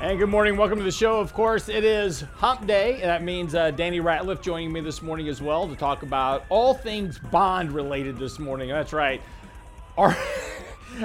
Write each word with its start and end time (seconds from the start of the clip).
And 0.00 0.16
good 0.16 0.28
morning. 0.28 0.56
Welcome 0.56 0.78
to 0.78 0.84
the 0.84 0.92
show. 0.92 1.18
Of 1.18 1.34
course, 1.34 1.68
it 1.68 1.82
is 1.82 2.20
Hump 2.36 2.68
Day, 2.68 2.94
and 2.94 3.10
that 3.10 3.24
means 3.24 3.56
uh, 3.56 3.72
Danny 3.72 3.98
Ratliff 3.98 4.40
joining 4.40 4.72
me 4.72 4.80
this 4.80 5.02
morning 5.02 5.26
as 5.26 5.42
well 5.42 5.66
to 5.66 5.74
talk 5.74 6.04
about 6.04 6.44
all 6.50 6.72
things 6.72 7.18
bond 7.18 7.72
related 7.72 8.16
this 8.16 8.38
morning. 8.38 8.68
That's 8.68 8.92
right. 8.92 9.20
Our 9.96 10.16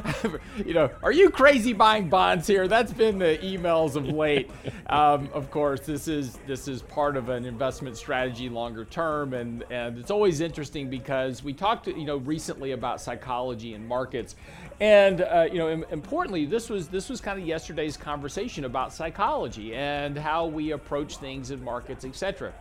you 0.65 0.73
know, 0.73 0.91
are 1.01 1.11
you 1.11 1.29
crazy 1.29 1.73
buying 1.73 2.09
bonds 2.09 2.47
here? 2.47 2.67
That's 2.67 2.93
been 2.93 3.19
the 3.19 3.39
emails 3.41 3.95
of 3.95 4.07
late. 4.07 4.49
Um, 4.87 5.29
of 5.33 5.49
course, 5.49 5.79
this 5.79 6.07
is 6.07 6.37
this 6.45 6.67
is 6.67 6.83
part 6.83 7.17
of 7.17 7.29
an 7.29 7.45
investment 7.45 7.97
strategy 7.97 8.47
longer 8.47 8.85
term, 8.85 9.33
and 9.33 9.63
and 9.71 9.97
it's 9.97 10.11
always 10.11 10.39
interesting 10.39 10.87
because 10.87 11.43
we 11.43 11.51
talked, 11.51 11.87
you 11.87 12.05
know, 12.05 12.17
recently 12.17 12.73
about 12.73 13.01
psychology 13.01 13.73
and 13.73 13.87
markets, 13.87 14.35
and 14.79 15.21
uh, 15.21 15.47
you 15.51 15.57
know, 15.59 15.67
importantly, 15.67 16.45
this 16.45 16.69
was 16.69 16.87
this 16.87 17.09
was 17.09 17.21
kind 17.21 17.39
of 17.39 17.45
yesterday's 17.45 17.97
conversation 17.97 18.65
about 18.65 18.93
psychology 18.93 19.75
and 19.75 20.17
how 20.17 20.47
we 20.47 20.71
approach 20.71 21.17
things 21.17 21.51
in 21.51 21.63
markets, 21.63 22.05
etc. 22.05 22.53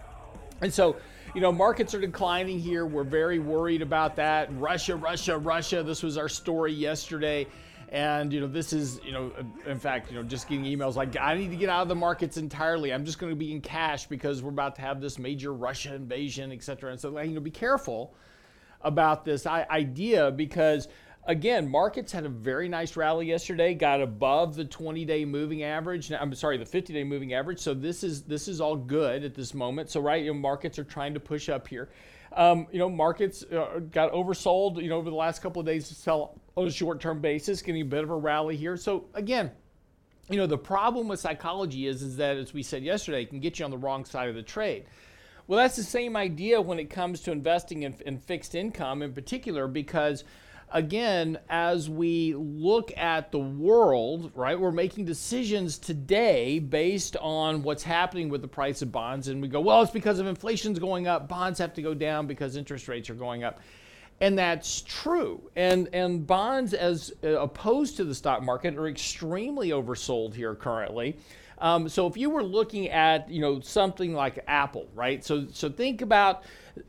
And 0.61 0.73
so 0.73 0.97
you 1.35 1.41
know, 1.41 1.51
markets 1.51 1.95
are 1.95 2.01
declining 2.01 2.59
here. 2.59 2.85
We're 2.85 3.05
very 3.05 3.39
worried 3.39 3.81
about 3.81 4.17
that. 4.17 4.49
Russia, 4.59 4.97
Russia, 4.97 5.39
Russia. 5.39 5.83
This 5.83 6.03
was 6.03 6.19
our 6.19 6.29
story 6.29 6.73
yesterday. 6.73 7.47
And 7.89 8.33
you 8.33 8.41
know, 8.41 8.47
this 8.47 8.73
is 8.73 9.01
you 9.05 9.13
know, 9.13 9.33
in 9.67 9.79
fact, 9.79 10.11
you 10.11 10.17
know, 10.17 10.23
just 10.23 10.49
getting 10.49 10.65
emails 10.65 10.95
like, 10.95 11.17
I 11.17 11.37
need 11.37 11.51
to 11.51 11.57
get 11.57 11.69
out 11.69 11.83
of 11.83 11.89
the 11.89 11.95
markets 11.95 12.37
entirely. 12.37 12.93
I'm 12.93 13.05
just 13.05 13.19
going 13.19 13.31
to 13.31 13.37
be 13.37 13.53
in 13.53 13.61
cash 13.61 14.07
because 14.07 14.43
we're 14.43 14.51
about 14.51 14.77
to 14.77 14.83
have 14.83 15.01
this 15.01 15.19
major 15.19 15.53
Russia 15.53 15.95
invasion, 15.95 16.53
et 16.53 16.63
cetera. 16.63 16.91
And 16.91 17.01
so, 17.01 17.19
you 17.21 17.35
know, 17.35 17.41
be 17.41 17.51
careful 17.51 18.15
about 18.83 19.25
this 19.25 19.47
idea 19.47 20.31
because 20.31 20.89
again, 21.25 21.69
markets 21.69 22.13
had 22.13 22.25
a 22.25 22.29
very 22.29 22.69
nice 22.69 22.97
rally 22.97 23.27
yesterday, 23.27 23.75
got 23.75 24.01
above 24.01 24.55
the 24.55 24.65
20-day 24.65 25.25
moving 25.25 25.63
average. 25.63 26.11
I'm 26.11 26.35
sorry, 26.35 26.57
the 26.57 26.65
50-day 26.65 27.05
moving 27.05 27.35
average. 27.35 27.61
So 27.61 27.75
this 27.75 28.03
is 28.03 28.23
this 28.23 28.49
is 28.49 28.61
all 28.61 28.77
good 28.77 29.25
at 29.25 29.35
this 29.35 29.55
moment. 29.55 29.91
So 29.91 30.01
right, 30.01 30.23
you 30.23 30.33
know, 30.33 30.39
markets 30.39 30.79
are 30.79 30.85
trying 30.85 31.15
to 31.15 31.21
push 31.21 31.49
up 31.49 31.69
here. 31.69 31.91
Um, 32.35 32.67
you 32.73 32.79
know, 32.79 32.89
markets 32.89 33.45
uh, 33.45 33.81
got 33.91 34.13
oversold. 34.13 34.83
You 34.83 34.89
know, 34.89 34.97
over 34.97 35.11
the 35.11 35.17
last 35.17 35.43
couple 35.43 35.61
of 35.61 35.67
days 35.67 35.89
to 35.89 35.95
sell 35.95 36.41
on 36.57 36.67
a 36.67 36.73
short-term 36.73 37.21
basis, 37.21 37.63
getting 37.63 37.83
a 37.83 37.87
bit 37.87 38.05
of 38.05 38.11
a 38.11 38.17
rally 38.17 38.57
here. 38.57 38.77
So 38.77 39.07
again. 39.15 39.51
You 40.31 40.39
know, 40.39 40.47
the 40.47 40.57
problem 40.57 41.09
with 41.09 41.19
psychology 41.19 41.89
is, 41.89 42.01
is 42.01 42.17
that, 42.19 42.37
as 42.37 42.55
we 42.55 42.63
said 42.63 42.85
yesterday, 42.85 43.23
it 43.23 43.29
can 43.29 43.41
get 43.41 43.59
you 43.59 43.65
on 43.65 43.73
the 43.73 43.77
wrong 43.77 44.05
side 44.05 44.29
of 44.29 44.37
the 44.37 44.43
trade. 44.43 44.85
Well, 45.49 45.59
that's 45.59 45.75
the 45.75 45.83
same 45.83 46.17
idea 46.17 46.61
when 46.61 46.79
it 46.79 46.91
comes 46.91 47.23
to 47.23 47.33
investing 47.33 47.83
in, 47.83 47.95
in 48.07 48.19
fixed 48.19 48.55
income 48.55 49.03
in 49.03 49.13
particular, 49.13 49.67
because 49.67 50.23
again, 50.73 51.39
as 51.49 51.89
we 51.89 52.35
look 52.35 52.97
at 52.97 53.31
the 53.31 53.39
world, 53.39 54.33
right, 54.35 54.59
we're 54.59 54.73
making 54.73 55.05
decisions 55.05 55.79
today 55.79 56.59
based 56.59 57.17
on 57.21 57.63
what's 57.63 57.83
happening 57.83 58.29
with 58.29 58.43
the 58.43 58.49
price 58.49 58.83
of 58.83 58.91
bonds. 58.91 59.29
And 59.29 59.41
we 59.41 59.49
go, 59.49 59.61
well, 59.61 59.83
it's 59.83 59.93
because 59.93 60.19
of 60.19 60.27
inflation's 60.27 60.79
going 60.79 61.07
up, 61.07 61.29
bonds 61.29 61.59
have 61.59 61.75
to 61.75 61.83
go 61.83 61.95
down 61.95 62.27
because 62.27 62.57
interest 62.57 62.89
rates 62.89 63.11
are 63.11 63.15
going 63.15 63.45
up. 63.45 63.61
And 64.21 64.39
that's 64.39 64.83
true. 64.83 65.51
And, 65.57 65.89
and 65.93 66.27
bonds, 66.27 66.75
as 66.75 67.13
uh, 67.25 67.41
opposed 67.41 67.97
to 67.97 68.05
the 68.05 68.15
stock 68.15 68.43
market, 68.43 68.77
are 68.77 68.87
extremely 68.87 69.71
oversold 69.71 70.35
here 70.35 70.55
currently. 70.55 71.17
Um, 71.63 71.89
so 71.89 72.09
if 72.09 72.17
you 72.17 72.29
were 72.29 72.43
looking 72.43 72.91
at, 72.91 73.31
you 73.31 73.41
know, 73.41 73.61
something 73.61 74.13
like 74.13 74.45
Apple, 74.49 74.89
right? 74.95 75.25
So, 75.25 75.47
so 75.53 75.71
think 75.71 76.03
about 76.03 76.43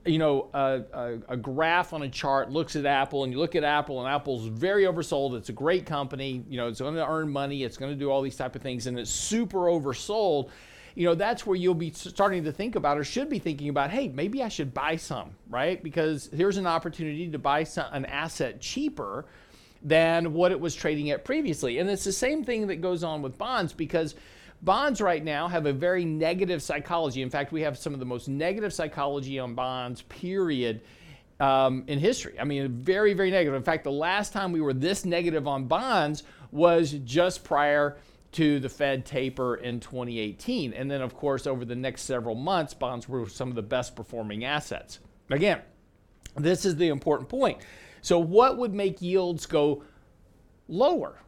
you 0.06 0.18
know, 0.18 0.50
a, 0.54 0.82
a, 0.94 1.34
a, 1.34 1.38
graph 1.38 1.94
on 1.94 2.04
a 2.04 2.10
chart 2.10 2.50
looks 2.50 2.76
at 2.76 2.86
Apple, 2.86 3.24
and 3.24 3.34
you 3.34 3.40
look 3.40 3.56
at 3.56 3.64
Apple, 3.64 4.00
and 4.00 4.10
Apple's 4.14 4.46
very 4.48 4.84
oversold. 4.84 5.36
It's 5.38 5.50
a 5.50 5.54
great 5.54 5.86
company. 5.86 6.44
You 6.50 6.58
know, 6.58 6.68
it's 6.68 6.80
going 6.80 6.96
to 6.96 7.06
earn 7.06 7.30
money. 7.30 7.64
It's 7.64 7.78
going 7.78 7.92
to 7.92 7.98
do 7.98 8.10
all 8.10 8.22
these 8.22 8.36
type 8.36 8.56
of 8.56 8.62
things, 8.62 8.88
and 8.88 8.98
it's 8.98 9.12
super 9.12 9.66
oversold. 9.66 10.50
You 10.96 11.06
know, 11.06 11.16
that's 11.16 11.46
where 11.46 11.56
you'll 11.56 11.74
be 11.74 11.92
starting 11.92 12.44
to 12.46 12.52
think 12.52 12.76
about, 12.76 12.98
or 12.98 13.04
should 13.04 13.30
be 13.30 13.40
thinking 13.40 13.70
about, 13.70 13.90
hey, 13.90 14.08
maybe 14.08 14.44
I 14.44 14.48
should 14.48 14.74
buy 14.74 14.96
some, 14.96 15.32
right? 15.50 15.84
Because 15.84 16.30
here's 16.34 16.58
an 16.58 16.68
opportunity 16.68 17.30
to 17.30 17.40
buy 17.40 17.64
some, 17.64 17.88
an 17.92 18.06
asset 18.06 18.62
cheaper 18.62 19.26
than 19.82 20.34
what 20.34 20.52
it 20.52 20.60
was 20.60 20.76
trading 20.76 21.10
at 21.10 21.26
previously. 21.26 21.80
And 21.80 21.90
it's 21.90 22.06
the 22.06 22.12
same 22.14 22.44
thing 22.44 22.68
that 22.68 22.78
goes 22.78 23.04
on 23.04 23.22
with 23.22 23.38
bonds 23.38 23.74
because 23.74 24.16
Bonds 24.64 25.02
right 25.02 25.22
now 25.22 25.50
have 25.50 25.66
a 25.66 25.74
very 25.74 26.06
negative 26.06 26.64
psychology. 26.64 27.22
In 27.22 27.30
fact, 27.30 27.52
we 27.52 27.62
have 27.64 27.78
some 27.78 27.94
of 27.94 28.00
the 28.00 28.06
most 28.06 28.30
negative 28.30 28.72
psychology 28.74 29.38
on 29.38 29.56
bonds, 29.56 30.04
period, 30.04 30.82
um, 31.42 31.84
in 31.88 32.00
history. 32.00 32.40
I 32.40 32.46
mean, 32.46 32.70
very, 32.70 33.14
very 33.14 33.30
negative. 33.30 33.56
In 33.56 33.64
fact, 33.64 33.84
the 33.84 33.92
last 33.92 34.32
time 34.32 34.54
we 34.54 34.62
were 34.62 34.74
this 34.74 35.04
negative 35.04 35.50
on 35.50 35.66
bonds 35.66 36.24
was 36.52 36.94
just 37.04 37.44
prior 37.44 37.98
to 38.34 38.62
the 38.62 38.70
Fed 38.70 39.06
taper 39.06 39.56
in 39.56 39.82
2018. 39.82 40.72
And 40.72 40.90
then, 40.90 41.02
of 41.02 41.14
course, 41.14 41.46
over 41.46 41.66
the 41.66 41.76
next 41.76 42.04
several 42.04 42.36
months, 42.36 42.74
bonds 42.74 43.10
were 43.10 43.28
some 43.28 43.50
of 43.50 43.56
the 43.56 43.62
best 43.62 43.98
performing 43.98 44.46
assets. 44.46 45.00
Again, 45.30 45.62
this 46.38 46.66
is 46.66 46.78
the 46.78 46.88
important 46.88 47.28
point. 47.28 47.60
So, 48.02 48.18
what 48.18 48.58
would 48.58 48.74
make 48.74 49.02
yields 49.02 49.46
go 49.46 49.84
lower? 50.70 51.20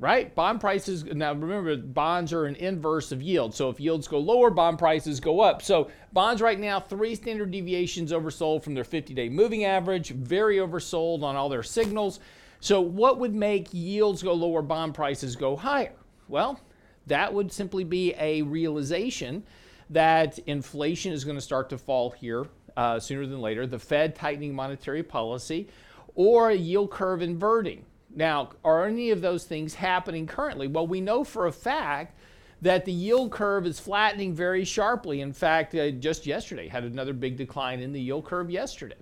Right? 0.00 0.34
Bond 0.34 0.60
prices, 0.60 1.04
now 1.04 1.34
remember, 1.34 1.76
bonds 1.76 2.32
are 2.32 2.46
an 2.46 2.56
inverse 2.56 3.12
of 3.12 3.20
yield. 3.20 3.54
So 3.54 3.68
if 3.68 3.78
yields 3.78 4.08
go 4.08 4.18
lower, 4.18 4.50
bond 4.50 4.78
prices 4.78 5.20
go 5.20 5.40
up. 5.40 5.60
So 5.60 5.90
bonds 6.12 6.40
right 6.40 6.58
now, 6.58 6.80
three 6.80 7.14
standard 7.14 7.50
deviations 7.50 8.10
oversold 8.10 8.64
from 8.64 8.72
their 8.72 8.82
50 8.82 9.12
day 9.12 9.28
moving 9.28 9.66
average, 9.66 10.08
very 10.08 10.56
oversold 10.56 11.22
on 11.22 11.36
all 11.36 11.50
their 11.50 11.62
signals. 11.62 12.18
So 12.60 12.80
what 12.80 13.18
would 13.18 13.34
make 13.34 13.68
yields 13.72 14.22
go 14.22 14.32
lower, 14.32 14.62
bond 14.62 14.94
prices 14.94 15.36
go 15.36 15.54
higher? 15.54 15.92
Well, 16.28 16.58
that 17.06 17.32
would 17.32 17.52
simply 17.52 17.84
be 17.84 18.14
a 18.18 18.40
realization 18.42 19.44
that 19.90 20.38
inflation 20.40 21.12
is 21.12 21.24
going 21.24 21.36
to 21.36 21.42
start 21.42 21.68
to 21.70 21.78
fall 21.78 22.10
here 22.10 22.46
uh, 22.76 22.98
sooner 22.98 23.26
than 23.26 23.40
later, 23.40 23.66
the 23.66 23.78
Fed 23.78 24.14
tightening 24.14 24.54
monetary 24.54 25.02
policy, 25.02 25.68
or 26.14 26.50
a 26.50 26.54
yield 26.54 26.90
curve 26.90 27.20
inverting. 27.20 27.84
Now, 28.14 28.50
are 28.64 28.86
any 28.86 29.10
of 29.10 29.20
those 29.20 29.44
things 29.44 29.74
happening 29.74 30.26
currently? 30.26 30.66
Well, 30.66 30.86
we 30.86 31.00
know 31.00 31.24
for 31.24 31.46
a 31.46 31.52
fact 31.52 32.18
that 32.62 32.84
the 32.84 32.92
yield 32.92 33.30
curve 33.30 33.66
is 33.66 33.80
flattening 33.80 34.34
very 34.34 34.64
sharply. 34.64 35.20
In 35.20 35.32
fact, 35.32 35.74
uh, 35.74 35.90
just 35.92 36.26
yesterday 36.26 36.68
had 36.68 36.84
another 36.84 37.12
big 37.12 37.36
decline 37.36 37.80
in 37.80 37.92
the 37.92 38.00
yield 38.00 38.24
curve 38.24 38.50
yesterday. 38.50 38.96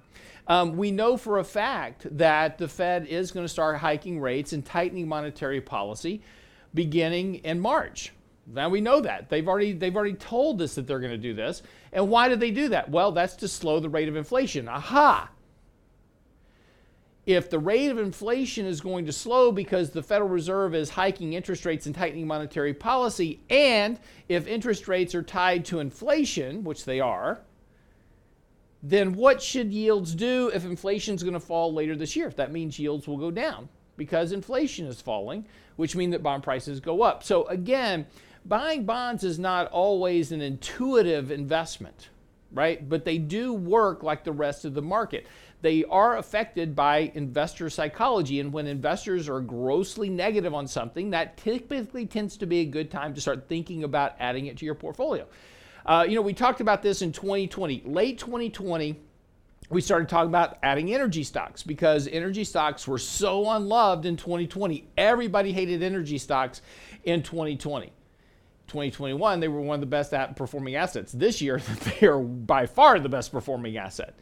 Um, 0.47 0.77
we 0.77 0.91
know 0.91 1.17
for 1.17 1.39
a 1.39 1.45
fact 1.45 2.07
that 2.17 2.59
the 2.59 2.69
Fed 2.69 3.07
is 3.07 3.33
going 3.33 3.45
to 3.45 3.49
start 3.49 3.77
hiking 3.77 4.21
rates 4.21 4.53
and 4.53 4.65
tightening 4.65 5.09
monetary 5.09 5.61
policy 5.61 6.23
beginning 6.75 7.37
in 7.37 7.59
March. 7.59 8.13
Now 8.47 8.69
we 8.69 8.81
know 8.81 9.01
that. 9.01 9.29
They've 9.29 9.47
already 9.47 9.73
they've 9.73 9.95
already 9.95 10.15
told 10.15 10.63
us 10.63 10.75
that 10.77 10.87
they're 10.87 11.01
going 11.01 11.13
to 11.13 11.19
do 11.19 11.35
this. 11.35 11.63
And 11.93 12.09
why 12.09 12.29
did 12.29 12.41
they 12.41 12.51
do 12.51 12.71
that? 12.71 12.91
Well, 12.91 13.13
that's 13.13 13.37
to 13.37 13.49
slow 13.49 13.81
the 13.81 13.91
rate 13.91 14.09
of 14.09 14.17
inflation. 14.17 14.69
Aha 14.69 15.29
if 17.29 17.51
the 17.51 17.59
rate 17.59 17.91
of 17.91 17.99
inflation 17.99 18.65
is 18.65 18.81
going 18.81 19.05
to 19.05 19.13
slow 19.13 19.53
because 19.53 19.91
the 19.91 20.03
Federal 20.03 20.31
Reserve 20.31 20.75
is 20.75 20.89
hiking 20.89 21.35
interest 21.35 21.67
rates 21.67 21.85
and 21.85 21.95
tightening 21.95 22.27
monetary 22.27 22.73
policy, 22.73 23.39
and 23.51 24.01
if 24.31 24.47
interest 24.47 24.89
rates 24.89 25.15
are 25.15 25.23
tied 25.23 25.67
to 25.67 25.79
inflation, 25.79 26.65
which 26.65 26.87
they 26.87 27.01
are, 27.01 27.43
then 28.83 29.13
what 29.13 29.43
should 29.43 29.71
yields 29.71 30.15
do 30.15 30.51
if 30.55 30.65
inflation 30.65 31.15
is 31.17 31.23
going 31.23 31.35
to 31.35 31.41
fall 31.41 31.75
later 31.75 31.95
this 31.95 32.17
year? 32.17 32.27
If 32.27 32.37
that 32.37 32.51
means 32.51 32.79
yields 32.79 33.07
will 33.07 33.19
go 33.19 33.31
down 33.31 33.69
because 33.99 34.33
inflation 34.33 34.87
is 34.87 35.03
falling, 35.03 35.45
which 35.77 35.95
means 35.95 36.13
that 36.13 36.23
bond 36.23 36.43
prices 36.43 36.81
go 36.81 37.03
up. 37.03 37.23
So 37.23 37.45
again, 37.49 38.07
buying 38.47 38.87
bonds 38.87 39.23
is 39.23 39.39
not 39.39 39.71
always 39.71 40.33
an 40.33 40.41
intuitive 40.41 41.31
investment, 41.31 42.09
right? 42.53 42.87
But 42.89 43.05
they 43.05 43.19
do 43.19 43.53
work 43.53 44.03
like 44.03 44.25
the 44.25 44.33
rest 44.33 44.65
of 44.65 44.75
the 44.75 44.83
market 44.83 45.27
they 45.61 45.85
are 45.85 46.17
affected 46.19 46.77
by 46.77 47.11
investor 47.15 47.69
psychology. 47.69 48.41
And 48.41 48.53
when 48.53 48.67
investors 48.67 49.29
are 49.29 49.41
grossly 49.41 50.09
negative 50.09 50.55
on 50.55 50.69
something, 50.69 51.11
that 51.11 51.37
typically 51.37 52.07
tends 52.07 52.37
to 52.39 52.47
be 52.47 52.61
a 52.61 52.65
good 52.65 52.91
time 52.91 53.15
to 53.15 53.21
start 53.21 53.49
thinking 53.49 53.85
about 53.85 54.15
adding 54.21 54.47
it 54.47 54.57
to 54.59 54.65
your 54.65 54.75
portfolio. 54.75 55.27
Uh, 55.85 56.05
you 56.09 56.15
know, 56.15 56.23
we 56.23 56.35
talked 56.35 56.61
about 56.61 56.83
this 56.83 57.03
in 57.03 57.13
2020, 57.13 57.83
late 57.87 58.19
2020 58.19 59.01
we 59.71 59.83
started 59.83 60.09
talking 60.09 60.31
about 60.31 60.57
adding 60.63 60.95
energy 60.95 61.23
stocks 61.23 61.63
because 61.63 62.09
energy 62.09 62.43
stocks 62.43 62.89
were 62.89 62.97
so 62.97 63.51
unloved 63.51 64.07
in 64.07 64.17
2020. 64.17 64.89
Everybody 64.97 65.53
hated 65.53 65.83
energy 65.83 66.17
stocks 66.17 66.63
in 67.05 67.23
2020. 67.23 67.93
2021, 68.69 69.41
they 69.41 69.49
were 69.49 69.61
one 69.61 69.75
of 69.75 69.81
the 69.81 69.87
best 69.87 70.13
performing 70.37 70.77
assets. 70.77 71.13
This 71.13 71.41
year, 71.41 71.61
they 72.01 72.07
are 72.07 72.19
by 72.21 72.67
far 72.67 73.01
the 73.01 73.09
best 73.09 73.33
performing 73.33 73.77
asset. 73.77 74.15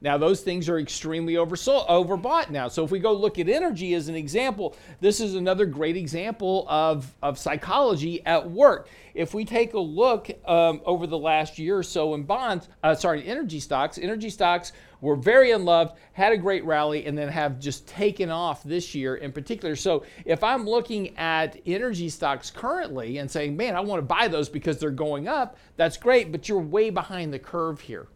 Now, 0.00 0.16
those 0.16 0.42
things 0.42 0.68
are 0.68 0.78
extremely 0.78 1.34
oversold, 1.34 1.88
overbought 1.88 2.50
now. 2.50 2.68
So, 2.68 2.84
if 2.84 2.90
we 2.92 3.00
go 3.00 3.12
look 3.12 3.38
at 3.38 3.48
energy 3.48 3.94
as 3.94 4.08
an 4.08 4.14
example, 4.14 4.76
this 5.00 5.20
is 5.20 5.34
another 5.34 5.66
great 5.66 5.96
example 5.96 6.66
of, 6.68 7.12
of 7.20 7.36
psychology 7.36 8.24
at 8.24 8.48
work. 8.48 8.88
If 9.14 9.34
we 9.34 9.44
take 9.44 9.74
a 9.74 9.80
look 9.80 10.30
um, 10.48 10.80
over 10.84 11.08
the 11.08 11.18
last 11.18 11.58
year 11.58 11.78
or 11.78 11.82
so 11.82 12.14
in 12.14 12.22
bonds, 12.22 12.68
uh, 12.84 12.94
sorry, 12.94 13.26
energy 13.26 13.58
stocks, 13.58 13.98
energy 13.98 14.30
stocks 14.30 14.72
were 15.00 15.16
very 15.16 15.50
unloved, 15.50 15.98
had 16.12 16.32
a 16.32 16.36
great 16.36 16.64
rally, 16.64 17.06
and 17.06 17.18
then 17.18 17.28
have 17.28 17.58
just 17.58 17.88
taken 17.88 18.30
off 18.30 18.62
this 18.62 18.94
year 18.94 19.16
in 19.16 19.32
particular. 19.32 19.74
So, 19.74 20.04
if 20.24 20.44
I'm 20.44 20.64
looking 20.64 21.16
at 21.16 21.60
energy 21.66 22.08
stocks 22.08 22.52
currently 22.52 23.18
and 23.18 23.28
saying, 23.28 23.56
man, 23.56 23.74
I 23.74 23.80
want 23.80 23.98
to 23.98 24.06
buy 24.06 24.28
those 24.28 24.48
because 24.48 24.78
they're 24.78 24.90
going 24.92 25.26
up, 25.26 25.56
that's 25.76 25.96
great, 25.96 26.30
but 26.30 26.48
you're 26.48 26.60
way 26.60 26.90
behind 26.90 27.34
the 27.34 27.38
curve 27.40 27.80
here 27.80 28.06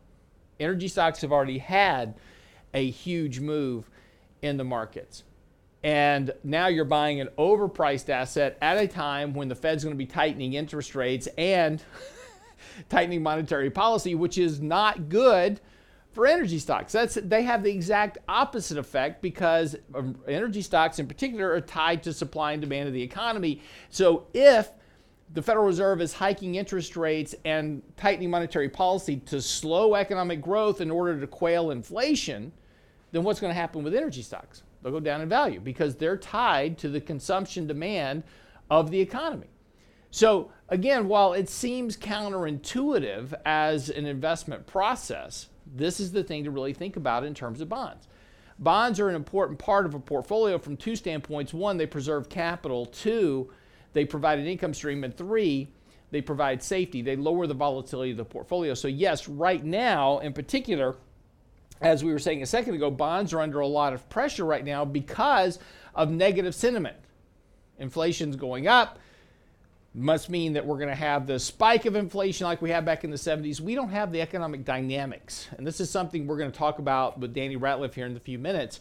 energy 0.62 0.88
stocks 0.88 1.20
have 1.20 1.32
already 1.32 1.58
had 1.58 2.14
a 2.74 2.88
huge 2.90 3.40
move 3.40 3.88
in 4.40 4.56
the 4.56 4.64
markets. 4.64 5.24
And 5.84 6.32
now 6.44 6.68
you're 6.68 6.84
buying 6.84 7.20
an 7.20 7.28
overpriced 7.38 8.08
asset 8.08 8.56
at 8.62 8.78
a 8.78 8.86
time 8.86 9.34
when 9.34 9.48
the 9.48 9.54
Fed's 9.54 9.82
going 9.82 9.94
to 9.94 9.98
be 9.98 10.06
tightening 10.06 10.54
interest 10.54 10.94
rates 10.94 11.28
and 11.36 11.82
tightening 12.88 13.22
monetary 13.22 13.70
policy, 13.70 14.14
which 14.14 14.38
is 14.38 14.60
not 14.60 15.08
good 15.08 15.60
for 16.12 16.26
energy 16.26 16.58
stocks. 16.58 16.92
That's 16.92 17.14
they 17.14 17.42
have 17.42 17.62
the 17.62 17.70
exact 17.70 18.18
opposite 18.28 18.78
effect 18.78 19.22
because 19.22 19.74
um, 19.94 20.16
energy 20.28 20.62
stocks 20.62 20.98
in 20.98 21.06
particular 21.06 21.50
are 21.52 21.60
tied 21.60 22.02
to 22.04 22.12
supply 22.12 22.52
and 22.52 22.60
demand 22.60 22.86
of 22.86 22.94
the 22.94 23.02
economy. 23.02 23.62
So 23.90 24.26
if 24.34 24.70
the 25.34 25.42
Federal 25.42 25.64
Reserve 25.64 26.00
is 26.00 26.12
hiking 26.12 26.56
interest 26.56 26.96
rates 26.96 27.34
and 27.44 27.82
tightening 27.96 28.30
monetary 28.30 28.68
policy 28.68 29.16
to 29.26 29.40
slow 29.40 29.94
economic 29.94 30.42
growth 30.42 30.80
in 30.80 30.90
order 30.90 31.18
to 31.18 31.26
quail 31.26 31.70
inflation, 31.70 32.52
then 33.12 33.22
what's 33.22 33.40
going 33.40 33.50
to 33.50 33.58
happen 33.58 33.82
with 33.82 33.94
energy 33.94 34.22
stocks? 34.22 34.62
They'll 34.82 34.92
go 34.92 35.00
down 35.00 35.20
in 35.20 35.28
value 35.28 35.60
because 35.60 35.96
they're 35.96 36.16
tied 36.16 36.76
to 36.78 36.88
the 36.88 37.00
consumption 37.00 37.66
demand 37.66 38.24
of 38.70 38.90
the 38.90 39.00
economy. 39.00 39.48
So, 40.10 40.50
again, 40.68 41.08
while 41.08 41.32
it 41.32 41.48
seems 41.48 41.96
counterintuitive 41.96 43.32
as 43.46 43.88
an 43.88 44.04
investment 44.04 44.66
process, 44.66 45.48
this 45.74 46.00
is 46.00 46.12
the 46.12 46.22
thing 46.22 46.44
to 46.44 46.50
really 46.50 46.74
think 46.74 46.96
about 46.96 47.24
in 47.24 47.32
terms 47.32 47.62
of 47.62 47.68
bonds. 47.68 48.08
Bonds 48.58 49.00
are 49.00 49.08
an 49.08 49.14
important 49.14 49.58
part 49.58 49.86
of 49.86 49.94
a 49.94 49.98
portfolio 49.98 50.58
from 50.58 50.76
two 50.76 50.96
standpoints. 50.96 51.54
One, 51.54 51.78
they 51.78 51.86
preserve 51.86 52.28
capital. 52.28 52.86
Two, 52.86 53.50
they 53.92 54.04
provide 54.04 54.38
an 54.38 54.46
income 54.46 54.74
stream. 54.74 55.04
And 55.04 55.16
three, 55.16 55.68
they 56.10 56.20
provide 56.20 56.62
safety. 56.62 57.02
They 57.02 57.16
lower 57.16 57.46
the 57.46 57.54
volatility 57.54 58.12
of 58.12 58.16
the 58.16 58.24
portfolio. 58.24 58.74
So, 58.74 58.88
yes, 58.88 59.28
right 59.28 59.64
now, 59.64 60.18
in 60.18 60.32
particular, 60.32 60.96
as 61.80 62.04
we 62.04 62.12
were 62.12 62.18
saying 62.18 62.42
a 62.42 62.46
second 62.46 62.74
ago, 62.74 62.90
bonds 62.90 63.32
are 63.32 63.40
under 63.40 63.60
a 63.60 63.66
lot 63.66 63.92
of 63.92 64.08
pressure 64.08 64.44
right 64.44 64.64
now 64.64 64.84
because 64.84 65.58
of 65.94 66.10
negative 66.10 66.54
sentiment. 66.54 66.96
Inflation's 67.78 68.36
going 68.36 68.68
up. 68.68 68.98
Must 69.94 70.30
mean 70.30 70.54
that 70.54 70.64
we're 70.64 70.78
going 70.78 70.88
to 70.88 70.94
have 70.94 71.26
the 71.26 71.38
spike 71.38 71.84
of 71.84 71.96
inflation 71.96 72.46
like 72.46 72.62
we 72.62 72.70
had 72.70 72.84
back 72.84 73.04
in 73.04 73.10
the 73.10 73.16
70s. 73.16 73.60
We 73.60 73.74
don't 73.74 73.90
have 73.90 74.10
the 74.10 74.22
economic 74.22 74.64
dynamics. 74.64 75.48
And 75.58 75.66
this 75.66 75.80
is 75.80 75.90
something 75.90 76.26
we're 76.26 76.38
going 76.38 76.50
to 76.52 76.58
talk 76.58 76.78
about 76.78 77.18
with 77.18 77.34
Danny 77.34 77.56
Ratliff 77.56 77.92
here 77.92 78.06
in 78.06 78.16
a 78.16 78.20
few 78.20 78.38
minutes 78.38 78.80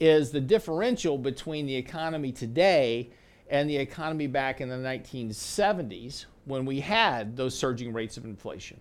is 0.00 0.30
the 0.30 0.40
differential 0.40 1.18
between 1.18 1.66
the 1.66 1.76
economy 1.76 2.32
today 2.32 3.10
and 3.48 3.68
the 3.68 3.76
economy 3.76 4.26
back 4.26 4.60
in 4.60 4.68
the 4.68 4.76
1970s 4.76 6.26
when 6.44 6.64
we 6.64 6.80
had 6.80 7.36
those 7.36 7.56
surging 7.56 7.92
rates 7.92 8.16
of 8.16 8.24
inflation. 8.24 8.78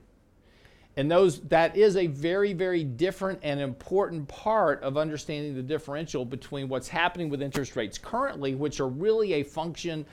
And 0.96 1.12
those 1.12 1.42
that 1.42 1.78
is 1.78 1.96
a 1.96 2.08
very 2.08 2.54
very 2.54 2.84
different 2.84 3.40
and 3.44 3.60
important 3.60 4.28
part 4.28 4.82
of 4.82 4.98
understanding 4.98 5.56
the 5.56 5.62
differential 5.62 6.26
between 6.26 6.70
what's 6.70 6.88
happening 6.88 7.30
with 7.30 7.42
interest 7.42 7.76
rates 7.76 7.98
currently 8.00 8.56
which 8.56 8.80
are 8.80 8.88
really 8.88 9.34
a 9.34 9.44
function 9.44 10.06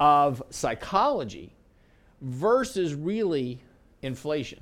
of 0.00 0.42
psychology 0.50 1.54
versus 2.20 2.94
really 2.94 3.60
inflation. 4.02 4.60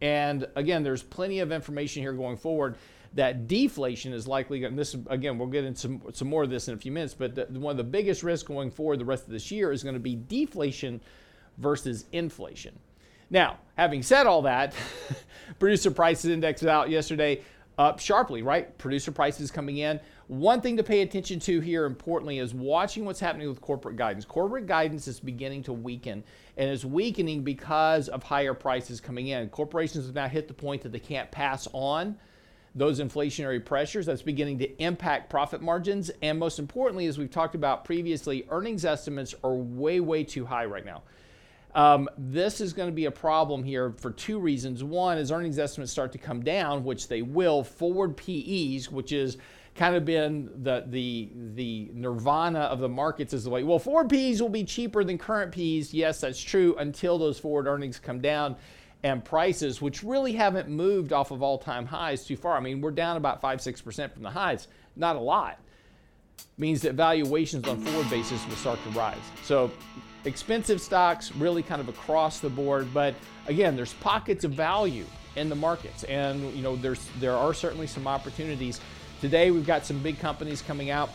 And 0.00 0.46
again, 0.56 0.82
there's 0.82 1.02
plenty 1.02 1.40
of 1.40 1.50
information 1.50 2.02
here 2.02 2.12
going 2.12 2.36
forward 2.36 2.76
that 3.14 3.46
deflation 3.46 4.12
is 4.12 4.26
likely 4.26 4.60
going 4.60 4.76
this 4.76 4.96
again 5.08 5.38
we'll 5.38 5.48
get 5.48 5.64
into 5.64 5.80
some, 5.80 6.02
some 6.12 6.28
more 6.28 6.42
of 6.42 6.50
this 6.50 6.68
in 6.68 6.74
a 6.74 6.76
few 6.76 6.92
minutes 6.92 7.14
but 7.14 7.34
the, 7.34 7.46
one 7.58 7.70
of 7.70 7.76
the 7.76 7.84
biggest 7.84 8.22
risks 8.22 8.46
going 8.46 8.70
forward 8.70 8.98
the 8.98 9.04
rest 9.04 9.24
of 9.24 9.30
this 9.30 9.50
year 9.50 9.72
is 9.72 9.82
going 9.82 9.94
to 9.94 10.00
be 10.00 10.16
deflation 10.16 11.00
versus 11.58 12.06
inflation. 12.12 12.76
Now 13.30 13.58
having 13.76 14.02
said 14.02 14.26
all 14.26 14.42
that 14.42 14.74
producer 15.58 15.90
prices 15.90 16.30
index 16.30 16.64
out 16.64 16.90
yesterday 16.90 17.42
up 17.78 17.98
sharply 17.98 18.42
right? 18.42 18.76
Producer 18.78 19.12
prices 19.12 19.50
coming 19.50 19.78
in. 19.78 20.00
One 20.26 20.60
thing 20.60 20.76
to 20.78 20.82
pay 20.82 21.02
attention 21.02 21.38
to 21.40 21.60
here 21.60 21.84
importantly 21.84 22.38
is 22.38 22.54
watching 22.54 23.04
what's 23.04 23.20
happening 23.20 23.48
with 23.48 23.60
corporate 23.60 23.96
guidance. 23.96 24.24
Corporate 24.24 24.66
guidance 24.66 25.06
is 25.06 25.20
beginning 25.20 25.62
to 25.64 25.72
weaken 25.72 26.24
and 26.56 26.70
is 26.70 26.86
weakening 26.86 27.42
because 27.42 28.08
of 28.08 28.22
higher 28.22 28.54
prices 28.54 29.00
coming 29.00 29.28
in. 29.28 29.48
Corporations 29.50 30.06
have 30.06 30.14
now 30.14 30.28
hit 30.28 30.48
the 30.48 30.54
point 30.54 30.82
that 30.82 30.92
they 30.92 30.98
can't 30.98 31.30
pass 31.30 31.68
on 31.72 32.16
those 32.74 33.00
inflationary 33.00 33.64
pressures. 33.64 34.06
That's 34.06 34.22
beginning 34.22 34.58
to 34.58 34.82
impact 34.82 35.30
profit 35.30 35.62
margins. 35.62 36.10
And 36.22 36.38
most 36.38 36.58
importantly, 36.58 37.06
as 37.06 37.18
we've 37.18 37.30
talked 37.30 37.54
about 37.54 37.84
previously, 37.84 38.46
earnings 38.50 38.84
estimates 38.84 39.34
are 39.44 39.54
way, 39.54 40.00
way 40.00 40.24
too 40.24 40.44
high 40.44 40.64
right 40.64 40.84
now. 40.84 41.02
Um, 41.74 42.08
this 42.16 42.60
is 42.60 42.72
going 42.72 42.88
to 42.88 42.94
be 42.94 43.06
a 43.06 43.10
problem 43.10 43.64
here 43.64 43.94
for 43.96 44.12
two 44.12 44.38
reasons. 44.38 44.84
One 44.84 45.18
as 45.18 45.32
earnings 45.32 45.58
estimates 45.58 45.90
start 45.90 46.12
to 46.12 46.18
come 46.18 46.42
down, 46.42 46.84
which 46.84 47.08
they 47.08 47.22
will. 47.22 47.64
Forward 47.64 48.16
PEs, 48.16 48.90
which 48.90 49.10
is 49.10 49.38
kind 49.74 49.96
of 49.96 50.04
been 50.04 50.50
the 50.62 50.84
the 50.86 51.30
the 51.54 51.90
nirvana 51.92 52.60
of 52.60 52.78
the 52.78 52.88
markets 52.88 53.32
is 53.32 53.48
way. 53.48 53.64
Well, 53.64 53.80
forward 53.80 54.08
PEs 54.08 54.40
will 54.40 54.48
be 54.48 54.62
cheaper 54.62 55.02
than 55.02 55.18
current 55.18 55.50
PEs. 55.50 55.92
Yes, 55.92 56.20
that's 56.20 56.40
true 56.40 56.76
until 56.78 57.18
those 57.18 57.40
forward 57.40 57.66
earnings 57.66 57.98
come 57.98 58.20
down 58.20 58.54
and 59.04 59.22
prices, 59.22 59.82
which 59.82 60.02
really 60.02 60.32
haven't 60.32 60.66
moved 60.66 61.12
off 61.12 61.30
of 61.30 61.42
all 61.42 61.58
time 61.58 61.84
highs 61.84 62.24
too 62.24 62.36
far. 62.36 62.56
I 62.56 62.60
mean, 62.60 62.80
we're 62.80 62.90
down 62.90 63.18
about 63.18 63.40
5 63.40 63.58
6% 63.60 64.12
from 64.12 64.22
the 64.22 64.30
highs, 64.30 64.66
not 64.96 65.14
a 65.14 65.20
lot. 65.20 65.60
Means 66.56 66.80
that 66.82 66.94
valuations 66.94 67.68
on 67.68 67.80
forward 67.80 68.08
basis 68.08 68.44
will 68.48 68.56
start 68.56 68.82
to 68.82 68.90
rise. 68.90 69.18
So, 69.42 69.70
expensive 70.24 70.80
stocks 70.80 71.32
really 71.36 71.62
kind 71.62 71.82
of 71.82 71.88
across 71.90 72.40
the 72.40 72.48
board, 72.48 72.88
but 72.94 73.14
again, 73.46 73.76
there's 73.76 73.92
pockets 73.94 74.42
of 74.42 74.52
value 74.52 75.04
in 75.36 75.50
the 75.50 75.54
markets, 75.54 76.04
and 76.04 76.50
you 76.54 76.62
know, 76.62 76.74
there's 76.76 77.06
there 77.20 77.36
are 77.36 77.52
certainly 77.52 77.86
some 77.86 78.06
opportunities. 78.06 78.80
Today, 79.20 79.50
we've 79.50 79.66
got 79.66 79.84
some 79.84 79.98
big 80.02 80.18
companies 80.18 80.62
coming 80.62 80.90
out. 80.90 81.10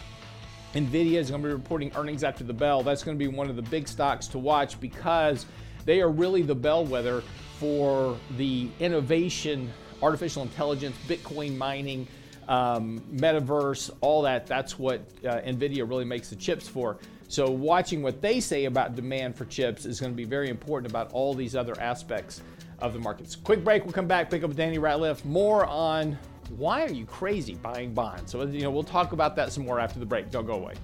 Nvidia 0.75 1.17
is 1.17 1.31
going 1.31 1.41
to 1.41 1.47
be 1.47 1.53
reporting 1.53 1.91
earnings 1.95 2.23
after 2.23 2.43
the 2.43 2.53
bell. 2.53 2.83
That's 2.83 3.03
going 3.03 3.17
to 3.17 3.19
be 3.19 3.27
one 3.27 3.49
of 3.49 3.55
the 3.55 3.63
big 3.63 3.87
stocks 3.87 4.27
to 4.27 4.37
watch 4.37 4.79
because 4.79 5.47
they 5.89 6.01
are 6.01 6.11
really 6.11 6.43
the 6.43 6.53
bellwether 6.53 7.23
for 7.57 8.15
the 8.37 8.69
innovation, 8.79 9.73
artificial 10.03 10.43
intelligence, 10.43 10.95
Bitcoin 11.07 11.57
mining, 11.57 12.07
um, 12.47 12.99
metaverse, 13.11 13.89
all 13.99 14.21
that. 14.21 14.45
That's 14.45 14.77
what 14.77 15.01
uh, 15.25 15.37
NVIDIA 15.39 15.89
really 15.89 16.05
makes 16.05 16.29
the 16.29 16.35
chips 16.35 16.67
for. 16.67 16.99
So, 17.27 17.49
watching 17.49 18.03
what 18.03 18.21
they 18.21 18.39
say 18.39 18.65
about 18.65 18.95
demand 18.95 19.35
for 19.35 19.45
chips 19.45 19.87
is 19.87 19.99
going 19.99 20.11
to 20.11 20.15
be 20.15 20.25
very 20.25 20.49
important 20.49 20.91
about 20.91 21.11
all 21.11 21.33
these 21.33 21.55
other 21.55 21.73
aspects 21.81 22.43
of 22.77 22.93
the 22.93 22.99
markets. 22.99 23.35
Quick 23.35 23.63
break. 23.63 23.83
We'll 23.83 23.93
come 23.93 24.07
back, 24.07 24.29
pick 24.29 24.43
up 24.43 24.55
Danny 24.55 24.77
Ratliff. 24.77 25.25
More 25.25 25.65
on 25.65 26.19
why 26.55 26.83
are 26.83 26.91
you 26.91 27.05
crazy 27.07 27.55
buying 27.55 27.95
bonds? 27.95 28.31
So, 28.31 28.43
you 28.45 28.61
know, 28.61 28.69
we'll 28.69 28.83
talk 28.83 29.11
about 29.11 29.35
that 29.37 29.51
some 29.51 29.65
more 29.65 29.79
after 29.79 29.97
the 29.97 30.05
break. 30.05 30.29
Don't 30.29 30.45
go 30.45 30.53
away. 30.53 30.75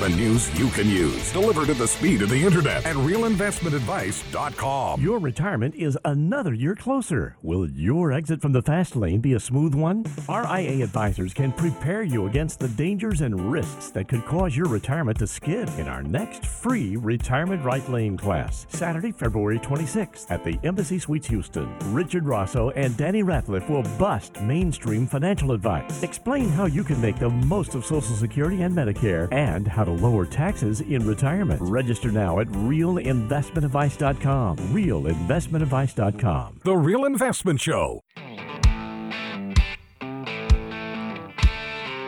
Investment 0.00 0.30
news 0.30 0.58
you 0.58 0.68
can 0.70 0.88
use. 0.88 1.30
Delivered 1.32 1.68
at 1.70 1.78
the 1.78 1.86
speed 1.86 2.22
of 2.22 2.30
the 2.30 2.42
internet 2.42 2.84
at 2.86 2.96
realinvestmentadvice.com. 2.96 5.00
Your 5.00 5.18
retirement 5.18 5.74
is 5.74 5.98
another 6.04 6.54
year 6.54 6.74
closer. 6.74 7.36
Will 7.42 7.68
your 7.68 8.12
exit 8.12 8.40
from 8.40 8.52
the 8.52 8.62
fast 8.62 8.96
lane 8.96 9.20
be 9.20 9.34
a 9.34 9.40
smooth 9.40 9.74
one? 9.74 10.04
RIA 10.28 10.82
advisors 10.82 11.34
can 11.34 11.52
prepare 11.52 12.02
you 12.02 12.26
against 12.26 12.60
the 12.60 12.68
dangers 12.68 13.20
and 13.20 13.52
risks 13.52 13.90
that 13.90 14.08
could 14.08 14.24
cause 14.24 14.56
your 14.56 14.68
retirement 14.68 15.18
to 15.18 15.26
skid 15.26 15.68
in 15.78 15.86
our 15.88 16.02
next 16.02 16.46
free 16.46 16.96
Retirement 16.96 17.62
Right 17.64 17.86
Lane 17.90 18.16
class, 18.16 18.66
Saturday, 18.70 19.12
February 19.12 19.58
26th 19.58 20.30
at 20.30 20.42
the 20.44 20.58
Embassy 20.64 20.98
Suites 20.98 21.28
Houston. 21.28 21.68
Richard 21.92 22.24
Rosso 22.24 22.70
and 22.70 22.96
Danny 22.96 23.22
Ratliff 23.22 23.68
will 23.68 23.82
bust 23.98 24.40
mainstream 24.40 25.06
financial 25.06 25.52
advice. 25.52 26.02
Explain 26.02 26.48
how 26.48 26.64
you 26.66 26.82
can 26.84 27.00
make 27.00 27.18
the 27.18 27.28
most 27.28 27.74
of 27.74 27.84
Social 27.84 28.16
Security 28.16 28.62
and 28.62 28.74
Medicare 28.74 29.28
and 29.32 29.66
how 29.66 29.80
how 29.80 29.89
to 29.96 30.02
lower 30.02 30.26
taxes 30.26 30.80
in 30.80 31.06
retirement. 31.06 31.60
Register 31.62 32.10
now 32.10 32.40
at 32.40 32.48
realinvestmentadvice.com. 32.48 34.56
Realinvestmentadvice.com. 34.56 36.60
The 36.64 36.76
Real 36.76 37.04
Investment 37.04 37.60
Show. 37.60 38.00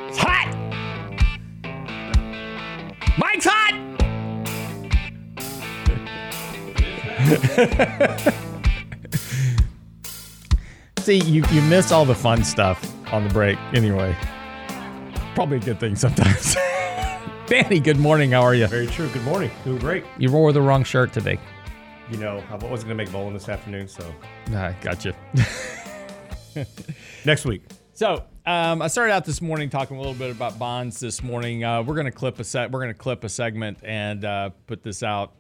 It's 0.09 0.19
hot! 0.19 0.49
Mike's 3.19 3.47
hot! 3.49 3.79
See, 10.99 11.19
you, 11.19 11.45
you 11.51 11.63
miss 11.63 11.91
all 11.91 12.05
the 12.05 12.15
fun 12.15 12.45
stuff 12.45 12.81
on 13.13 13.27
the 13.27 13.35
break 13.35 13.59
anyway. 13.75 14.17
Probably 15.35 15.57
a 15.57 15.61
good 15.61 15.81
thing 15.81 15.97
sometimes. 15.97 16.57
Danny, 17.53 17.81
good 17.81 17.99
morning. 17.99 18.31
How 18.31 18.41
are 18.41 18.55
you? 18.55 18.67
Very 18.67 18.87
true. 18.87 19.11
Good 19.11 19.25
morning. 19.25 19.51
Doing 19.63 19.77
great. 19.77 20.05
You 20.17 20.33
wore 20.33 20.55
the 20.55 20.63
wrong 20.63 20.85
shirt 20.85 21.13
today. 21.13 21.39
You 22.11 22.17
know, 22.17 22.43
I 22.49 22.55
wasn't 22.55 22.69
going 22.69 22.89
to 22.89 22.95
make 22.95 23.13
bowling 23.13 23.35
this 23.35 23.47
afternoon, 23.47 23.89
so 23.89 24.11
I 24.53 24.75
gotcha. 24.81 25.15
next 27.27 27.45
week. 27.45 27.65
So 27.93 28.25
um, 28.47 28.81
I 28.81 28.87
started 28.87 29.13
out 29.13 29.27
this 29.27 29.43
morning 29.43 29.69
talking 29.69 29.99
a 29.99 30.01
little 30.01 30.15
bit 30.15 30.31
about 30.31 30.59
bonds. 30.59 30.99
This 30.99 31.23
morning, 31.23 31.63
uh, 31.63 31.83
we're 31.83 31.95
going 31.95 32.07
to 32.07 32.11
clip 32.11 32.41
a 32.41 32.45
set. 32.45 32.71
We're 32.71 32.81
going 32.81 32.95
to 32.95 32.99
clip 32.99 33.23
a 33.23 33.29
segment 33.29 33.81
and 33.83 34.25
uh, 34.25 34.51
put 34.67 34.83
this 34.83 35.03
out, 35.03 35.35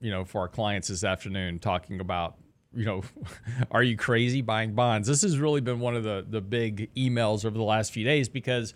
you 0.00 0.12
know, 0.12 0.24
for 0.24 0.42
our 0.42 0.48
clients 0.48 0.86
this 0.86 1.02
afternoon, 1.02 1.58
talking 1.58 1.98
about, 1.98 2.36
you 2.72 2.84
know, 2.84 3.02
are 3.72 3.82
you 3.82 3.96
crazy 3.96 4.42
buying 4.42 4.76
bonds? 4.76 5.08
This 5.08 5.22
has 5.22 5.40
really 5.40 5.60
been 5.60 5.80
one 5.80 5.96
of 5.96 6.04
the 6.04 6.24
the 6.30 6.40
big 6.40 6.94
emails 6.94 7.44
over 7.44 7.58
the 7.58 7.64
last 7.64 7.90
few 7.90 8.04
days 8.04 8.28
because, 8.28 8.74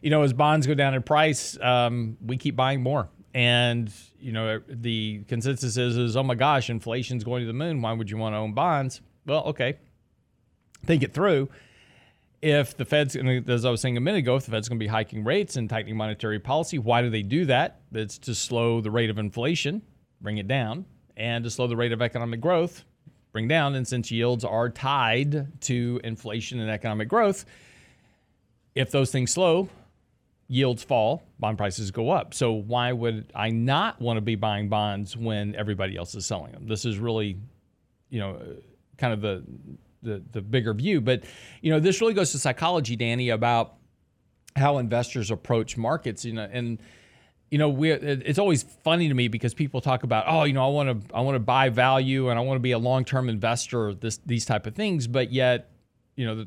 you 0.00 0.10
know, 0.10 0.22
as 0.22 0.32
bonds 0.32 0.66
go 0.66 0.74
down 0.74 0.94
in 0.94 1.02
price, 1.02 1.58
um, 1.60 2.16
we 2.24 2.36
keep 2.36 2.56
buying 2.56 2.82
more. 2.82 3.08
And 3.32 3.92
you 4.18 4.32
know, 4.32 4.60
the 4.68 5.22
consensus 5.28 5.76
is, 5.76 5.96
is 5.96 6.16
oh 6.16 6.22
my 6.22 6.34
gosh, 6.34 6.68
inflation's 6.70 7.24
going 7.24 7.42
to 7.42 7.46
the 7.46 7.52
moon. 7.52 7.80
Why 7.80 7.92
would 7.92 8.10
you 8.10 8.16
want 8.16 8.34
to 8.34 8.38
own 8.38 8.54
bonds? 8.54 9.00
Well, 9.26 9.44
okay, 9.44 9.78
think 10.84 11.02
it 11.02 11.12
through 11.12 11.48
if 12.42 12.76
the 12.76 12.84
Fed's, 12.84 13.16
as 13.16 13.64
I 13.64 13.70
was 13.70 13.80
saying 13.80 13.96
a 13.96 14.00
minute 14.00 14.18
ago, 14.18 14.36
if 14.36 14.46
the 14.46 14.50
Fed's 14.50 14.68
going 14.68 14.78
to 14.78 14.82
be 14.82 14.88
hiking 14.88 15.24
rates 15.24 15.56
and 15.56 15.68
tightening 15.68 15.96
monetary 15.96 16.38
policy, 16.38 16.78
why 16.78 17.02
do 17.02 17.10
they 17.10 17.22
do 17.22 17.44
that? 17.46 17.80
It's 17.92 18.18
to 18.18 18.34
slow 18.34 18.80
the 18.80 18.90
rate 18.90 19.10
of 19.10 19.18
inflation, 19.18 19.82
bring 20.20 20.38
it 20.38 20.48
down, 20.48 20.86
and 21.16 21.44
to 21.44 21.50
slow 21.50 21.66
the 21.66 21.76
rate 21.76 21.92
of 21.92 22.00
economic 22.00 22.40
growth, 22.40 22.84
bring 23.32 23.46
down. 23.46 23.74
And 23.74 23.86
since 23.86 24.10
yields 24.10 24.44
are 24.44 24.70
tied 24.70 25.60
to 25.62 26.00
inflation 26.02 26.60
and 26.60 26.70
economic 26.70 27.08
growth, 27.08 27.44
if 28.74 28.90
those 28.90 29.10
things 29.10 29.32
slow, 29.32 29.68
yields 30.50 30.82
fall, 30.82 31.22
bond 31.38 31.56
prices 31.56 31.92
go 31.92 32.10
up. 32.10 32.34
So 32.34 32.52
why 32.52 32.92
would 32.92 33.32
I 33.36 33.50
not 33.50 34.00
want 34.00 34.16
to 34.16 34.20
be 34.20 34.34
buying 34.34 34.68
bonds 34.68 35.16
when 35.16 35.54
everybody 35.54 35.96
else 35.96 36.14
is 36.16 36.26
selling 36.26 36.50
them? 36.50 36.66
This 36.66 36.84
is 36.84 36.98
really, 36.98 37.38
you 38.10 38.18
know, 38.18 38.38
kind 38.98 39.12
of 39.12 39.20
the 39.20 39.44
the, 40.02 40.22
the 40.32 40.40
bigger 40.40 40.74
view. 40.74 41.00
But 41.00 41.22
you 41.62 41.70
know, 41.70 41.78
this 41.78 42.00
really 42.00 42.14
goes 42.14 42.32
to 42.32 42.38
psychology, 42.38 42.96
Danny, 42.96 43.30
about 43.30 43.76
how 44.56 44.78
investors 44.78 45.30
approach 45.30 45.76
markets. 45.76 46.24
You 46.24 46.32
know, 46.32 46.48
and 46.50 46.82
you 47.52 47.58
know, 47.58 47.68
we 47.68 47.92
it's 47.92 48.40
always 48.40 48.64
funny 48.82 49.06
to 49.06 49.14
me 49.14 49.28
because 49.28 49.54
people 49.54 49.80
talk 49.80 50.02
about, 50.02 50.24
oh, 50.26 50.42
you 50.42 50.52
know, 50.52 50.66
I 50.66 50.70
want 50.70 51.08
to 51.08 51.14
I 51.14 51.20
want 51.20 51.36
to 51.36 51.40
buy 51.40 51.68
value 51.68 52.28
and 52.28 52.38
I 52.38 52.42
want 52.42 52.56
to 52.56 52.62
be 52.62 52.72
a 52.72 52.78
long 52.78 53.04
term 53.04 53.28
investor. 53.28 53.94
This 53.94 54.18
these 54.26 54.44
type 54.44 54.66
of 54.66 54.74
things, 54.74 55.06
but 55.06 55.30
yet, 55.30 55.70
you 56.16 56.26
know, 56.26 56.46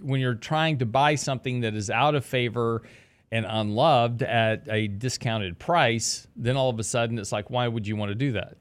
when 0.00 0.20
you're 0.20 0.34
trying 0.34 0.78
to 0.78 0.86
buy 0.86 1.14
something 1.14 1.60
that 1.60 1.74
is 1.74 1.90
out 1.90 2.14
of 2.14 2.24
favor 2.24 2.82
and 3.30 3.46
unloved 3.48 4.22
at 4.22 4.66
a 4.68 4.88
discounted 4.88 5.58
price, 5.58 6.26
then 6.36 6.56
all 6.56 6.70
of 6.70 6.78
a 6.78 6.84
sudden 6.84 7.18
it's 7.18 7.32
like, 7.32 7.50
why 7.50 7.68
would 7.68 7.86
you 7.86 7.96
want 7.96 8.10
to 8.10 8.14
do 8.14 8.32
that? 8.32 8.56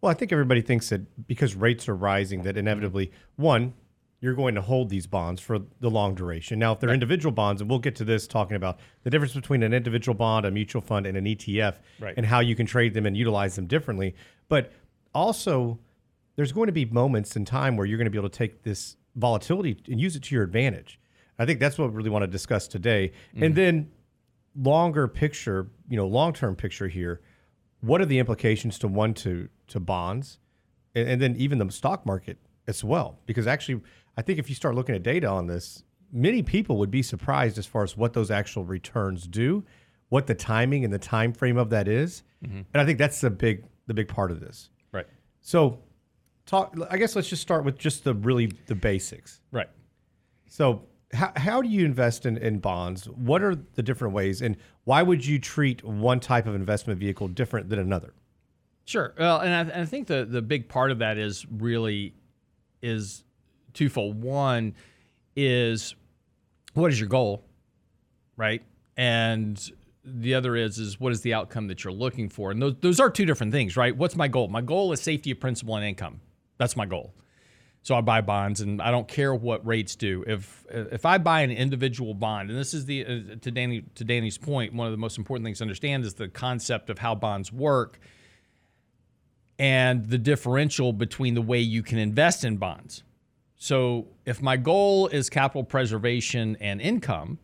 Well, 0.00 0.10
I 0.10 0.14
think 0.14 0.32
everybody 0.32 0.62
thinks 0.62 0.88
that 0.88 1.26
because 1.26 1.54
rates 1.54 1.88
are 1.88 1.94
rising, 1.94 2.42
that 2.42 2.56
inevitably, 2.56 3.12
one, 3.36 3.74
you're 4.20 4.34
going 4.34 4.54
to 4.54 4.62
hold 4.62 4.90
these 4.90 5.06
bonds 5.06 5.40
for 5.40 5.60
the 5.80 5.90
long 5.90 6.14
duration. 6.14 6.58
Now, 6.58 6.72
if 6.72 6.80
they're 6.80 6.90
individual 6.90 7.32
bonds, 7.32 7.60
and 7.60 7.70
we'll 7.70 7.78
get 7.78 7.96
to 7.96 8.04
this 8.04 8.26
talking 8.26 8.56
about 8.56 8.78
the 9.02 9.10
difference 9.10 9.34
between 9.34 9.62
an 9.62 9.72
individual 9.72 10.14
bond, 10.14 10.44
a 10.44 10.50
mutual 10.50 10.82
fund, 10.82 11.06
and 11.06 11.16
an 11.16 11.24
ETF, 11.24 11.76
right. 12.00 12.14
and 12.16 12.26
how 12.26 12.40
you 12.40 12.54
can 12.54 12.66
trade 12.66 12.92
them 12.92 13.06
and 13.06 13.16
utilize 13.16 13.56
them 13.56 13.66
differently. 13.66 14.14
But 14.48 14.72
also, 15.14 15.78
there's 16.36 16.52
going 16.52 16.66
to 16.66 16.72
be 16.72 16.84
moments 16.84 17.34
in 17.36 17.44
time 17.44 17.76
where 17.76 17.86
you're 17.86 17.98
going 17.98 18.06
to 18.06 18.10
be 18.10 18.18
able 18.18 18.28
to 18.28 18.38
take 18.38 18.62
this 18.62 18.96
volatility 19.16 19.76
and 19.88 20.00
use 20.00 20.16
it 20.16 20.22
to 20.24 20.34
your 20.34 20.44
advantage. 20.44 20.98
I 21.38 21.46
think 21.46 21.58
that's 21.60 21.78
what 21.78 21.90
we 21.90 21.96
really 21.96 22.10
want 22.10 22.22
to 22.22 22.26
discuss 22.26 22.68
today. 22.68 23.12
Mm. 23.36 23.46
And 23.46 23.54
then, 23.54 23.90
longer 24.56 25.08
picture, 25.08 25.68
you 25.88 25.96
know, 25.96 26.06
long 26.06 26.32
term 26.32 26.56
picture 26.56 26.88
here 26.88 27.20
what 27.80 28.00
are 28.00 28.06
the 28.06 28.18
implications 28.18 28.78
to 28.80 28.88
one 28.88 29.14
to 29.14 29.48
to 29.68 29.80
bonds, 29.80 30.38
and, 30.94 31.08
and 31.08 31.22
then 31.22 31.36
even 31.36 31.58
the 31.58 31.70
stock 31.70 32.04
market 32.06 32.38
as 32.66 32.84
well? 32.84 33.18
Because 33.26 33.46
actually, 33.46 33.82
I 34.16 34.22
think 34.22 34.38
if 34.38 34.48
you 34.48 34.54
start 34.54 34.74
looking 34.74 34.94
at 34.94 35.02
data 35.02 35.28
on 35.28 35.46
this, 35.46 35.82
many 36.12 36.42
people 36.42 36.76
would 36.78 36.90
be 36.90 37.02
surprised 37.02 37.58
as 37.58 37.66
far 37.66 37.82
as 37.82 37.96
what 37.96 38.12
those 38.12 38.30
actual 38.30 38.64
returns 38.64 39.26
do, 39.26 39.64
what 40.08 40.26
the 40.26 40.34
timing 40.34 40.84
and 40.84 40.92
the 40.92 40.98
time 40.98 41.32
frame 41.32 41.56
of 41.56 41.70
that 41.70 41.88
is. 41.88 42.22
Mm-hmm. 42.44 42.60
and 42.72 42.80
I 42.80 42.84
think 42.86 42.98
that's 42.98 43.20
the 43.20 43.30
big 43.30 43.64
the 43.86 43.94
big 43.94 44.08
part 44.08 44.30
of 44.30 44.40
this. 44.40 44.70
Right. 44.92 45.06
So, 45.40 45.80
talk. 46.50 46.76
I 46.90 46.98
guess 46.98 47.14
let's 47.14 47.28
just 47.28 47.42
start 47.42 47.64
with 47.64 47.78
just 47.78 48.04
the 48.04 48.14
really 48.14 48.52
the 48.66 48.74
basics. 48.74 49.40
Right. 49.52 49.68
So, 50.48 50.82
how, 51.12 51.32
how 51.36 51.62
do 51.62 51.68
you 51.68 51.84
invest 51.84 52.26
in, 52.26 52.36
in 52.36 52.58
bonds? 52.58 53.08
What 53.08 53.42
are 53.42 53.54
the 53.54 53.82
different 53.82 54.14
ways, 54.14 54.42
and 54.42 54.56
why 54.84 55.02
would 55.02 55.24
you 55.24 55.38
treat 55.38 55.84
one 55.84 56.20
type 56.20 56.46
of 56.46 56.54
investment 56.54 56.98
vehicle 56.98 57.28
different 57.28 57.68
than 57.68 57.78
another? 57.78 58.12
Sure. 58.84 59.14
Well, 59.18 59.38
and 59.38 59.54
I, 59.54 59.60
and 59.72 59.82
I 59.82 59.84
think 59.84 60.08
the 60.08 60.24
the 60.24 60.42
big 60.42 60.68
part 60.68 60.90
of 60.90 60.98
that 60.98 61.16
is 61.16 61.46
really 61.50 62.14
is 62.82 63.24
twofold. 63.72 64.22
One 64.22 64.74
is 65.36 65.94
what 66.74 66.90
is 66.92 66.98
your 66.98 67.08
goal, 67.08 67.44
right? 68.36 68.62
And 68.96 69.70
the 70.04 70.34
other 70.34 70.56
is 70.56 70.78
is 70.78 70.98
what 70.98 71.12
is 71.12 71.20
the 71.20 71.34
outcome 71.34 71.68
that 71.68 71.84
you're 71.84 71.92
looking 71.92 72.28
for, 72.28 72.50
and 72.50 72.60
those 72.60 72.74
those 72.80 72.98
are 72.98 73.10
two 73.10 73.24
different 73.24 73.52
things, 73.52 73.76
right? 73.76 73.96
What's 73.96 74.16
my 74.16 74.26
goal? 74.26 74.48
My 74.48 74.62
goal 74.62 74.92
is 74.92 75.00
safety 75.00 75.30
of 75.30 75.38
principal 75.38 75.76
and 75.76 75.84
income. 75.84 76.20
That's 76.60 76.76
my 76.76 76.84
goal. 76.84 77.14
So 77.80 77.94
I 77.94 78.02
buy 78.02 78.20
bonds, 78.20 78.60
and 78.60 78.82
I 78.82 78.90
don't 78.90 79.08
care 79.08 79.34
what 79.34 79.66
rates 79.66 79.96
do. 79.96 80.22
If 80.26 80.66
if 80.68 81.06
I 81.06 81.16
buy 81.16 81.40
an 81.40 81.50
individual 81.50 82.12
bond, 82.12 82.50
and 82.50 82.58
this 82.58 82.74
is 82.74 82.84
the 82.84 83.06
uh, 83.06 83.36
to 83.40 83.50
Danny 83.50 83.80
to 83.94 84.04
Danny's 84.04 84.36
point, 84.36 84.74
one 84.74 84.86
of 84.86 84.92
the 84.92 84.98
most 84.98 85.16
important 85.16 85.46
things 85.46 85.58
to 85.58 85.64
understand 85.64 86.04
is 86.04 86.12
the 86.12 86.28
concept 86.28 86.90
of 86.90 86.98
how 86.98 87.14
bonds 87.14 87.50
work, 87.50 87.98
and 89.58 90.10
the 90.10 90.18
differential 90.18 90.92
between 90.92 91.32
the 91.32 91.40
way 91.40 91.60
you 91.60 91.82
can 91.82 91.96
invest 91.96 92.44
in 92.44 92.58
bonds. 92.58 93.04
So 93.56 94.08
if 94.26 94.42
my 94.42 94.58
goal 94.58 95.06
is 95.06 95.30
capital 95.30 95.64
preservation 95.64 96.58
and 96.60 96.78
income, 96.82 97.38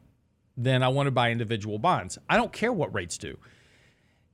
then 0.59 0.83
I 0.83 0.89
want 0.89 1.07
to 1.07 1.11
buy 1.11 1.31
individual 1.31 1.79
bonds. 1.79 2.19
I 2.29 2.37
don't 2.37 2.53
care 2.53 2.75
what 2.75 2.95
rates 2.95 3.17
do. 3.17 3.39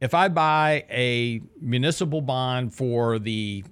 If 0.01 0.15
I 0.15 0.27
buy 0.27 0.85
a 0.91 1.41
municipal 1.61 2.21
bond 2.21 2.75
for 2.75 3.21
the 3.21 3.63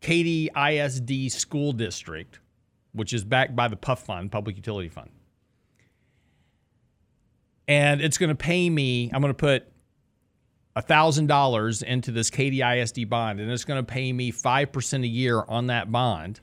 Katy 0.00 0.50
ISD 0.56 1.32
School 1.32 1.72
District, 1.72 2.38
which 2.92 3.12
is 3.12 3.24
backed 3.24 3.56
by 3.56 3.68
the 3.68 3.76
PUF 3.76 4.00
Fund, 4.00 4.30
Public 4.30 4.56
Utility 4.56 4.88
Fund. 4.88 5.10
And 7.66 8.00
it's 8.00 8.16
going 8.16 8.30
to 8.30 8.34
pay 8.34 8.70
me, 8.70 9.10
I'm 9.12 9.20
going 9.20 9.32
to 9.32 9.38
put 9.38 9.66
$1,000 10.76 11.82
into 11.82 12.12
this 12.12 12.30
Katy 12.30 12.62
ISD 12.62 13.08
bond, 13.08 13.40
and 13.40 13.50
it's 13.50 13.64
going 13.64 13.84
to 13.84 13.86
pay 13.86 14.12
me 14.12 14.32
5% 14.32 15.02
a 15.02 15.06
year 15.06 15.44
on 15.48 15.66
that 15.66 15.90
bond. 15.92 16.40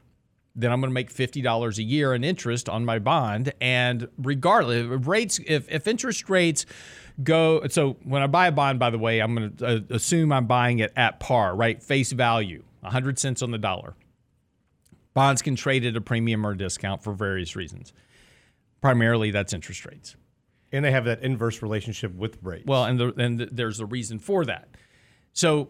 Then 0.57 0.71
I'm 0.71 0.79
going 0.79 0.89
to 0.89 0.93
make 0.93 1.13
$50 1.13 1.77
a 1.77 1.83
year 1.83 2.13
in 2.13 2.23
interest 2.23 2.69
on 2.69 2.85
my 2.85 2.99
bond. 2.99 3.53
And 3.59 4.07
regardless, 4.17 4.85
rates, 5.05 5.39
if, 5.45 5.69
if 5.69 5.87
interest 5.87 6.29
rates 6.29 6.65
go, 7.23 7.67
so 7.67 7.97
when 8.03 8.21
I 8.21 8.27
buy 8.27 8.47
a 8.47 8.51
bond, 8.51 8.79
by 8.79 8.89
the 8.89 8.97
way, 8.97 9.19
I'm 9.19 9.35
going 9.35 9.55
to 9.57 9.65
uh, 9.65 9.79
assume 9.89 10.31
I'm 10.31 10.45
buying 10.45 10.79
it 10.79 10.93
at 10.95 11.19
par, 11.19 11.55
right? 11.55 11.81
Face 11.81 12.11
value 12.13 12.63
100 12.85 13.19
cents 13.19 13.41
on 13.41 13.51
the 13.51 13.57
dollar. 13.57 13.95
Bonds 15.13 15.41
can 15.41 15.55
trade 15.55 15.85
at 15.85 15.95
a 15.95 16.01
premium 16.01 16.45
or 16.45 16.53
discount 16.53 17.01
for 17.03 17.13
various 17.13 17.55
reasons. 17.55 17.93
Primarily, 18.81 19.31
that's 19.31 19.53
interest 19.53 19.85
rates. 19.85 20.15
And 20.71 20.83
they 20.83 20.91
have 20.91 21.05
that 21.05 21.23
inverse 21.23 21.61
relationship 21.61 22.13
with 22.13 22.37
rates. 22.43 22.65
Well, 22.65 22.83
and, 22.83 22.99
the, 22.99 23.13
and 23.17 23.39
the, 23.39 23.45
there's 23.51 23.79
a 23.79 23.85
reason 23.85 24.19
for 24.19 24.45
that. 24.45 24.67
So, 25.31 25.69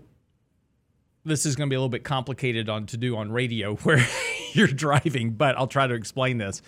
this 1.24 1.45
is 1.45 1.55
going 1.55 1.69
to 1.69 1.74
be 1.74 1.75
a 1.75 1.79
little 1.79 1.89
bit 1.89 2.03
complicated 2.03 2.69
on 2.69 2.86
to 2.88 2.98
do 2.98 3.17
on 3.17 3.31
radio 3.31 3.75
where 3.84 4.05
you're 4.53 4.67
driving, 4.67 5.31
but 5.31 5.57
I'll 5.57 5.67
try 5.67 5.88
to 5.88 5.93
explain 5.93 6.38
this. 6.38 6.62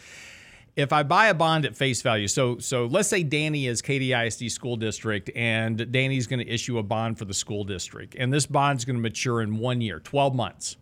If 0.78 0.94
I 0.94 1.02
buy 1.02 1.30
a 1.30 1.34
bond 1.34 1.66
at 1.66 1.76
face 1.76 2.04
value, 2.04 2.28
so 2.28 2.60
so 2.60 2.86
let's 2.86 3.10
say 3.10 3.24
Danny 3.24 3.66
is 3.66 3.82
Katy 3.82 4.14
ISD 4.14 4.52
school 4.52 4.76
district 4.76 5.32
and 5.36 5.92
Danny's 5.92 6.28
going 6.28 6.40
to 6.40 6.48
issue 6.48 6.78
a 6.78 6.84
bond 6.84 7.18
for 7.18 7.26
the 7.26 7.34
school 7.34 7.64
district 7.64 8.16
and 8.16 8.32
this 8.32 8.46
bond's 8.46 8.86
going 8.86 8.96
to 8.96 9.02
mature 9.02 9.42
in 9.42 9.58
1 9.58 9.82
year, 9.82 10.00
12 10.00 10.36
months. 10.36 10.78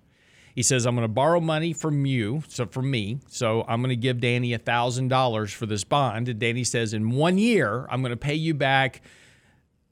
He 0.54 0.64
says 0.64 0.86
I'm 0.86 0.96
going 0.96 1.08
to 1.08 1.14
borrow 1.14 1.40
money 1.40 1.72
from 1.72 2.06
you, 2.06 2.44
so 2.50 2.66
from 2.66 2.92
me. 2.92 3.20
So 3.30 3.64
I'm 3.70 3.82
going 3.82 3.90
to 3.90 3.96
give 3.96 4.20
Danny 4.20 4.50
$1,000 4.50 5.54
for 5.54 5.66
this 5.66 5.86
bond 5.86 6.28
and 6.28 6.40
Danny 6.40 6.66
says 6.66 6.94
in 6.94 7.12
1 7.12 7.38
year 7.38 7.88
I'm 7.90 8.02
going 8.02 8.12
to 8.12 8.18
pay 8.18 8.36
you 8.36 8.54
back 8.54 9.02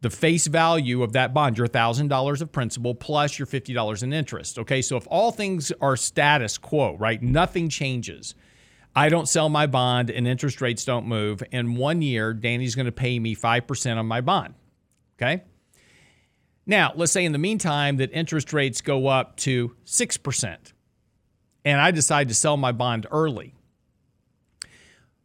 the 0.01 0.09
face 0.09 0.47
value 0.47 1.01
of 1.01 1.13
that 1.13 1.33
bond, 1.33 1.57
your 1.57 1.69
$1,000 1.69 2.41
of 2.41 2.51
principal 2.51 2.93
plus 2.93 3.39
your 3.39 3.45
$50 3.45 4.03
in 4.03 4.11
interest. 4.11 4.59
Okay, 4.59 4.81
so 4.81 4.97
if 4.97 5.07
all 5.09 5.31
things 5.31 5.71
are 5.79 5.95
status 5.95 6.57
quo, 6.57 6.97
right, 6.97 7.23
nothing 7.23 7.69
changes, 7.69 8.35
I 8.95 9.09
don't 9.09 9.27
sell 9.27 9.49
my 9.49 9.65
bond 9.65 10.09
and 10.09 10.27
interest 10.27 10.61
rates 10.61 10.85
don't 10.85 11.07
move. 11.07 11.41
In 11.51 11.75
one 11.75 12.01
year, 12.01 12.33
Danny's 12.33 12.75
going 12.75 12.85
to 12.85 12.91
pay 12.91 13.17
me 13.19 13.35
5% 13.35 13.97
on 13.97 14.05
my 14.05 14.21
bond. 14.21 14.53
Okay. 15.17 15.43
Now, 16.65 16.93
let's 16.95 17.11
say 17.11 17.25
in 17.25 17.31
the 17.31 17.37
meantime 17.37 17.97
that 17.97 18.11
interest 18.13 18.53
rates 18.53 18.81
go 18.81 19.07
up 19.07 19.35
to 19.37 19.75
6% 19.85 20.57
and 21.65 21.81
I 21.81 21.91
decide 21.91 22.27
to 22.29 22.33
sell 22.33 22.57
my 22.57 22.71
bond 22.71 23.07
early. 23.11 23.55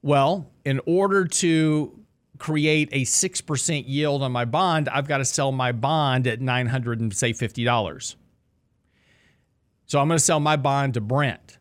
Well, 0.02 0.50
in 0.64 0.80
order 0.86 1.26
to 1.26 1.98
create 2.38 2.88
a 2.92 3.02
6% 3.02 3.84
yield 3.86 4.22
on 4.22 4.32
my 4.32 4.44
bond, 4.44 4.88
I've 4.88 5.08
got 5.08 5.18
to 5.18 5.24
sell 5.24 5.52
my 5.52 5.72
bond 5.72 6.26
at 6.26 6.40
900 6.40 7.00
and 7.00 7.14
say 7.14 7.32
$50. 7.32 8.14
So 9.86 10.00
I'm 10.00 10.08
going 10.08 10.18
to 10.18 10.24
sell 10.24 10.40
my 10.40 10.56
bond 10.56 10.94
to 10.94 11.00
Brent. 11.00 11.57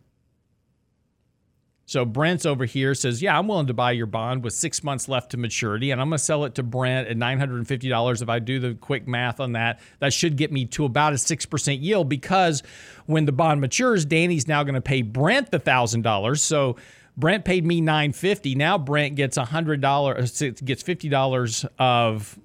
So 1.87 2.03
Brent's 2.03 2.45
over 2.45 2.65
here 2.65 2.93
says, 2.93 3.21
Yeah, 3.21 3.39
I'm 3.39 3.47
willing 3.47 3.67
to 3.67 3.73
buy 3.73 3.93
your 3.93 4.07
bond 4.07 4.43
with 4.43 4.51
six 4.51 4.83
months 4.83 5.07
left 5.07 5.31
to 5.31 5.37
maturity, 5.37 5.91
and 5.91 6.01
I'm 6.01 6.09
going 6.09 6.17
to 6.17 6.23
sell 6.23 6.43
it 6.43 6.53
to 6.55 6.63
Brent 6.63 7.07
at 7.07 7.15
$950. 7.15 8.21
If 8.21 8.27
I 8.27 8.39
do 8.39 8.59
the 8.59 8.75
quick 8.75 9.07
math 9.07 9.39
on 9.39 9.53
that, 9.53 9.79
that 9.99 10.11
should 10.11 10.35
get 10.35 10.51
me 10.51 10.65
to 10.65 10.83
about 10.83 11.13
a 11.13 11.15
6% 11.15 11.81
yield 11.81 12.09
because 12.09 12.61
when 13.05 13.23
the 13.23 13.31
bond 13.31 13.61
matures, 13.61 14.03
Danny's 14.03 14.49
now 14.49 14.63
going 14.63 14.75
to 14.75 14.81
pay 14.81 15.01
Brent 15.01 15.49
the 15.49 15.61
$1,000. 15.61 16.37
So 16.39 16.75
Brent 17.15 17.45
paid 17.45 17.65
me 17.65 17.79
950. 17.79 18.55
Now 18.55 18.77
Brent 18.77 19.15
gets 19.15 19.37
$100, 19.37 19.85
uh, 19.85 20.65
gets 20.65 20.83
$50 20.83 21.69
of 21.79 22.37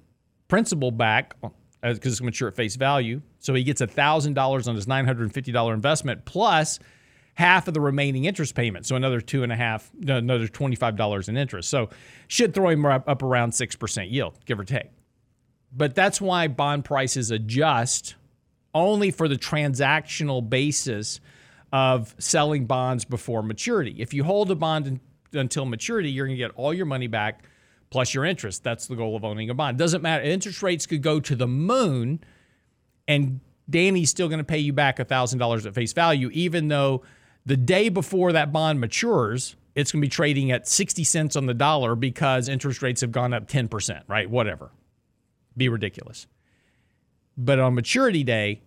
principal 0.47 0.89
back 0.89 1.35
because 1.41 1.51
uh, 1.83 2.09
it's 2.09 2.21
mature 2.21 2.47
at 2.47 2.55
face 2.55 2.77
value. 2.77 3.21
So 3.39 3.53
he 3.53 3.65
gets 3.65 3.81
$1,000 3.81 4.67
on 4.69 4.75
his 4.75 4.85
$950 4.85 5.73
investment 5.73 6.23
plus– 6.23 6.79
half 7.35 7.67
of 7.67 7.73
the 7.73 7.81
remaining 7.81 8.25
interest 8.25 8.55
payment. 8.55 8.85
So 8.85 8.95
another 8.95 9.19
two 9.19 9.43
and 9.43 9.51
a 9.51 9.55
half, 9.55 9.91
another 10.01 10.47
$25 10.47 11.29
in 11.29 11.37
interest. 11.37 11.69
So 11.69 11.89
should 12.27 12.53
throw 12.53 12.69
him 12.69 12.85
up, 12.85 13.21
around 13.21 13.51
6% 13.51 14.11
yield, 14.11 14.37
give 14.45 14.59
or 14.59 14.63
take. 14.63 14.89
But 15.75 15.95
that's 15.95 16.21
why 16.21 16.47
bond 16.47 16.85
prices 16.85 17.31
adjust 17.31 18.15
only 18.75 19.09
for 19.11 19.27
the 19.27 19.35
transactional 19.35 20.47
basis 20.47 21.19
of 21.71 22.13
selling 22.19 22.65
bonds 22.65 23.05
before 23.05 23.41
maturity. 23.41 23.95
If 23.97 24.13
you 24.13 24.23
hold 24.23 24.51
a 24.51 24.55
bond 24.55 24.99
until 25.33 25.65
maturity, 25.65 26.11
you're 26.11 26.27
going 26.27 26.37
to 26.37 26.43
get 26.43 26.51
all 26.55 26.73
your 26.73 26.85
money 26.85 27.07
back 27.07 27.45
plus 27.89 28.13
your 28.13 28.25
interest. 28.25 28.63
That's 28.63 28.85
the 28.85 28.95
goal 28.95 29.15
of 29.15 29.23
owning 29.23 29.49
a 29.49 29.55
bond. 29.55 29.79
Doesn't 29.79 30.03
matter. 30.03 30.23
Interest 30.23 30.61
rates 30.61 30.85
could 30.85 31.01
go 31.01 31.19
to 31.19 31.35
the 31.35 31.47
moon 31.47 32.19
and 33.07 33.39
Danny's 33.69 34.09
still 34.09 34.27
going 34.27 34.39
to 34.39 34.43
pay 34.43 34.59
you 34.59 34.73
back 34.73 34.97
$1,000 34.97 35.65
at 35.65 35.73
face 35.73 35.93
value, 35.93 36.29
even 36.33 36.67
though 36.67 37.03
the 37.45 37.57
day 37.57 37.89
before 37.89 38.31
that 38.31 38.51
bond 38.51 38.79
matures, 38.79 39.55
it's 39.75 39.91
going 39.91 40.01
to 40.01 40.05
be 40.05 40.09
trading 40.09 40.51
at 40.51 40.67
60 40.67 41.03
cents 41.03 41.35
on 41.35 41.45
the 41.45 41.53
dollar 41.53 41.95
because 41.95 42.47
interest 42.47 42.81
rates 42.81 43.01
have 43.01 43.11
gone 43.11 43.33
up 43.33 43.47
10%, 43.47 44.03
right? 44.07 44.29
Whatever. 44.29 44.71
Be 45.57 45.69
ridiculous. 45.69 46.27
But 47.37 47.59
on 47.59 47.73
maturity 47.73 48.23
day, 48.23 48.61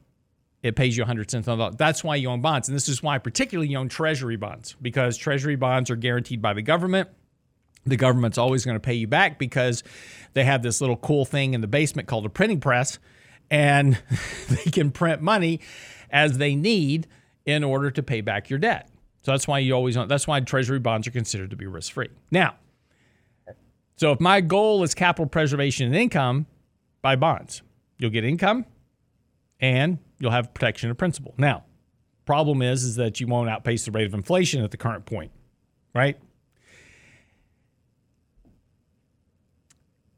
it 0.63 0.75
pays 0.75 0.97
you 0.97 1.03
100 1.03 1.31
cents 1.31 1.49
on 1.49 1.59
the 1.59 1.65
dollar. 1.65 1.77
That's 1.77 2.03
why 2.03 2.17
you 2.17 2.29
own 2.29 2.41
bonds. 2.41 2.69
And 2.69 2.77
this 2.77 2.89
is 2.89 3.03
why, 3.03 3.19
particularly, 3.19 3.69
you 3.69 3.79
own 3.79 3.89
treasury 3.89 4.37
bonds 4.37 4.75
because 4.83 5.17
treasury 5.17 5.57
bonds 5.57 5.91
are 5.91 5.97
guaranteed 5.97 6.43
by 6.43 6.53
the 6.53 6.63
government. 6.63 7.09
The 7.85 7.97
government's 7.97 8.37
always 8.37 8.65
going 8.65 8.75
to 8.75 8.81
pay 8.81 8.95
you 8.95 9.07
back 9.07 9.39
because 9.39 9.85
they 10.35 10.43
have 10.43 10.63
this 10.63 10.81
little 10.81 10.97
cool 10.97 11.25
thing 11.25 11.55
in 11.55 11.61
the 11.61 11.69
basement 11.69 12.09
called 12.09 12.27
a 12.27 12.29
printing 12.29 12.59
press, 12.59 12.99
and 13.49 13.97
they 14.49 14.71
can 14.71 14.91
print 14.91 15.23
money 15.23 15.61
as 16.11 16.39
they 16.39 16.57
need 16.57 17.07
in 17.47 17.65
order 17.65 17.91
to 17.91 18.03
pay 18.03 18.21
back 18.21 18.51
your 18.51 18.59
debt. 18.59 18.91
So 19.23 19.33
that's 19.33 19.49
why 19.49 19.61
you 19.61 19.73
always 19.73 19.95
that's 19.95 20.27
why 20.27 20.39
treasury 20.41 20.79
bonds 20.79 21.09
are 21.09 21.13
considered 21.13 21.51
to 21.51 21.57
be 21.57 21.67
risk 21.67 21.93
free. 21.93 22.11
Now, 22.31 22.57
so 23.97 24.13
if 24.13 24.21
my 24.21 24.41
goal 24.41 24.83
is 24.83 24.95
capital 24.95 25.27
preservation 25.27 25.87
and 25.87 25.97
income, 25.97 26.47
buy 27.03 27.17
bonds. 27.17 27.63
You'll 27.99 28.11
get 28.11 28.25
income 28.25 28.67
and 29.59 29.99
you'll 30.19 30.33
have 30.33 30.53
protection 30.53 30.91
of 30.91 30.99
principal. 30.99 31.35
Now, 31.39 31.65
problem 32.27 32.63
is 32.63 32.85
is 32.85 32.97
that 32.97 33.21
you 33.21 33.27
won't 33.27 33.49
outpace 33.49 33.85
the 33.87 33.91
rate 33.91 34.07
of 34.07 34.15
inflation 34.15 34.63
at 34.63 34.71
the 34.71 34.77
current 34.77 35.07
point, 35.07 35.33
right? 35.95 36.19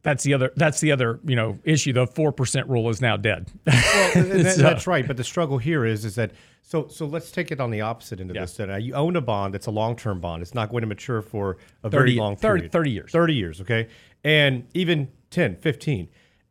That's 0.08 0.24
the 0.24 0.32
other. 0.32 0.52
That's 0.56 0.80
the 0.80 0.90
other. 0.90 1.20
You 1.22 1.36
know, 1.36 1.58
issue. 1.64 1.92
The 1.92 2.06
four 2.06 2.32
percent 2.32 2.66
rule 2.66 2.88
is 2.88 3.02
now 3.02 3.18
dead. 3.18 3.52
Well, 3.66 3.74
that, 4.14 4.52
so, 4.56 4.62
that's 4.62 4.86
right. 4.86 5.06
But 5.06 5.18
the 5.18 5.24
struggle 5.24 5.58
here 5.58 5.84
is, 5.84 6.06
is 6.06 6.14
that 6.14 6.32
so. 6.62 6.88
So 6.88 7.04
let's 7.04 7.30
take 7.30 7.52
it 7.52 7.60
on 7.60 7.70
the 7.70 7.82
opposite 7.82 8.18
end 8.18 8.30
of 8.30 8.36
yeah. 8.36 8.42
this. 8.42 8.54
That 8.54 8.82
you 8.82 8.94
own 8.94 9.16
a 9.16 9.20
bond 9.20 9.52
that's 9.52 9.66
a 9.66 9.70
long 9.70 9.96
term 9.96 10.18
bond. 10.18 10.40
It's 10.40 10.54
not 10.54 10.70
going 10.70 10.80
to 10.80 10.86
mature 10.86 11.20
for 11.20 11.58
a 11.82 11.90
30, 11.90 11.96
very 11.96 12.14
long 12.14 12.36
30, 12.36 12.60
period. 12.60 12.72
30 12.72 12.90
years. 12.90 13.12
30 13.12 13.34
years. 13.34 13.60
Okay, 13.60 13.88
and 14.24 14.66
even 14.72 15.10
10, 15.30 15.56
15, 15.56 16.08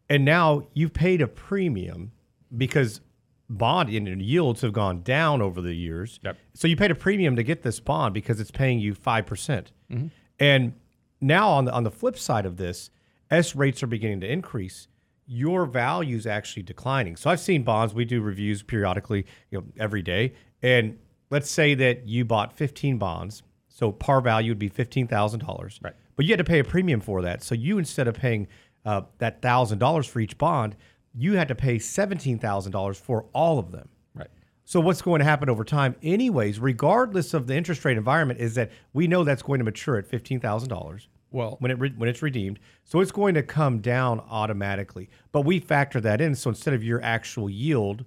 and 0.08 0.24
now 0.24 0.68
you've 0.74 0.94
paid 0.94 1.20
a 1.22 1.28
premium 1.28 2.12
because 2.56 3.02
bond 3.50 3.90
and 3.90 4.22
yields 4.22 4.62
have 4.62 4.74
gone 4.74 5.02
down 5.02 5.42
over 5.42 5.62
the 5.62 5.74
years. 5.74 6.20
Yep. 6.24 6.38
So 6.54 6.68
you 6.68 6.76
paid 6.76 6.92
a 6.92 6.96
premium 6.96 7.36
to 7.36 7.44
get 7.44 7.64
this 7.64 7.80
bond 7.80 8.14
because 8.14 8.40
it's 8.40 8.52
paying 8.52 8.78
you 8.78 8.94
five 8.94 9.26
percent, 9.26 9.72
mm-hmm. 9.92 10.10
and 10.40 10.74
now 11.20 11.50
on 11.50 11.66
the 11.66 11.72
on 11.72 11.84
the 11.84 11.90
flip 11.90 12.20
side 12.20 12.46
of 12.46 12.58
this 12.58 12.92
as 13.30 13.56
rates 13.56 13.84
are 13.84 13.88
beginning 13.88 14.22
to 14.22 14.32
increase, 14.32 14.88
your 15.28 15.66
value 15.66 16.16
is 16.16 16.26
actually 16.26 16.64
declining. 16.64 17.16
So 17.18 17.30
I've 17.30 17.42
seen 17.42 17.64
bonds. 17.64 17.94
We 17.94 18.06
do 18.06 18.22
reviews 18.22 18.64
periodically, 18.64 19.26
you 19.52 19.60
know, 19.60 19.66
every 19.78 20.02
day. 20.02 20.34
And 20.62 20.98
let's 21.30 21.52
say 21.52 21.76
that 21.76 22.08
you 22.08 22.24
bought 22.24 22.58
15 22.58 22.98
bonds. 22.98 23.44
So 23.68 23.92
par 23.92 24.22
value 24.22 24.52
would 24.52 24.60
be 24.60 24.70
$15,000. 24.70 25.84
Right. 25.84 25.94
But 26.16 26.26
you 26.26 26.32
had 26.32 26.40
to 26.40 26.44
pay 26.44 26.60
a 26.60 26.64
premium 26.64 27.02
for 27.02 27.22
that. 27.22 27.44
So 27.44 27.54
you, 27.54 27.78
instead 27.78 28.08
of 28.08 28.16
paying 28.16 28.48
uh, 28.86 29.02
that 29.20 29.42
$1,000 29.42 30.08
for 30.08 30.20
each 30.20 30.38
bond, 30.38 30.76
you 31.14 31.34
had 31.34 31.50
to 31.50 31.56
pay 31.56 31.76
$17,000 31.76 32.96
for 32.96 33.26
all 33.34 33.60
of 33.60 33.72
them. 33.72 33.90
Right. 34.16 34.30
So 34.64 34.80
what's 34.80 35.02
going 35.02 35.20
to 35.20 35.26
happen 35.26 35.50
over 35.50 35.66
time, 35.66 35.96
anyways, 36.02 36.60
regardless 36.60 37.34
of 37.34 37.48
the 37.48 37.56
interest 37.56 37.84
rate 37.84 37.98
environment, 37.98 38.40
is 38.40 38.56
that 38.56 38.72
we 38.94 39.08
know 39.08 39.24
that's 39.24 39.42
going 39.42 39.60
to 39.60 39.66
mature 39.66 39.98
at 39.98 40.10
$15,000 40.10 41.08
well, 41.38 41.56
when 41.60 41.70
it 41.70 41.80
re- 41.80 41.94
when 41.96 42.10
it's 42.10 42.22
redeemed, 42.22 42.60
so 42.84 43.00
it's 43.00 43.12
going 43.12 43.36
to 43.36 43.44
come 43.44 43.80
down 43.80 44.20
automatically. 44.28 45.10
But 45.32 45.42
we 45.42 45.60
factor 45.60 46.02
that 46.02 46.20
in, 46.20 46.36
so 46.36 46.50
instead 46.50 46.74
of 46.74 46.84
your 46.84 47.02
actual 47.04 47.50
yield 47.50 48.04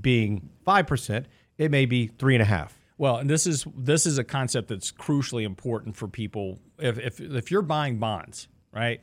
being 0.00 0.48
five 0.64 0.86
percent, 0.86 1.26
it 1.58 1.70
may 1.70 1.84
be 1.84 2.06
three 2.06 2.36
and 2.36 2.42
a 2.42 2.46
half. 2.46 2.78
Well, 2.96 3.16
and 3.16 3.28
this 3.28 3.46
is 3.46 3.66
this 3.76 4.06
is 4.06 4.18
a 4.18 4.24
concept 4.24 4.68
that's 4.68 4.92
crucially 4.92 5.44
important 5.44 5.96
for 5.96 6.06
people. 6.06 6.60
If 6.78 6.98
if 6.98 7.20
if 7.20 7.50
you're 7.50 7.62
buying 7.62 7.98
bonds, 7.98 8.46
right? 8.72 9.02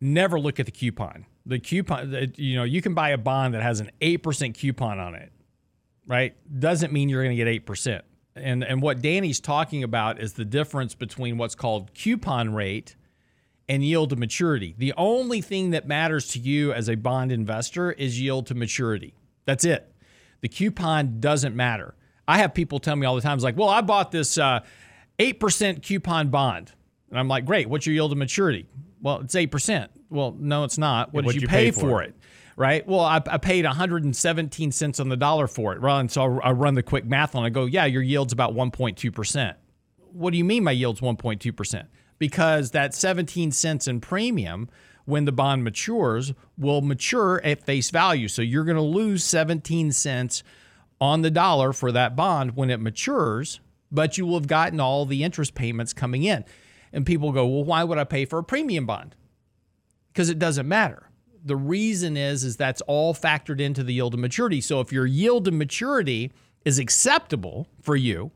Never 0.00 0.38
look 0.38 0.60
at 0.60 0.66
the 0.66 0.72
coupon. 0.72 1.26
The 1.44 1.58
coupon, 1.58 2.32
you 2.36 2.54
know, 2.56 2.64
you 2.64 2.80
can 2.82 2.94
buy 2.94 3.10
a 3.10 3.18
bond 3.18 3.54
that 3.54 3.62
has 3.62 3.80
an 3.80 3.90
eight 4.00 4.22
percent 4.22 4.56
coupon 4.56 5.00
on 5.00 5.16
it, 5.16 5.32
right? 6.06 6.36
Doesn't 6.60 6.92
mean 6.92 7.08
you're 7.08 7.22
going 7.24 7.36
to 7.36 7.40
get 7.44 7.48
eight 7.48 7.66
percent 7.66 8.04
and 8.34 8.64
and 8.64 8.80
what 8.80 9.02
Danny's 9.02 9.40
talking 9.40 9.82
about 9.82 10.20
is 10.20 10.34
the 10.34 10.44
difference 10.44 10.94
between 10.94 11.38
what's 11.38 11.54
called 11.54 11.92
coupon 11.94 12.54
rate 12.54 12.96
and 13.68 13.84
yield 13.84 14.10
to 14.10 14.16
maturity. 14.16 14.74
The 14.76 14.92
only 14.96 15.40
thing 15.40 15.70
that 15.70 15.86
matters 15.86 16.28
to 16.28 16.38
you 16.38 16.72
as 16.72 16.88
a 16.88 16.94
bond 16.94 17.32
investor 17.32 17.92
is 17.92 18.20
yield 18.20 18.46
to 18.48 18.54
maturity. 18.54 19.14
That's 19.44 19.64
it. 19.64 19.92
The 20.40 20.48
coupon 20.48 21.20
doesn't 21.20 21.54
matter. 21.54 21.94
I 22.26 22.38
have 22.38 22.54
people 22.54 22.78
tell 22.80 22.96
me 22.96 23.06
all 23.06 23.14
the 23.14 23.20
time, 23.20 23.36
it's 23.36 23.44
like, 23.44 23.56
well, 23.56 23.68
I 23.68 23.80
bought 23.80 24.10
this 24.10 24.38
uh, 24.38 24.60
8% 25.18 25.82
coupon 25.82 26.28
bond. 26.28 26.72
And 27.10 27.18
I'm 27.18 27.28
like, 27.28 27.44
great, 27.44 27.68
what's 27.68 27.86
your 27.86 27.94
yield 27.94 28.10
to 28.10 28.16
maturity? 28.16 28.66
Well, 29.00 29.20
it's 29.20 29.34
8%. 29.34 29.88
Well, 30.10 30.36
no, 30.38 30.64
it's 30.64 30.78
not. 30.78 31.12
What 31.12 31.24
did 31.24 31.34
you, 31.34 31.40
you, 31.42 31.48
pay, 31.48 31.66
pay 31.66 31.70
for, 31.70 31.80
for 31.80 32.02
it? 32.02 32.10
it? 32.10 32.16
Right? 32.62 32.86
Well, 32.86 33.00
I, 33.00 33.20
I, 33.26 33.38
paid 33.38 33.64
117 33.64 34.70
cents 34.70 35.00
on 35.00 35.08
the 35.08 35.16
dollar 35.16 35.48
for 35.48 35.72
it. 35.72 35.80
Right? 35.80 36.08
So 36.08 36.38
I, 36.40 36.50
I 36.50 36.52
run 36.52 36.74
the 36.74 36.82
quick 36.82 37.04
math 37.04 37.34
on 37.34 37.42
it. 37.42 37.48
I 37.48 37.50
go, 37.50 37.64
yeah, 37.64 37.86
your 37.86 38.02
yield's 38.02 38.32
about 38.32 38.54
1.2%. 38.54 39.54
What 40.12 40.30
do 40.30 40.38
you 40.38 40.44
mean 40.44 40.62
my 40.62 40.70
yield's 40.70 41.00
1.2%? 41.00 41.86
Because 42.20 42.70
that 42.70 42.94
17 42.94 43.50
cents 43.50 43.88
in 43.88 44.00
premium 44.00 44.68
when 45.06 45.24
the 45.24 45.32
bond 45.32 45.64
matures 45.64 46.34
will 46.56 46.82
mature 46.82 47.40
at 47.42 47.66
face 47.66 47.90
value. 47.90 48.28
So 48.28 48.42
you're 48.42 48.64
going 48.64 48.76
to 48.76 48.80
lose 48.80 49.24
17 49.24 49.90
cents 49.90 50.44
on 51.00 51.22
the 51.22 51.32
dollar 51.32 51.72
for 51.72 51.90
that 51.90 52.14
bond 52.14 52.54
when 52.54 52.70
it 52.70 52.78
matures, 52.78 53.58
but 53.90 54.16
you 54.16 54.24
will 54.24 54.34
have 54.34 54.46
gotten 54.46 54.78
all 54.78 55.04
the 55.04 55.24
interest 55.24 55.56
payments 55.56 55.92
coming 55.92 56.22
in. 56.22 56.44
And 56.92 57.04
people 57.04 57.32
go, 57.32 57.44
well, 57.44 57.64
why 57.64 57.82
would 57.82 57.98
I 57.98 58.04
pay 58.04 58.24
for 58.24 58.38
a 58.38 58.44
premium 58.44 58.86
bond? 58.86 59.16
Because 60.12 60.30
it 60.30 60.38
doesn't 60.38 60.68
matter 60.68 61.08
the 61.44 61.56
reason 61.56 62.16
is 62.16 62.44
is 62.44 62.56
that's 62.56 62.80
all 62.82 63.14
factored 63.14 63.60
into 63.60 63.82
the 63.82 63.94
yield 63.94 64.12
to 64.12 64.18
maturity. 64.18 64.60
So 64.60 64.80
if 64.80 64.92
your 64.92 65.06
yield 65.06 65.44
to 65.46 65.50
maturity 65.50 66.32
is 66.64 66.78
acceptable 66.78 67.68
for 67.80 67.96
you, 67.96 68.30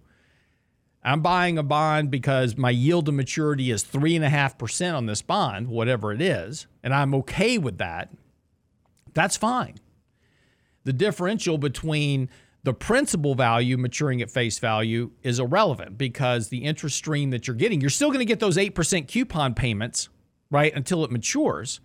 I'm 1.03 1.23
buying 1.23 1.57
a 1.57 1.63
bond 1.63 2.11
because 2.11 2.57
my 2.57 2.71
yield 2.71 3.07
to 3.07 3.13
maturity 3.13 3.71
is 3.71 3.85
three 3.85 4.17
and 4.17 4.25
a 4.25 4.29
half 4.29 4.59
percent 4.59 4.97
on 4.97 5.07
this 5.07 5.23
bond, 5.23 5.69
whatever 5.69 6.13
it 6.13 6.21
is, 6.21 6.67
and 6.83 6.93
I'm 6.93 7.15
okay 7.15 7.59
with 7.59 7.79
that. 7.79 8.11
That's 9.15 9.37
fine. 9.37 9.77
The 10.83 10.93
differential 10.93 11.59
between 11.59 12.29
the 12.65 12.75
principal 12.75 13.37
value 13.37 13.79
maturing 13.79 14.21
at 14.21 14.31
face 14.31 14.59
value 14.59 15.13
is 15.23 15.39
irrelevant 15.39 15.97
because 15.97 16.49
the 16.49 16.65
interest 16.65 16.97
stream 16.97 17.31
that 17.31 17.47
you're 17.47 17.55
getting, 17.55 17.81
you're 17.81 17.91
still 17.91 18.09
going 18.09 18.19
to 18.19 18.25
get 18.25 18.41
those 18.41 18.57
8% 18.57 19.07
coupon 19.07 19.55
payments, 19.55 20.09
right, 20.51 20.75
until 20.75 21.05
it 21.05 21.13
matures 21.13 21.81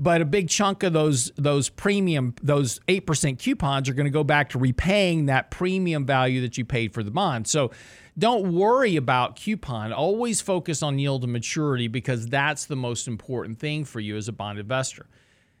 but 0.00 0.22
a 0.22 0.24
big 0.24 0.48
chunk 0.48 0.82
of 0.82 0.94
those 0.94 1.30
those 1.36 1.68
premium 1.68 2.34
those 2.42 2.80
8% 2.88 3.38
coupons 3.38 3.88
are 3.88 3.92
going 3.92 4.06
to 4.06 4.10
go 4.10 4.24
back 4.24 4.48
to 4.50 4.58
repaying 4.58 5.26
that 5.26 5.50
premium 5.50 6.06
value 6.06 6.40
that 6.40 6.56
you 6.56 6.64
paid 6.64 6.94
for 6.94 7.02
the 7.02 7.10
bond. 7.10 7.46
So 7.46 7.70
don't 8.18 8.54
worry 8.54 8.96
about 8.96 9.36
coupon. 9.36 9.92
Always 9.92 10.40
focus 10.40 10.82
on 10.82 10.98
yield 10.98 11.20
to 11.20 11.28
maturity 11.28 11.86
because 11.86 12.26
that's 12.26 12.64
the 12.64 12.76
most 12.76 13.06
important 13.06 13.58
thing 13.58 13.84
for 13.84 14.00
you 14.00 14.16
as 14.16 14.26
a 14.26 14.32
bond 14.32 14.58
investor. 14.58 15.06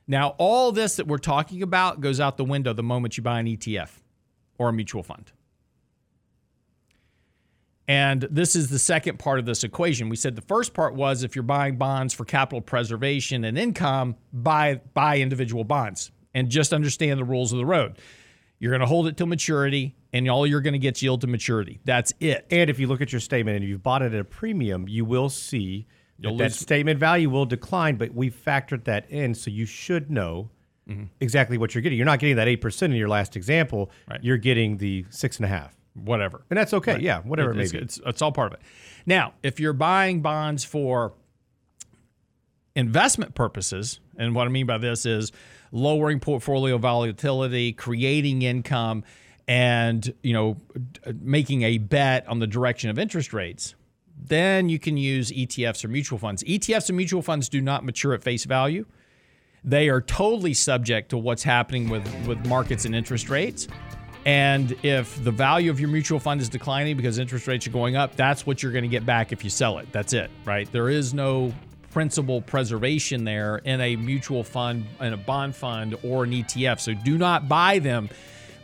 Now, 0.08 0.34
all 0.38 0.72
this 0.72 0.96
that 0.96 1.06
we're 1.06 1.18
talking 1.18 1.62
about 1.62 2.00
goes 2.00 2.18
out 2.18 2.36
the 2.36 2.44
window 2.44 2.72
the 2.72 2.82
moment 2.82 3.16
you 3.16 3.22
buy 3.22 3.40
an 3.40 3.46
ETF 3.46 3.90
or 4.58 4.70
a 4.70 4.72
mutual 4.72 5.02
fund. 5.02 5.30
And 7.90 8.22
this 8.30 8.54
is 8.54 8.70
the 8.70 8.78
second 8.78 9.18
part 9.18 9.40
of 9.40 9.46
this 9.46 9.64
equation. 9.64 10.08
We 10.10 10.14
said 10.14 10.36
the 10.36 10.42
first 10.42 10.74
part 10.74 10.94
was 10.94 11.24
if 11.24 11.34
you're 11.34 11.42
buying 11.42 11.76
bonds 11.76 12.14
for 12.14 12.24
capital 12.24 12.60
preservation 12.60 13.42
and 13.42 13.58
income, 13.58 14.14
buy 14.32 14.80
buy 14.94 15.18
individual 15.18 15.64
bonds 15.64 16.12
and 16.32 16.48
just 16.48 16.72
understand 16.72 17.18
the 17.18 17.24
rules 17.24 17.50
of 17.50 17.58
the 17.58 17.66
road. 17.66 17.98
You're 18.60 18.70
going 18.70 18.80
to 18.80 18.86
hold 18.86 19.08
it 19.08 19.16
till 19.16 19.26
maturity, 19.26 19.96
and 20.12 20.30
all 20.30 20.46
you're 20.46 20.60
going 20.60 20.74
to 20.74 20.78
get 20.78 20.98
is 20.98 21.02
yield 21.02 21.22
to 21.22 21.26
maturity. 21.26 21.80
That's 21.84 22.12
it. 22.20 22.46
And 22.52 22.70
if 22.70 22.78
you 22.78 22.86
look 22.86 23.00
at 23.00 23.10
your 23.12 23.18
statement 23.18 23.56
and 23.56 23.66
you've 23.66 23.82
bought 23.82 24.02
it 24.02 24.14
at 24.14 24.20
a 24.20 24.24
premium, 24.24 24.86
you 24.86 25.04
will 25.04 25.28
see 25.28 25.88
that, 26.20 26.38
that 26.38 26.52
statement 26.52 27.00
value 27.00 27.28
will 27.28 27.46
decline, 27.46 27.96
but 27.96 28.14
we 28.14 28.30
factored 28.30 28.84
that 28.84 29.10
in, 29.10 29.34
so 29.34 29.50
you 29.50 29.66
should 29.66 30.12
know 30.12 30.48
mm-hmm. 30.88 31.06
exactly 31.18 31.58
what 31.58 31.74
you're 31.74 31.82
getting. 31.82 31.98
You're 31.98 32.06
not 32.06 32.20
getting 32.20 32.36
that 32.36 32.46
eight 32.46 32.60
percent 32.60 32.92
in 32.92 33.00
your 33.00 33.08
last 33.08 33.34
example. 33.34 33.90
Right. 34.08 34.22
You're 34.22 34.36
getting 34.36 34.76
the 34.76 35.06
six 35.10 35.38
and 35.38 35.46
a 35.46 35.48
half, 35.48 35.76
Whatever. 35.94 36.42
and 36.50 36.56
that's 36.56 36.72
okay. 36.72 36.98
Yeah, 37.00 37.20
whatever 37.20 37.50
it, 37.50 37.56
may 37.56 37.62
it's, 37.64 37.72
be. 37.72 37.78
It's, 37.78 38.00
it's 38.06 38.22
all 38.22 38.32
part 38.32 38.52
of 38.52 38.60
it. 38.60 38.64
Now, 39.06 39.34
if 39.42 39.58
you're 39.58 39.72
buying 39.72 40.22
bonds 40.22 40.64
for 40.64 41.14
investment 42.76 43.34
purposes, 43.34 44.00
and 44.16 44.34
what 44.34 44.46
I 44.46 44.50
mean 44.50 44.66
by 44.66 44.78
this 44.78 45.04
is 45.04 45.32
lowering 45.72 46.20
portfolio 46.20 46.78
volatility, 46.78 47.72
creating 47.72 48.42
income, 48.42 49.04
and 49.48 50.14
you 50.22 50.32
know 50.32 50.56
uh, 51.06 51.12
making 51.20 51.62
a 51.62 51.78
bet 51.78 52.26
on 52.28 52.38
the 52.38 52.46
direction 52.46 52.88
of 52.88 52.98
interest 52.98 53.32
rates, 53.32 53.74
then 54.16 54.68
you 54.68 54.78
can 54.78 54.96
use 54.96 55.32
ETFs 55.32 55.84
or 55.84 55.88
mutual 55.88 56.18
funds. 56.18 56.44
ETFs 56.44 56.88
and 56.88 56.96
mutual 56.96 57.22
funds 57.22 57.48
do 57.48 57.60
not 57.60 57.84
mature 57.84 58.14
at 58.14 58.22
face 58.22 58.44
value. 58.44 58.86
They 59.62 59.88
are 59.88 60.00
totally 60.00 60.54
subject 60.54 61.10
to 61.10 61.18
what's 61.18 61.42
happening 61.42 61.88
with, 61.90 62.06
with 62.26 62.46
markets 62.46 62.86
and 62.86 62.94
interest 62.94 63.28
rates. 63.28 63.68
And 64.26 64.76
if 64.82 65.22
the 65.24 65.30
value 65.30 65.70
of 65.70 65.80
your 65.80 65.88
mutual 65.88 66.20
fund 66.20 66.40
is 66.40 66.48
declining 66.48 66.96
because 66.96 67.18
interest 67.18 67.46
rates 67.46 67.66
are 67.66 67.70
going 67.70 67.96
up, 67.96 68.16
that's 68.16 68.46
what 68.46 68.62
you're 68.62 68.72
going 68.72 68.82
to 68.84 68.88
get 68.88 69.06
back 69.06 69.32
if 69.32 69.42
you 69.42 69.50
sell 69.50 69.78
it. 69.78 69.90
That's 69.92 70.12
it, 70.12 70.30
right? 70.44 70.70
There 70.72 70.90
is 70.90 71.14
no 71.14 71.54
principal 71.90 72.42
preservation 72.42 73.24
there 73.24 73.56
in 73.58 73.80
a 73.80 73.96
mutual 73.96 74.44
fund, 74.44 74.86
in 75.00 75.12
a 75.12 75.16
bond 75.16 75.56
fund, 75.56 75.96
or 76.04 76.24
an 76.24 76.30
ETF. 76.30 76.80
So 76.80 76.94
do 76.94 77.18
not 77.18 77.48
buy 77.48 77.78
them. 77.78 78.08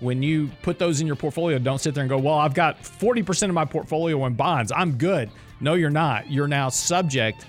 When 0.01 0.23
you 0.23 0.51
put 0.61 0.79
those 0.79 1.01
in 1.01 1.07
your 1.07 1.17
portfolio, 1.17 1.59
don't 1.59 1.81
sit 1.81 1.95
there 1.95 2.03
and 2.03 2.11
go, 2.11 2.19
Well, 2.19 2.35
I've 2.35 2.53
got 2.53 2.83
40% 2.83 3.45
of 3.45 3.55
my 3.55 3.65
portfolio 3.65 4.27
in 4.27 4.35
bonds. 4.35 4.71
I'm 4.71 4.99
good. 4.99 5.31
No, 5.59 5.73
you're 5.73 5.89
not. 5.89 6.31
You're 6.31 6.49
now 6.49 6.69
subject 6.69 7.47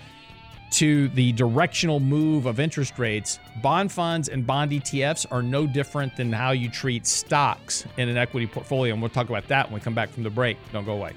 to 0.71 1.07
the 1.09 1.31
directional 1.33 1.99
move 1.99 2.45
of 2.45 2.59
interest 2.59 2.99
rates, 2.99 3.39
bond 3.61 3.91
funds 3.91 4.29
and 4.29 4.45
bond 4.45 4.71
ETFs 4.71 5.25
are 5.31 5.41
no 5.41 5.65
different 5.65 6.15
than 6.15 6.31
how 6.31 6.51
you 6.51 6.69
treat 6.69 7.07
stocks 7.07 7.85
in 7.97 8.09
an 8.09 8.17
equity 8.17 8.47
portfolio. 8.47 8.93
And 8.93 9.01
we'll 9.01 9.09
talk 9.09 9.29
about 9.29 9.47
that 9.47 9.67
when 9.67 9.75
we 9.75 9.83
come 9.83 9.95
back 9.95 10.09
from 10.09 10.23
the 10.23 10.29
break. 10.29 10.57
Don't 10.71 10.85
go 10.85 10.93
away. 10.93 11.13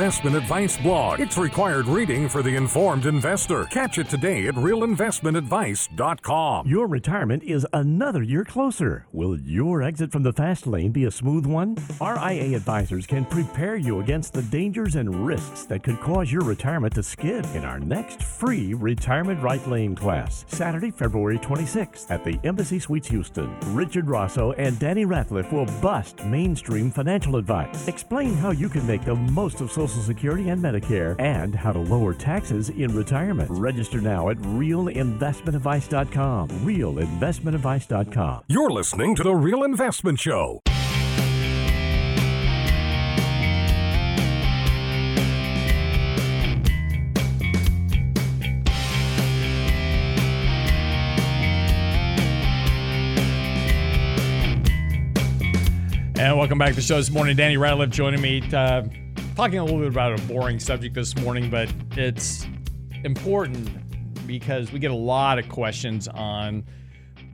Investment 0.00 0.34
Advice 0.34 0.78
blog. 0.78 1.20
It's 1.20 1.36
required 1.36 1.84
reading 1.84 2.26
for 2.26 2.42
the 2.42 2.56
informed 2.56 3.04
investor. 3.04 3.66
Catch 3.66 3.98
it 3.98 4.08
today 4.08 4.46
at 4.46 4.54
realinvestmentadvice.com. 4.54 6.66
Your 6.66 6.86
retirement 6.86 7.42
is 7.42 7.66
another 7.74 8.22
year 8.22 8.42
closer. 8.42 9.06
Will 9.12 9.38
your 9.38 9.82
exit 9.82 10.10
from 10.10 10.22
the 10.22 10.32
fast 10.32 10.66
lane 10.66 10.90
be 10.90 11.04
a 11.04 11.10
smooth 11.10 11.44
one? 11.44 11.76
RIA 12.00 12.56
advisors 12.56 13.06
can 13.06 13.26
prepare 13.26 13.76
you 13.76 14.00
against 14.00 14.32
the 14.32 14.40
dangers 14.44 14.96
and 14.96 15.26
risks 15.26 15.66
that 15.66 15.82
could 15.82 16.00
cause 16.00 16.32
your 16.32 16.44
retirement 16.44 16.94
to 16.94 17.02
skid 17.02 17.44
in 17.54 17.66
our 17.66 17.78
next 17.78 18.22
free 18.22 18.72
Retirement 18.72 19.42
Right 19.42 19.68
Lane 19.68 19.94
class, 19.94 20.46
Saturday, 20.48 20.90
February 20.90 21.38
26th 21.40 22.10
at 22.10 22.24
the 22.24 22.40
Embassy 22.42 22.78
Suites 22.78 23.08
Houston. 23.08 23.54
Richard 23.74 24.08
Rosso 24.08 24.52
and 24.52 24.78
Danny 24.78 25.04
Ratliff 25.04 25.52
will 25.52 25.66
bust 25.82 26.24
mainstream 26.24 26.90
financial 26.90 27.36
advice, 27.36 27.86
explain 27.86 28.32
how 28.32 28.50
you 28.50 28.70
can 28.70 28.86
make 28.86 29.04
the 29.04 29.14
most 29.14 29.60
of 29.60 29.70
Social 29.70 29.89
Security 29.90 30.50
and 30.50 30.62
Medicare, 30.62 31.16
and 31.18 31.54
how 31.54 31.72
to 31.72 31.78
lower 31.78 32.12
taxes 32.14 32.68
in 32.70 32.94
retirement. 32.94 33.50
Register 33.50 34.00
now 34.00 34.28
at 34.28 34.36
realinvestmentadvice.com. 34.38 36.48
Realinvestmentadvice.com. 36.48 38.44
You're 38.48 38.70
listening 38.70 39.14
to 39.16 39.22
The 39.22 39.34
Real 39.34 39.64
Investment 39.64 40.18
Show. 40.18 40.60
And 56.20 56.36
welcome 56.36 56.58
back 56.58 56.68
to 56.68 56.76
the 56.76 56.82
show 56.82 56.98
this 56.98 57.10
morning. 57.10 57.34
Danny 57.34 57.56
Ratliff 57.56 57.88
joining 57.88 58.20
me, 58.20 58.42
uh, 58.52 58.82
talking 59.40 59.58
a 59.58 59.64
little 59.64 59.78
bit 59.78 59.88
about 59.88 60.20
a 60.20 60.22
boring 60.24 60.60
subject 60.60 60.94
this 60.94 61.16
morning, 61.16 61.48
but 61.48 61.72
it's 61.92 62.44
important 63.04 63.70
because 64.26 64.70
we 64.70 64.78
get 64.78 64.90
a 64.90 64.94
lot 64.94 65.38
of 65.38 65.48
questions 65.48 66.08
on 66.08 66.62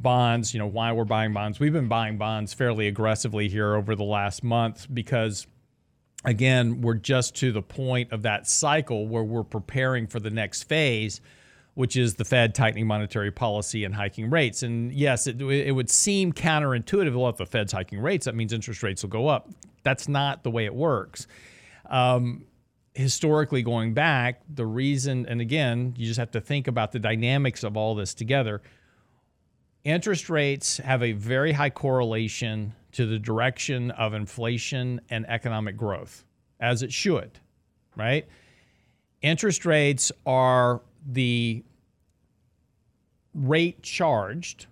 bonds, 0.02 0.54
you 0.54 0.60
know, 0.60 0.68
why 0.68 0.92
we're 0.92 1.04
buying 1.04 1.32
bonds. 1.32 1.58
We've 1.58 1.72
been 1.72 1.88
buying 1.88 2.16
bonds 2.16 2.54
fairly 2.54 2.86
aggressively 2.86 3.48
here 3.48 3.74
over 3.74 3.96
the 3.96 4.04
last 4.04 4.44
month 4.44 4.86
because, 4.94 5.48
again, 6.24 6.80
we're 6.80 6.94
just 6.94 7.34
to 7.38 7.50
the 7.50 7.60
point 7.60 8.12
of 8.12 8.22
that 8.22 8.46
cycle 8.46 9.08
where 9.08 9.24
we're 9.24 9.42
preparing 9.42 10.06
for 10.06 10.20
the 10.20 10.30
next 10.30 10.62
phase 10.62 11.20
which 11.74 11.94
is 11.94 12.14
the 12.14 12.24
Fed 12.24 12.54
tightening 12.54 12.86
monetary 12.86 13.30
policy 13.30 13.84
and 13.84 13.94
hiking 13.94 14.30
rates. 14.30 14.62
And 14.62 14.90
yes, 14.92 15.26
it, 15.26 15.42
it 15.42 15.74
would 15.74 15.90
seem 15.90 16.32
counterintuitive. 16.32 17.14
Well, 17.14 17.28
if 17.28 17.36
the 17.36 17.44
Fed's 17.44 17.72
hiking 17.72 17.98
rates, 17.98 18.24
that 18.24 18.34
means 18.34 18.54
interest 18.54 18.82
rates 18.82 19.02
will 19.02 19.10
go 19.10 19.28
up. 19.28 19.50
That's 19.82 20.08
not 20.08 20.42
the 20.42 20.50
way 20.50 20.64
it 20.64 20.74
works. 20.74 21.26
Um, 21.88 22.46
historically, 22.94 23.62
going 23.62 23.94
back, 23.94 24.42
the 24.48 24.66
reason, 24.66 25.26
and 25.26 25.40
again, 25.40 25.94
you 25.96 26.06
just 26.06 26.18
have 26.18 26.30
to 26.32 26.40
think 26.40 26.66
about 26.66 26.92
the 26.92 26.98
dynamics 26.98 27.62
of 27.62 27.76
all 27.76 27.94
this 27.94 28.14
together. 28.14 28.62
Interest 29.84 30.28
rates 30.30 30.78
have 30.78 31.02
a 31.02 31.12
very 31.12 31.52
high 31.52 31.70
correlation 31.70 32.74
to 32.92 33.06
the 33.06 33.18
direction 33.18 33.90
of 33.92 34.14
inflation 34.14 35.00
and 35.10 35.26
economic 35.28 35.76
growth, 35.76 36.24
as 36.58 36.82
it 36.82 36.92
should, 36.92 37.38
right? 37.94 38.26
Interest 39.20 39.66
rates 39.66 40.10
are 40.24 40.80
the 41.06 41.62
rate 43.34 43.82
charged 43.82 44.66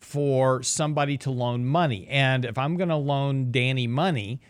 for 0.00 0.62
somebody 0.62 1.16
to 1.18 1.30
loan 1.30 1.64
money. 1.64 2.06
And 2.08 2.44
if 2.44 2.58
I'm 2.58 2.76
going 2.76 2.88
to 2.88 2.96
loan 2.96 3.52
Danny 3.52 3.86
money, 3.86 4.40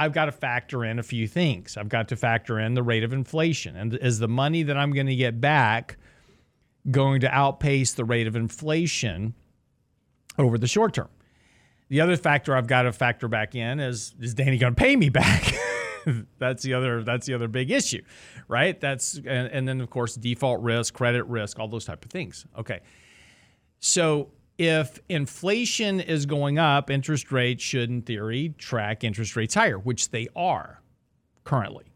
I've 0.00 0.14
got 0.14 0.24
to 0.24 0.32
factor 0.32 0.82
in 0.82 0.98
a 0.98 1.02
few 1.02 1.28
things. 1.28 1.76
I've 1.76 1.90
got 1.90 2.08
to 2.08 2.16
factor 2.16 2.58
in 2.58 2.72
the 2.72 2.82
rate 2.82 3.04
of 3.04 3.12
inflation. 3.12 3.76
And 3.76 3.94
is 3.96 4.18
the 4.18 4.28
money 4.28 4.62
that 4.62 4.74
I'm 4.74 4.92
going 4.92 5.08
to 5.08 5.14
get 5.14 5.42
back 5.42 5.98
going 6.90 7.20
to 7.20 7.28
outpace 7.28 7.92
the 7.92 8.06
rate 8.06 8.26
of 8.26 8.34
inflation 8.34 9.34
over 10.38 10.56
the 10.56 10.66
short 10.66 10.94
term? 10.94 11.10
The 11.90 12.00
other 12.00 12.16
factor 12.16 12.56
I've 12.56 12.66
got 12.66 12.82
to 12.82 12.92
factor 12.92 13.28
back 13.28 13.54
in 13.54 13.78
is 13.78 14.14
is 14.18 14.32
Danny 14.32 14.56
going 14.56 14.74
to 14.74 14.80
pay 14.80 14.96
me 14.96 15.10
back? 15.10 15.52
that's 16.38 16.62
the 16.62 16.72
other 16.72 17.02
that's 17.02 17.26
the 17.26 17.34
other 17.34 17.46
big 17.46 17.70
issue 17.70 18.00
right 18.48 18.80
that's 18.80 19.16
and, 19.16 19.48
and 19.48 19.68
then 19.68 19.82
of 19.82 19.90
course 19.90 20.14
default 20.14 20.62
risk 20.62 20.94
credit 20.94 21.24
risk 21.24 21.58
all 21.58 21.68
those 21.68 21.84
type 21.84 22.02
of 22.02 22.10
things 22.10 22.46
okay 22.56 22.80
so 23.80 24.30
if 24.60 24.98
inflation 25.08 26.00
is 26.00 26.26
going 26.26 26.58
up 26.58 26.90
interest 26.90 27.32
rates 27.32 27.64
should 27.64 27.88
in 27.88 28.02
theory 28.02 28.54
track 28.58 29.04
interest 29.04 29.34
rates 29.34 29.54
higher 29.54 29.78
which 29.78 30.10
they 30.10 30.28
are 30.36 30.82
currently. 31.44 31.86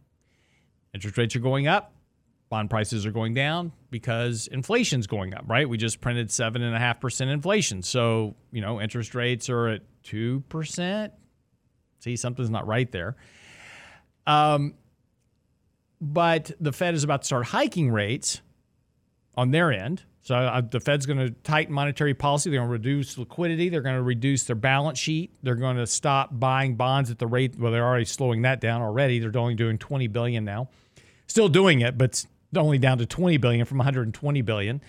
Interest 0.95 1.19
rates 1.19 1.37
are 1.37 1.41
going 1.41 1.67
up. 1.67 1.93
Bond 2.49 2.71
prices 2.71 3.05
are 3.05 3.11
going 3.11 3.35
down 3.35 3.73
because 3.91 4.47
inflation's 4.47 5.07
going 5.07 5.35
up 5.35 5.45
right? 5.47 5.69
We 5.69 5.77
just 5.77 6.01
printed 6.01 6.29
7.5% 6.29 7.33
inflation. 7.33 7.83
So 7.83 8.35
you 8.51 8.61
know 8.61 8.81
interest 8.81 9.15
rates 9.15 9.51
are 9.51 9.69
at 9.69 9.83
2% 10.05 11.11
See, 12.05 12.17
something's 12.17 12.51
not 12.51 12.67
right 12.67 12.93
there. 12.93 13.17
Um, 14.27 14.75
but 16.03 16.51
the 16.61 16.71
Fed 16.71 16.93
is 16.93 17.03
about 17.03 17.23
to 17.23 17.27
start 17.27 17.47
hiking 17.47 17.91
rates 17.91 18.43
on 19.37 19.51
their 19.51 19.73
end. 19.73 20.03
So 20.23 20.35
uh, 20.37 20.63
the 20.63 20.81
Fed's 20.81 21.05
going 21.05 21.19
to 21.19 21.31
tighten 21.31 21.75
monetary 21.75 22.15
policy. 22.15 22.49
They're 22.49 22.61
going 22.61 22.69
to 22.69 22.73
reduce 22.73 23.19
liquidity. 23.19 23.69
They're 23.69 23.83
going 23.83 23.97
to 23.97 24.03
reduce 24.03 24.45
their 24.45 24.57
balance 24.57 24.99
sheet. 24.99 25.35
They're 25.43 25.55
going 25.55 25.77
to 25.77 25.87
stop 25.87 26.31
buying 26.33 26.77
bonds 26.77 27.11
at 27.11 27.19
the 27.19 27.27
rate. 27.27 27.59
Well, 27.59 27.71
they're 27.71 27.85
already 27.85 28.07
slowing 28.07 28.43
that 28.43 28.61
down 28.61 28.81
already. 28.81 29.19
They're 29.19 29.37
only 29.37 29.55
doing 29.55 29.77
20 29.77 30.07
billion 30.09 30.45
now. 30.45 30.71
Still 31.27 31.49
doing 31.49 31.83
it, 31.83 31.99
but 31.99 32.25
only 32.57 32.79
down 32.79 32.99
to 32.99 33.07
20 33.07 33.37
billion 33.37 33.67
from 33.67 33.79
120 33.79 34.43
billion. 34.43 34.81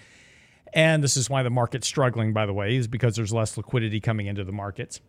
And 0.73 1.03
this 1.03 1.17
is 1.17 1.29
why 1.29 1.43
the 1.43 1.49
market's 1.49 1.87
struggling, 1.87 2.31
by 2.31 2.45
the 2.45 2.53
way, 2.53 2.75
is 2.75 2.87
because 2.87 3.15
there's 3.15 3.33
less 3.33 3.57
liquidity 3.57 3.99
coming 3.99 4.27
into 4.27 4.43
the 4.43 4.51
markets 4.51 5.01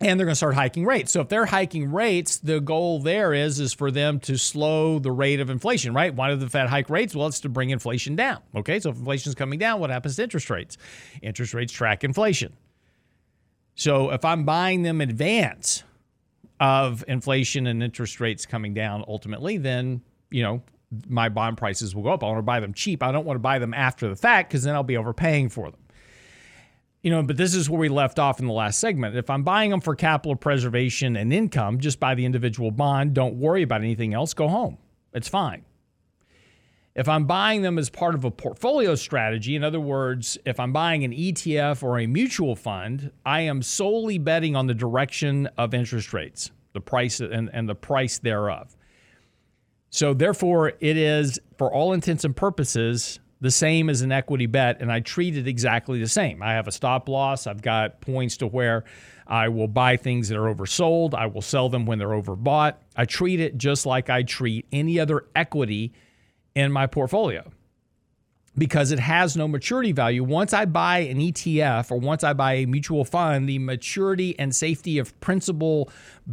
and 0.00 0.20
they're 0.20 0.26
going 0.26 0.32
to 0.32 0.36
start 0.36 0.54
hiking 0.54 0.84
rates. 0.84 1.12
So 1.12 1.20
if 1.20 1.28
they're 1.28 1.46
hiking 1.46 1.90
rates, 1.90 2.36
the 2.36 2.60
goal 2.60 3.00
there 3.00 3.32
is 3.32 3.58
is 3.60 3.72
for 3.72 3.90
them 3.90 4.20
to 4.20 4.36
slow 4.36 4.98
the 4.98 5.10
rate 5.10 5.40
of 5.40 5.48
inflation, 5.48 5.94
right? 5.94 6.14
Why 6.14 6.30
do 6.30 6.36
the 6.36 6.50
Fed 6.50 6.68
hike 6.68 6.90
rates? 6.90 7.14
Well, 7.14 7.26
it's 7.28 7.40
to 7.40 7.48
bring 7.48 7.70
inflation 7.70 8.14
down. 8.14 8.42
Okay, 8.54 8.78
so 8.78 8.90
if 8.90 8.96
inflation 8.96 9.30
is 9.30 9.34
coming 9.34 9.58
down, 9.58 9.80
what 9.80 9.90
happens 9.90 10.16
to 10.16 10.22
interest 10.22 10.50
rates? 10.50 10.76
Interest 11.22 11.54
rates 11.54 11.72
track 11.72 12.04
inflation. 12.04 12.52
So 13.74 14.10
if 14.10 14.24
I'm 14.24 14.44
buying 14.44 14.82
them 14.82 15.00
in 15.00 15.08
advance 15.08 15.82
of 16.60 17.04
inflation 17.08 17.66
and 17.66 17.82
interest 17.82 18.20
rates 18.20 18.46
coming 18.46 18.74
down 18.74 19.04
ultimately, 19.08 19.58
then 19.58 20.02
you 20.30 20.42
know 20.42 20.62
my 21.08 21.28
bond 21.28 21.58
prices 21.58 21.94
will 21.94 22.02
go 22.02 22.10
up. 22.10 22.22
I 22.22 22.26
want 22.26 22.38
to 22.38 22.42
buy 22.42 22.60
them 22.60 22.72
cheap. 22.72 23.02
I 23.02 23.12
don't 23.12 23.26
want 23.26 23.36
to 23.36 23.40
buy 23.40 23.58
them 23.58 23.74
after 23.74 24.08
the 24.08 24.16
fact 24.16 24.50
because 24.50 24.64
then 24.64 24.74
I'll 24.74 24.82
be 24.82 24.96
overpaying 24.96 25.50
for 25.50 25.70
them 25.70 25.80
you 27.06 27.12
know, 27.12 27.22
but 27.22 27.36
this 27.36 27.54
is 27.54 27.70
where 27.70 27.78
we 27.78 27.88
left 27.88 28.18
off 28.18 28.40
in 28.40 28.48
the 28.48 28.52
last 28.52 28.80
segment. 28.80 29.14
If 29.14 29.30
I'm 29.30 29.44
buying 29.44 29.70
them 29.70 29.80
for 29.80 29.94
capital 29.94 30.34
preservation 30.34 31.14
and 31.14 31.32
income, 31.32 31.78
just 31.78 32.00
buy 32.00 32.16
the 32.16 32.24
individual 32.24 32.72
bond. 32.72 33.14
Don't 33.14 33.36
worry 33.36 33.62
about 33.62 33.82
anything 33.82 34.12
else. 34.12 34.34
Go 34.34 34.48
home. 34.48 34.76
It's 35.12 35.28
fine. 35.28 35.64
If 36.96 37.08
I'm 37.08 37.24
buying 37.24 37.62
them 37.62 37.78
as 37.78 37.90
part 37.90 38.16
of 38.16 38.24
a 38.24 38.32
portfolio 38.32 38.96
strategy, 38.96 39.54
in 39.54 39.62
other 39.62 39.78
words, 39.78 40.36
if 40.44 40.58
I'm 40.58 40.72
buying 40.72 41.04
an 41.04 41.12
ETF 41.12 41.84
or 41.84 42.00
a 42.00 42.08
mutual 42.08 42.56
fund, 42.56 43.12
I 43.24 43.42
am 43.42 43.62
solely 43.62 44.18
betting 44.18 44.56
on 44.56 44.66
the 44.66 44.74
direction 44.74 45.48
of 45.56 45.74
interest 45.74 46.12
rates, 46.12 46.50
the 46.72 46.80
price 46.80 47.20
and, 47.20 47.48
and 47.52 47.68
the 47.68 47.76
price 47.76 48.18
thereof. 48.18 48.76
So 49.90 50.12
therefore, 50.12 50.72
it 50.80 50.96
is, 50.96 51.38
for 51.56 51.72
all 51.72 51.92
intents 51.92 52.24
and 52.24 52.34
purposes, 52.34 53.20
the 53.40 53.50
same 53.50 53.90
as 53.90 54.00
an 54.00 54.12
equity 54.12 54.46
bet, 54.46 54.80
and 54.80 54.90
I 54.90 55.00
treat 55.00 55.36
it 55.36 55.46
exactly 55.46 56.00
the 56.00 56.08
same. 56.08 56.42
I 56.42 56.52
have 56.52 56.68
a 56.68 56.72
stop 56.72 57.08
loss. 57.08 57.46
I've 57.46 57.62
got 57.62 58.00
points 58.00 58.38
to 58.38 58.46
where 58.46 58.84
I 59.26 59.48
will 59.48 59.68
buy 59.68 59.96
things 59.96 60.28
that 60.28 60.38
are 60.38 60.54
oversold. 60.54 61.14
I 61.14 61.26
will 61.26 61.42
sell 61.42 61.68
them 61.68 61.84
when 61.84 61.98
they're 61.98 62.08
overbought. 62.08 62.74
I 62.96 63.04
treat 63.04 63.40
it 63.40 63.58
just 63.58 63.84
like 63.84 64.08
I 64.08 64.22
treat 64.22 64.66
any 64.72 64.98
other 64.98 65.26
equity 65.34 65.92
in 66.54 66.72
my 66.72 66.86
portfolio 66.86 67.50
because 68.56 68.90
it 68.90 68.98
has 68.98 69.36
no 69.36 69.46
maturity 69.46 69.92
value. 69.92 70.24
Once 70.24 70.52
I 70.52 70.64
buy 70.64 71.00
an 71.00 71.18
ETF 71.18 71.90
or 71.90 71.98
once 71.98 72.24
I 72.24 72.32
buy 72.32 72.54
a 72.54 72.66
mutual 72.66 73.04
fund, 73.04 73.48
the 73.48 73.58
maturity 73.58 74.38
and 74.38 74.54
safety 74.54 74.98
of 74.98 75.18
principal 75.20 75.90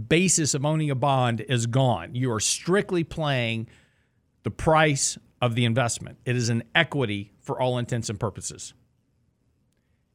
basis 0.07 0.53
of 0.53 0.65
owning 0.65 0.89
a 0.89 0.95
bond 0.95 1.41
is 1.41 1.65
gone. 1.65 2.15
You 2.15 2.31
are 2.31 2.39
strictly 2.39 3.03
playing 3.03 3.67
the 4.43 4.51
price 4.51 5.17
of 5.43 5.55
the 5.55 5.65
investment. 5.65 6.17
It 6.23 6.37
is 6.37 6.47
an 6.47 6.63
equity 6.73 7.33
for 7.41 7.59
all 7.61 7.77
intents 7.77 8.09
and 8.09 8.17
purposes. 8.17 8.73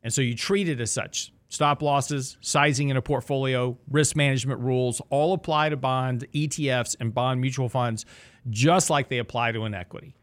And 0.03 0.11
so 0.11 0.23
you 0.23 0.35
treat 0.35 0.71
it 0.71 0.81
as 0.81 0.91
such. 0.91 1.35
Stop 1.51 1.83
losses, 1.83 2.39
sizing 2.41 2.89
in 2.89 2.97
a 2.97 3.03
portfolio, 3.03 3.77
risk 3.91 4.17
management 4.17 4.61
rules 4.61 5.03
all 5.11 5.35
apply 5.35 5.69
to 5.69 5.77
bond 5.77 6.27
ETFs 6.33 6.97
and 6.99 7.13
bond 7.13 7.43
mutual 7.43 7.69
funds 7.69 8.07
just 8.49 8.89
like 8.89 9.11
they 9.11 9.19
apply 9.19 9.53
to 9.53 9.65
an 9.65 9.75
equity. 9.75 10.17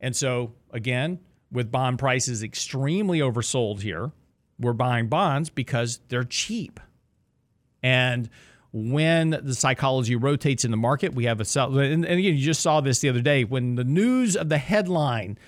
And 0.00 0.16
so, 0.16 0.54
again, 0.72 1.20
with 1.52 1.70
bond 1.70 2.00
prices 2.00 2.42
extremely 2.42 3.20
oversold 3.20 3.80
here, 3.82 4.10
we're 4.58 4.72
buying 4.72 5.06
bonds 5.06 5.50
because 5.50 6.00
they're 6.08 6.24
cheap. 6.24 6.80
And 7.80 8.28
when 8.72 9.30
the 9.30 9.54
psychology 9.54 10.16
rotates 10.16 10.64
in 10.64 10.70
the 10.70 10.76
market. 10.76 11.14
We 11.14 11.24
have 11.24 11.40
a 11.40 11.60
and, 11.60 11.78
and 11.78 12.04
again, 12.04 12.34
you 12.34 12.38
just 12.38 12.62
saw 12.62 12.80
this 12.80 13.00
the 13.00 13.08
other 13.08 13.20
day 13.20 13.44
when 13.44 13.74
the 13.74 13.84
news 13.84 14.36
of 14.36 14.48
the 14.48 14.58
headline 14.58 15.38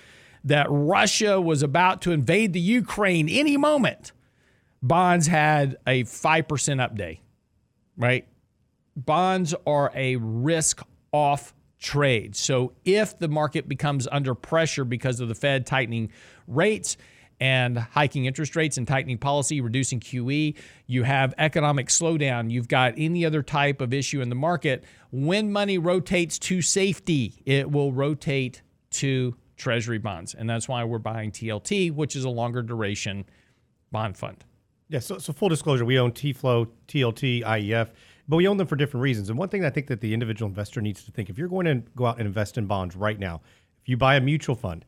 that 0.43 0.67
Russia 0.69 1.41
was 1.41 1.63
about 1.63 2.03
to 2.03 2.11
invade 2.11 2.53
the 2.53 2.59
Ukraine 2.59 3.27
any 3.27 3.57
moment. 3.57 4.11
Bonds 4.81 5.25
had 5.25 5.77
a 5.87 6.03
5% 6.03 6.79
up 6.79 6.95
day, 6.95 7.21
right? 7.97 8.27
Bonds 8.95 9.55
are 9.65 9.91
a 9.95 10.17
risk 10.17 10.81
off 11.11 11.55
trade. 11.79 12.35
So 12.35 12.73
if 12.85 13.17
the 13.17 13.27
market 13.27 13.67
becomes 13.67 14.07
under 14.11 14.35
pressure 14.35 14.85
because 14.85 15.19
of 15.19 15.27
the 15.27 15.35
Fed 15.35 15.65
tightening 15.65 16.11
rates, 16.47 16.97
and 17.39 17.77
hiking 17.77 18.25
interest 18.25 18.55
rates 18.55 18.77
and 18.77 18.87
tightening 18.87 19.17
policy, 19.17 19.61
reducing 19.61 19.99
QE. 19.99 20.55
You 20.87 21.03
have 21.03 21.33
economic 21.37 21.87
slowdown. 21.87 22.49
You've 22.49 22.67
got 22.67 22.93
any 22.97 23.25
other 23.25 23.43
type 23.43 23.81
of 23.81 23.93
issue 23.93 24.21
in 24.21 24.29
the 24.29 24.35
market. 24.35 24.83
When 25.11 25.51
money 25.51 25.77
rotates 25.77 26.39
to 26.39 26.61
safety, 26.61 27.41
it 27.45 27.69
will 27.69 27.91
rotate 27.91 28.61
to 28.91 29.35
treasury 29.57 29.97
bonds. 29.97 30.33
And 30.33 30.49
that's 30.49 30.67
why 30.67 30.83
we're 30.83 30.99
buying 30.99 31.31
TLT, 31.31 31.93
which 31.93 32.15
is 32.15 32.23
a 32.23 32.29
longer 32.29 32.61
duration 32.61 33.25
bond 33.91 34.17
fund. 34.17 34.43
Yeah, 34.89 34.99
so, 34.99 35.17
so 35.17 35.33
full 35.33 35.49
disclosure, 35.49 35.83
we 35.83 35.97
own 35.97 36.11
T-Flow, 36.11 36.67
TLT, 36.87 37.43
IEF, 37.43 37.89
but 38.27 38.35
we 38.35 38.47
own 38.47 38.57
them 38.57 38.67
for 38.67 38.75
different 38.75 39.01
reasons. 39.01 39.29
And 39.29 39.37
one 39.37 39.49
thing 39.49 39.65
I 39.65 39.69
think 39.69 39.87
that 39.87 39.99
the 39.99 40.13
individual 40.13 40.47
investor 40.47 40.81
needs 40.81 41.03
to 41.05 41.11
think, 41.11 41.29
if 41.29 41.37
you're 41.37 41.47
going 41.47 41.65
to 41.65 41.83
go 41.95 42.05
out 42.05 42.17
and 42.17 42.27
invest 42.27 42.57
in 42.57 42.65
bonds 42.67 42.95
right 42.95 43.17
now, 43.17 43.41
if 43.81 43.89
you 43.89 43.97
buy 43.97 44.15
a 44.15 44.21
mutual 44.21 44.55
fund, 44.55 44.85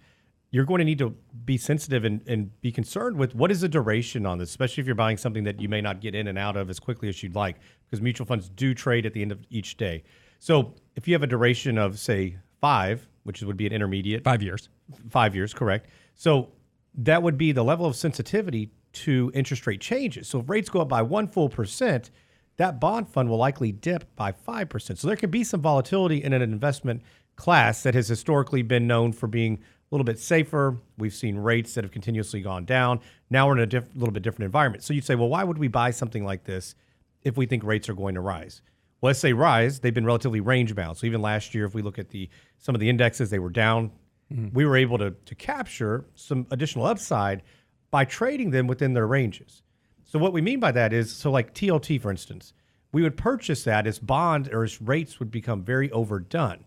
you're 0.52 0.66
going 0.66 0.80
to 0.80 0.86
need 0.86 1.00
to 1.00 1.16
be 1.46 1.58
sensitive 1.58 2.06
and, 2.06 2.22
and 2.28 2.62
be 2.62 2.72
concerned 2.72 3.18
with 3.18 3.36
what 3.36 3.52
is 3.52 3.62
the 3.62 3.68
duration 3.68 4.26
on 4.26 4.38
this, 4.38 4.50
especially 4.50 4.82
if 4.82 4.88
you're 4.88 4.96
buying 4.96 5.18
something 5.18 5.44
that 5.44 5.60
you 5.60 5.68
may 5.68 5.82
not 5.82 6.00
get 6.00 6.16
in 6.16 6.28
and 6.28 6.38
out 6.38 6.56
of 6.56 6.70
as 6.70 6.80
quickly 6.80 7.10
as 7.10 7.22
you'd 7.22 7.36
like, 7.36 7.58
because 7.86 8.02
mutual 8.02 8.26
funds 8.26 8.50
do 8.50 8.74
trade 8.74 9.06
at 9.06 9.14
the 9.14 9.22
end 9.22 9.32
of 9.32 9.40
each 9.50 9.78
day. 9.78 10.04
So 10.40 10.74
if 10.96 11.08
you 11.08 11.14
have 11.14 11.24
a 11.24 11.28
duration 11.28 11.78
of, 11.78 12.00
say, 12.00 12.38
five, 12.62 13.08
which 13.24 13.42
would 13.42 13.58
be 13.58 13.68
an 13.68 13.74
intermediate, 13.74 14.24
five 14.24 14.42
years, 14.42 14.70
five 15.10 15.36
years, 15.36 15.54
correct. 15.54 15.90
So 16.16 16.50
that 16.96 17.22
would 17.22 17.38
be 17.38 17.52
the 17.52 17.64
level 17.64 17.86
of 17.86 17.96
sensitivity 17.96 18.72
to 18.94 19.32
interest 19.34 19.68
rate 19.68 19.82
changes. 19.82 20.28
So 20.28 20.40
if 20.40 20.50
rates 20.50 20.70
go 20.70 20.82
up 20.82 20.90
by 20.90 21.02
one 21.02 21.28
full 21.28 21.50
percent, 21.50 22.10
that 22.56 22.80
bond 22.80 23.10
fund 23.10 23.30
will 23.30 23.38
likely 23.38 23.72
dip 23.72 24.16
by 24.16 24.32
5%. 24.32 24.98
So 24.98 25.08
there 25.08 25.16
could 25.16 25.30
be 25.32 25.44
some 25.44 25.62
volatility 25.62 26.24
in 26.24 26.34
an 26.34 26.42
investment 26.42 27.04
class 27.36 27.84
that 27.84 27.94
has 27.94 28.08
historically 28.08 28.64
been 28.64 28.88
known 28.88 29.12
for 29.12 29.28
being 29.28 29.60
a 29.90 29.96
little 29.96 30.06
bit 30.06 30.20
safer. 30.20 30.78
We've 30.98 31.14
seen 31.14 31.38
rates 31.38 31.74
that 31.76 31.84
have 31.84 31.92
continuously 31.92 32.42
gone 32.42 32.66
down. 32.66 33.00
Now 33.30 33.48
we're 33.48 33.54
in 33.54 33.60
a 33.60 33.66
diff- 33.66 33.96
little 33.96 34.12
bit 34.12 34.24
different 34.24 34.46
environment. 34.46 34.84
So 34.84 34.94
you'd 34.94 35.06
say, 35.06 35.16
well, 35.16 35.30
why 35.30 35.44
would 35.44 35.58
we 35.58 35.68
buy 35.70 35.92
something 35.92 36.26
like 36.26 36.44
this 36.44 36.76
if 37.24 37.38
we 37.38 37.46
think 37.46 37.64
rates 37.64 37.88
are 37.88 37.94
going 37.94 38.16
to 38.16 38.22
rise? 38.22 38.62
Well, 39.00 39.10
let's 39.10 39.20
say 39.20 39.34
rise. 39.34 39.80
They've 39.80 39.94
been 39.94 40.06
relatively 40.06 40.42
range 40.42 40.76
bound. 40.76 40.98
So 40.98 41.08
even 41.08 41.22
last 41.22 41.56
year, 41.56 41.66
if 41.66 41.74
we 41.74 41.82
look 41.82 42.00
at 42.00 42.10
the 42.10 42.30
some 42.58 42.76
of 42.76 42.82
the 42.82 42.90
indexes, 42.90 43.30
they 43.30 43.40
were 43.40 43.50
down. 43.50 43.92
Mm-hmm. 44.32 44.54
We 44.54 44.66
were 44.66 44.76
able 44.76 44.98
to 44.98 45.12
to 45.12 45.36
capture 45.36 46.06
some 46.16 46.48
additional 46.52 46.86
upside 46.86 47.44
by 47.92 48.04
trading 48.04 48.50
them 48.52 48.68
within 48.68 48.94
their 48.94 49.08
ranges. 49.08 49.64
So 50.04 50.20
what 50.20 50.34
we 50.34 50.42
mean 50.42 50.60
by 50.60 50.72
that 50.72 50.94
is, 50.94 51.14
so 51.14 51.32
like 51.32 51.54
TLT, 51.54 52.02
for 52.02 52.12
instance, 52.12 52.54
we 52.92 53.04
would 53.04 53.18
purchase 53.18 53.64
that 53.66 53.86
as 53.86 54.00
bond 54.00 54.50
or 54.54 54.64
as 54.64 54.82
rates 54.82 55.20
would 55.20 55.32
become 55.32 55.64
very 55.64 55.92
overdone. 55.92 56.64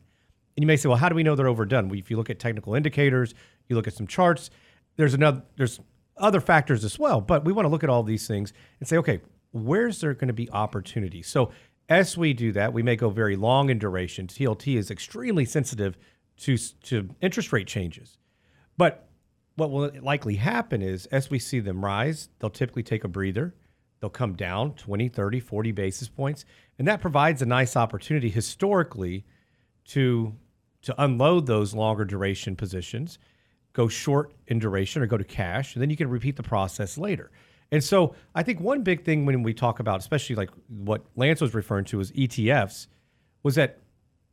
And 0.61 0.64
you 0.64 0.66
may 0.66 0.77
say, 0.77 0.90
well, 0.90 0.99
how 0.99 1.09
do 1.09 1.14
we 1.14 1.23
know 1.23 1.35
they're 1.35 1.49
overdone? 1.49 1.88
Well, 1.88 1.99
if 1.99 2.11
you 2.11 2.18
look 2.18 2.29
at 2.29 2.38
technical 2.38 2.75
indicators, 2.75 3.33
you 3.70 3.77
look 3.77 3.87
at 3.87 3.94
some 3.94 4.07
charts, 4.07 4.51
there's 4.96 5.14
another 5.14 5.42
there's 5.57 5.81
other 6.18 6.38
factors 6.38 6.85
as 6.85 6.99
well. 6.99 7.23
But 7.23 7.46
we 7.46 7.53
want 7.55 7.64
to 7.64 7.70
look 7.70 7.83
at 7.83 7.88
all 7.88 8.03
these 8.03 8.27
things 8.27 8.53
and 8.79 8.87
say, 8.87 8.99
okay, 8.99 9.23
where's 9.53 10.03
there 10.03 10.12
going 10.12 10.29
to 10.29 10.35
be 10.35 10.51
opportunity? 10.51 11.23
So 11.23 11.51
as 11.88 12.18
we 12.18 12.35
do 12.35 12.53
that, 12.53 12.75
we 12.75 12.83
may 12.83 12.94
go 12.94 13.09
very 13.09 13.37
long 13.37 13.70
in 13.70 13.79
duration. 13.79 14.27
TLT 14.27 14.77
is 14.77 14.90
extremely 14.90 15.46
sensitive 15.46 15.96
to, 16.40 16.59
to 16.59 17.09
interest 17.23 17.55
rate 17.55 17.66
changes. 17.66 18.18
But 18.77 19.09
what 19.57 19.70
will 19.70 19.90
likely 20.03 20.37
happen 20.37 20.83
is 20.83 21.07
as 21.07 21.31
we 21.31 21.38
see 21.38 21.61
them 21.61 21.83
rise, 21.83 22.29
they'll 22.38 22.51
typically 22.51 22.83
take 22.83 23.03
a 23.03 23.09
breather. 23.09 23.55
They'll 24.01 24.11
come 24.11 24.35
down 24.35 24.75
20, 24.75 25.09
30, 25.09 25.40
40 25.40 25.73
basis 25.73 26.09
points. 26.11 26.44
And 26.79 26.87
that 26.87 27.01
provides 27.01 27.40
a 27.40 27.46
nice 27.46 27.79
opportunity 27.79 28.29
historically 28.29 29.25
to 29.87 30.35
to 30.83 31.03
unload 31.03 31.47
those 31.47 31.75
longer 31.75 32.05
duration 32.05 32.57
positions, 32.57 33.19
go 33.73 33.88
short 33.88 34.33
in 34.47 34.59
duration 34.59 35.03
or 35.03 35.07
go 35.07 35.16
to 35.16 35.25
cash, 35.25 35.75
and 35.75 35.83
then 35.83 35.90
you 35.90 35.97
can 35.97 36.09
repeat 36.09 36.37
the 36.37 36.43
process 36.43 36.99
later. 36.99 37.31
And 37.73 37.85
so 37.85 38.14
I 38.35 38.43
think 38.43 38.61
one 38.61 38.83
big 38.83 39.05
thing 39.05 39.27
when 39.27 39.43
we 39.43 39.55
talk 39.55 39.79
about, 39.81 40.01
especially 40.01 40.37
like 40.37 40.51
what 40.69 41.05
Lance 41.16 41.40
was 41.40 41.55
referring 41.55 41.85
to 41.87 42.01
as 42.01 42.11
ETFs, 42.12 42.88
was 43.43 43.55
that 43.55 43.79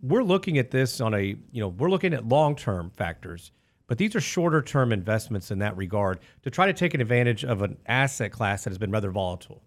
we're 0.02 0.24
looking 0.24 0.58
at 0.58 0.72
this 0.72 1.02
on 1.02 1.14
a, 1.14 1.22
you 1.52 1.62
know, 1.62 1.70
we're 1.70 1.90
looking 1.90 2.14
at 2.14 2.28
long 2.28 2.56
term 2.56 2.92
factors, 2.96 3.52
but 3.88 3.98
these 3.98 4.16
are 4.16 4.22
shorter 4.22 4.62
term 4.62 4.92
investments 4.92 5.52
in 5.52 5.60
that 5.60 5.78
regard 5.78 6.20
to 6.44 6.50
try 6.50 6.66
to 6.66 6.74
take 6.74 6.94
an 6.94 7.02
advantage 7.02 7.44
of 7.46 7.62
an 7.62 7.78
asset 7.86 8.32
class 8.32 8.64
that 8.64 8.72
has 8.72 8.78
been 8.78 8.92
rather 8.92 9.12
volatile. 9.12 9.62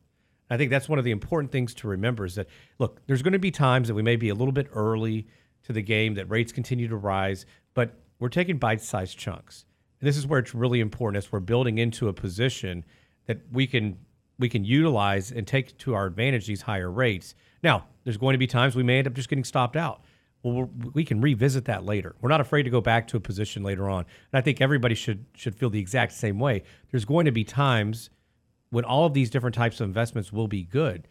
I 0.50 0.56
think 0.56 0.70
that's 0.70 0.88
one 0.88 0.98
of 0.98 1.04
the 1.04 1.12
important 1.12 1.52
things 1.52 1.74
to 1.74 1.88
remember 1.88 2.24
is 2.24 2.34
that 2.34 2.48
look, 2.78 3.00
there's 3.06 3.22
going 3.22 3.34
to 3.34 3.38
be 3.38 3.52
times 3.52 3.86
that 3.88 3.94
we 3.94 4.02
may 4.02 4.16
be 4.16 4.30
a 4.30 4.34
little 4.34 4.52
bit 4.52 4.68
early 4.72 5.28
to 5.70 5.74
the 5.74 5.82
game, 5.82 6.14
that 6.14 6.28
rates 6.28 6.52
continue 6.52 6.88
to 6.88 6.96
rise, 6.96 7.46
but 7.74 7.94
we're 8.18 8.28
taking 8.28 8.58
bite-sized 8.58 9.16
chunks. 9.16 9.64
And 10.00 10.08
this 10.08 10.16
is 10.16 10.26
where 10.26 10.40
it's 10.40 10.54
really 10.54 10.80
important 10.80 11.24
as 11.24 11.30
we're 11.30 11.40
building 11.40 11.78
into 11.78 12.08
a 12.08 12.12
position 12.12 12.84
that 13.26 13.40
we 13.52 13.66
can 13.66 13.98
we 14.38 14.48
can 14.48 14.64
utilize 14.64 15.30
and 15.30 15.46
take 15.46 15.76
to 15.76 15.94
our 15.94 16.06
advantage 16.06 16.46
these 16.46 16.62
higher 16.62 16.90
rates. 16.90 17.34
Now, 17.62 17.84
there's 18.04 18.16
going 18.16 18.32
to 18.32 18.38
be 18.38 18.46
times 18.46 18.74
we 18.74 18.82
may 18.82 18.96
end 18.96 19.06
up 19.06 19.12
just 19.12 19.28
getting 19.28 19.44
stopped 19.44 19.76
out. 19.76 20.02
Well, 20.42 20.70
we 20.94 21.04
can 21.04 21.20
revisit 21.20 21.66
that 21.66 21.84
later. 21.84 22.16
We're 22.22 22.30
not 22.30 22.40
afraid 22.40 22.62
to 22.62 22.70
go 22.70 22.80
back 22.80 23.06
to 23.08 23.18
a 23.18 23.20
position 23.20 23.62
later 23.62 23.90
on. 23.90 24.06
And 24.32 24.38
I 24.38 24.40
think 24.40 24.62
everybody 24.62 24.94
should 24.94 25.26
should 25.34 25.54
feel 25.54 25.68
the 25.68 25.78
exact 25.78 26.12
same 26.12 26.38
way. 26.38 26.62
There's 26.90 27.04
going 27.04 27.26
to 27.26 27.32
be 27.32 27.44
times 27.44 28.08
when 28.70 28.84
all 28.84 29.04
of 29.04 29.12
these 29.12 29.28
different 29.28 29.54
types 29.54 29.80
of 29.80 29.86
investments 29.86 30.32
will 30.32 30.48
be 30.48 30.62
good. 30.62 31.06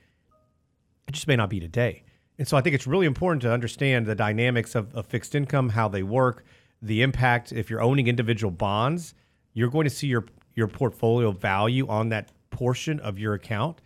It 1.07 1.11
just 1.11 1.27
may 1.27 1.35
not 1.35 1.49
be 1.49 1.59
today. 1.59 2.03
And 2.39 2.47
so 2.47 2.57
I 2.57 2.61
think 2.61 2.73
it's 2.73 2.87
really 2.87 3.05
important 3.05 3.41
to 3.43 3.51
understand 3.51 4.05
the 4.05 4.15
dynamics 4.15 4.73
of, 4.73 4.95
of 4.95 5.05
fixed 5.05 5.35
income, 5.35 5.69
how 5.69 5.89
they 5.89 6.03
work, 6.03 6.45
the 6.81 7.01
impact. 7.01 7.51
If 7.51 7.69
you're 7.69 7.81
owning 7.81 8.07
individual 8.07 8.49
bonds, 8.49 9.13
you're 9.53 9.69
going 9.69 9.83
to 9.83 9.89
see 9.91 10.07
your 10.07 10.25
your 10.55 10.67
portfolio 10.67 11.31
value 11.31 11.87
on 11.87 12.09
that 12.09 12.31
portion 12.49 12.99
of 13.01 13.19
your 13.19 13.33
account 13.33 13.81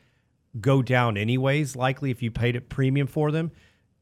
go 0.62 0.82
down 0.82 1.18
anyways, 1.18 1.76
likely 1.76 2.12
if 2.12 2.22
you 2.22 2.32
paid 2.32 2.56
a 2.56 2.62
premium 2.62 3.08
for 3.08 3.32
them, 3.32 3.52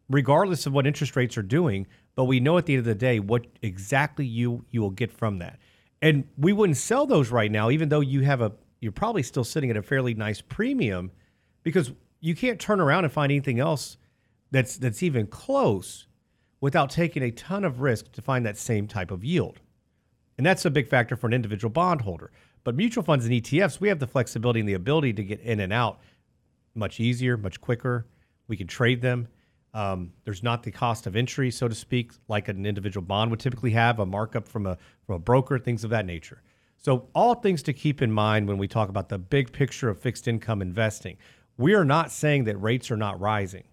regardless 0.09 0.65
of 0.65 0.73
what 0.73 0.85
interest 0.85 1.15
rates 1.15 1.37
are 1.37 1.43
doing. 1.43 1.87
But 2.15 2.25
we 2.25 2.39
know 2.39 2.57
at 2.57 2.65
the 2.65 2.73
end 2.73 2.79
of 2.79 2.85
the 2.85 2.95
day 2.95 3.19
what 3.19 3.47
exactly 3.61 4.25
you 4.25 4.65
you 4.69 4.81
will 4.81 4.91
get 4.91 5.11
from 5.11 5.37
that. 5.39 5.59
And 6.01 6.25
we 6.37 6.51
wouldn't 6.51 6.77
sell 6.77 7.05
those 7.05 7.29
right 7.29 7.51
now, 7.51 7.69
even 7.69 7.89
though 7.89 8.01
you 8.01 8.21
have 8.21 8.41
a 8.41 8.51
you're 8.81 8.91
probably 8.91 9.23
still 9.23 9.43
sitting 9.43 9.69
at 9.69 9.77
a 9.77 9.83
fairly 9.83 10.13
nice 10.13 10.41
premium 10.41 11.11
because 11.63 11.93
you 12.19 12.35
can't 12.35 12.59
turn 12.59 12.81
around 12.81 13.05
and 13.05 13.13
find 13.13 13.31
anything 13.31 13.59
else 13.59 13.97
that's 14.51 14.77
that's 14.77 15.01
even 15.01 15.27
close 15.27 16.07
without 16.59 16.89
taking 16.89 17.23
a 17.23 17.31
ton 17.31 17.63
of 17.63 17.81
risk 17.81 18.11
to 18.11 18.21
find 18.21 18.45
that 18.45 18.57
same 18.57 18.87
type 18.87 19.11
of 19.11 19.23
yield. 19.23 19.59
And 20.37 20.45
that's 20.45 20.65
a 20.65 20.69
big 20.69 20.87
factor 20.87 21.15
for 21.15 21.27
an 21.27 21.33
individual 21.33 21.71
bondholder. 21.71 22.31
But 22.63 22.75
mutual 22.75 23.03
funds 23.03 23.25
and 23.25 23.33
ETFs, 23.33 23.79
we 23.79 23.87
have 23.87 23.99
the 23.99 24.07
flexibility 24.07 24.59
and 24.59 24.69
the 24.69 24.73
ability 24.73 25.13
to 25.13 25.23
get 25.23 25.39
in 25.41 25.59
and 25.59 25.73
out 25.73 25.99
much 26.75 26.99
easier, 26.99 27.37
much 27.37 27.59
quicker. 27.59 28.05
We 28.47 28.55
can 28.55 28.67
trade 28.67 29.01
them. 29.01 29.27
Um, 29.73 30.11
there's 30.25 30.43
not 30.43 30.63
the 30.63 30.71
cost 30.71 31.07
of 31.07 31.15
entry, 31.15 31.49
so 31.49 31.67
to 31.67 31.75
speak, 31.75 32.11
like 32.27 32.49
an 32.49 32.65
individual 32.65 33.05
bond 33.05 33.31
would 33.31 33.39
typically 33.39 33.71
have, 33.71 33.99
a 33.99 34.05
markup 34.05 34.47
from 34.47 34.65
a 34.65 34.77
from 35.05 35.15
a 35.15 35.19
broker, 35.19 35.57
things 35.57 35.83
of 35.83 35.89
that 35.91 36.05
nature. 36.05 36.41
So 36.77 37.07
all 37.13 37.35
things 37.35 37.63
to 37.63 37.73
keep 37.73 38.01
in 38.01 38.11
mind 38.11 38.47
when 38.47 38.57
we 38.57 38.67
talk 38.67 38.89
about 38.89 39.09
the 39.09 39.17
big 39.17 39.53
picture 39.53 39.89
of 39.89 39.99
fixed 39.99 40.27
income 40.27 40.61
investing. 40.61 41.17
We 41.57 41.73
are 41.73 41.85
not 41.85 42.11
saying 42.11 42.45
that 42.45 42.57
rates 42.57 42.89
are 42.89 42.97
not 42.97 43.19
rising. 43.19 43.63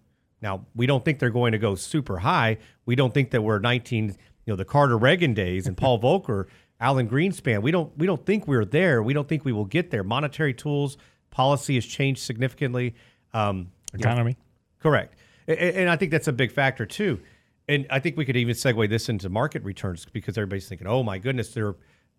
Now, 0.41 0.65
we 0.75 0.85
don't 0.85 1.03
think 1.03 1.19
they're 1.19 1.29
going 1.29 1.51
to 1.51 1.57
go 1.57 1.75
super 1.75 2.19
high. 2.19 2.57
We 2.85 2.95
don't 2.95 3.13
think 3.13 3.31
that 3.31 3.41
we're 3.41 3.59
19, 3.59 4.07
you 4.07 4.15
know, 4.47 4.55
the 4.55 4.65
Carter 4.65 4.97
Reagan 4.97 5.33
days 5.33 5.67
and 5.67 5.75
Paul 5.75 5.99
Volcker, 6.01 6.45
Alan 6.79 7.09
Greenspan. 7.09 7.61
We 7.61 7.71
don't 7.71 7.95
we 7.97 8.07
don't 8.07 8.25
think 8.25 8.47
we're 8.47 8.65
there. 8.65 9.03
We 9.03 9.13
don't 9.13 9.27
think 9.27 9.43
we 9.45 9.51
will 9.51 9.65
get 9.65 9.91
there. 9.91 10.03
Monetary 10.03 10.53
tools, 10.53 10.97
policy 11.29 11.75
has 11.75 11.85
changed 11.85 12.21
significantly. 12.21 12.95
Um, 13.33 13.71
Economy. 13.93 14.37
correct. 14.79 15.15
And, 15.47 15.59
and 15.59 15.89
I 15.89 15.95
think 15.95 16.11
that's 16.11 16.27
a 16.27 16.33
big 16.33 16.51
factor 16.51 16.85
too. 16.85 17.19
And 17.67 17.85
I 17.89 17.99
think 17.99 18.17
we 18.17 18.25
could 18.25 18.37
even 18.37 18.55
segue 18.55 18.89
this 18.89 19.09
into 19.09 19.29
market 19.29 19.63
returns 19.63 20.05
because 20.05 20.37
everybody's 20.37 20.67
thinking, 20.67 20.87
"Oh 20.87 21.03
my 21.03 21.17
goodness, 21.19 21.53
they're 21.53 21.75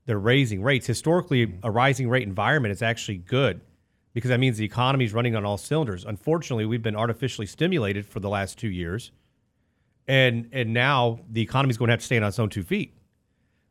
they're 0.06 0.18
raising 0.18 0.62
rates." 0.62 0.87
Historically, 0.87 1.54
a 1.62 1.70
rising 1.70 2.09
rate 2.09 2.22
environment 2.22 2.70
is 2.72 2.83
actually 2.83 3.16
good 3.16 3.61
because 4.12 4.28
that 4.28 4.40
means 4.40 4.58
the 4.58 4.64
economy 4.64 5.04
is 5.04 5.12
running 5.12 5.36
on 5.36 5.44
all 5.44 5.58
cylinders. 5.58 6.04
Unfortunately, 6.04 6.66
we've 6.66 6.82
been 6.82 6.96
artificially 6.96 7.46
stimulated 7.46 8.06
for 8.06 8.20
the 8.20 8.28
last 8.28 8.58
two 8.58 8.68
years, 8.68 9.12
and 10.08 10.48
and 10.52 10.72
now 10.72 11.20
the 11.30 11.42
economy 11.42 11.70
is 11.70 11.78
going 11.78 11.88
to 11.88 11.92
have 11.92 12.00
to 12.00 12.06
stand 12.06 12.24
on 12.24 12.28
its 12.28 12.38
own 12.38 12.48
two 12.48 12.62
feet, 12.62 12.94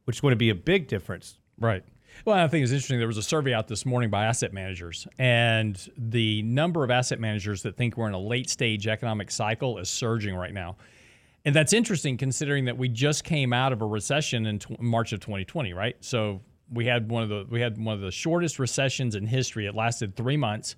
which 0.06 0.18
is 0.18 0.22
going 0.22 0.32
to 0.32 0.38
be 0.38 0.50
a 0.50 0.56
big 0.56 0.88
difference. 0.88 1.40
Right. 1.60 1.84
Well, 2.26 2.36
I 2.36 2.48
think 2.48 2.64
it's 2.64 2.72
interesting. 2.72 2.98
There 2.98 3.08
was 3.08 3.18
a 3.18 3.24
survey 3.24 3.54
out 3.54 3.68
this 3.68 3.86
morning 3.86 4.10
by 4.10 4.26
asset 4.26 4.52
managers, 4.52 5.08
and 5.18 5.90
the 5.98 6.42
number 6.42 6.84
of 6.84 6.92
asset 6.92 7.20
managers 7.20 7.64
that 7.64 7.78
think 7.78 7.98
we're 7.98 8.08
in 8.08 8.14
a 8.14 8.20
late 8.20 8.50
stage 8.50 8.88
economic 8.88 9.32
cycle 9.32 9.78
is 9.78 9.90
surging 9.90 10.36
right 10.36 10.54
now. 10.54 10.76
And 11.46 11.56
that's 11.56 11.72
interesting 11.72 12.18
considering 12.18 12.66
that 12.66 12.78
we 12.78 12.90
just 12.90 13.24
came 13.24 13.54
out 13.54 13.72
of 13.72 13.82
a 13.82 13.86
recession 13.86 14.46
in 14.46 14.60
tw- 14.60 14.80
March 14.82 15.14
of 15.14 15.22
2020, 15.22 15.74
right? 15.74 15.96
So 16.02 16.42
we 16.72 16.86
had 16.86 17.10
one 17.10 17.24
of 17.24 17.30
the 17.30 17.46
we 17.50 17.62
had 17.62 17.78
one 17.78 17.96
of 17.96 18.02
the 18.02 18.12
shortest 18.12 18.60
recessions 18.60 19.16
in 19.16 19.26
history. 19.26 19.66
It 19.66 19.76
lasted 19.76 20.16
three 20.16 20.38
months, 20.38 20.76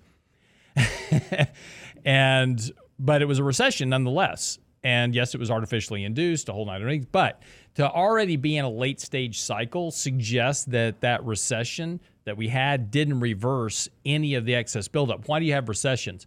and 2.04 2.72
but 2.98 3.22
it 3.22 3.26
was 3.26 3.38
a 3.38 3.44
recession 3.44 3.88
nonetheless. 3.88 4.58
And 4.84 5.14
yes, 5.14 5.32
it 5.32 5.38
was 5.38 5.50
artificially 5.50 6.02
induced, 6.02 6.48
a 6.48 6.52
whole 6.52 6.66
nine 6.66 6.80
yards. 6.80 7.06
But 7.06 7.42
to 7.76 7.88
already 7.88 8.36
be 8.36 8.56
in 8.56 8.64
a 8.64 8.70
late 8.70 9.00
stage 9.00 9.40
cycle 9.40 9.92
suggests 9.92 10.64
that 10.66 11.02
that 11.02 11.24
recession 11.24 12.00
that 12.24 12.36
we 12.36 12.48
had 12.48 12.90
didn't 12.90 13.20
reverse 13.20 13.88
any 14.04 14.34
of 14.34 14.44
the 14.44 14.54
excess 14.54 14.88
buildup. 14.88 15.28
Why 15.28 15.38
do 15.38 15.46
you 15.46 15.52
have 15.52 15.68
recessions? 15.68 16.26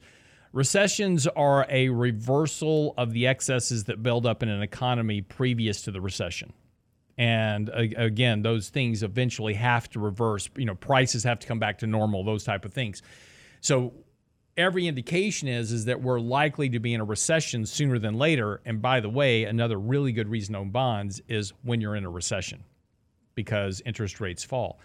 Recessions 0.53 1.27
are 1.27 1.65
a 1.69 1.89
reversal 1.89 2.93
of 2.97 3.11
the 3.11 3.27
excesses 3.27 3.83
that 3.85 4.01
build 4.01 4.25
up 4.25 4.41
in 4.41 4.47
an 4.47 4.61
economy 4.61 5.19
previous 5.21 5.81
to 5.81 5.91
the 5.91 5.99
recession. 5.99 6.53
And 7.17 7.69
uh, 7.69 7.83
again, 7.97 8.41
those 8.41 8.69
things 8.69 9.03
eventually 9.03 9.53
have 9.53 9.89
to 9.91 9.99
reverse. 9.99 10.49
You 10.57 10.65
know, 10.65 10.75
prices 10.75 11.23
have 11.23 11.39
to 11.39 11.47
come 11.47 11.59
back 11.59 11.79
to 11.79 11.87
normal, 11.87 12.23
those 12.23 12.43
type 12.43 12.65
of 12.65 12.73
things. 12.73 13.01
So 13.61 13.93
every 14.57 14.87
indication 14.87 15.47
is 15.47 15.71
is 15.71 15.85
that 15.85 16.01
we're 16.01 16.19
likely 16.19 16.69
to 16.69 16.79
be 16.79 16.93
in 16.93 17.01
a 17.01 17.05
recession 17.05 17.65
sooner 17.65 17.99
than 17.99 18.15
later. 18.15 18.61
And 18.65 18.81
by 18.81 18.99
the 18.99 19.09
way, 19.09 19.45
another 19.45 19.77
really 19.77 20.11
good 20.11 20.27
reason 20.27 20.53
to 20.53 20.59
own 20.59 20.71
bonds 20.71 21.21
is 21.27 21.53
when 21.63 21.81
you're 21.81 21.95
in 21.95 22.05
a 22.05 22.09
recession 22.09 22.63
because 23.33 23.81
interest 23.85 24.19
rates 24.19 24.43
fall. 24.43 24.79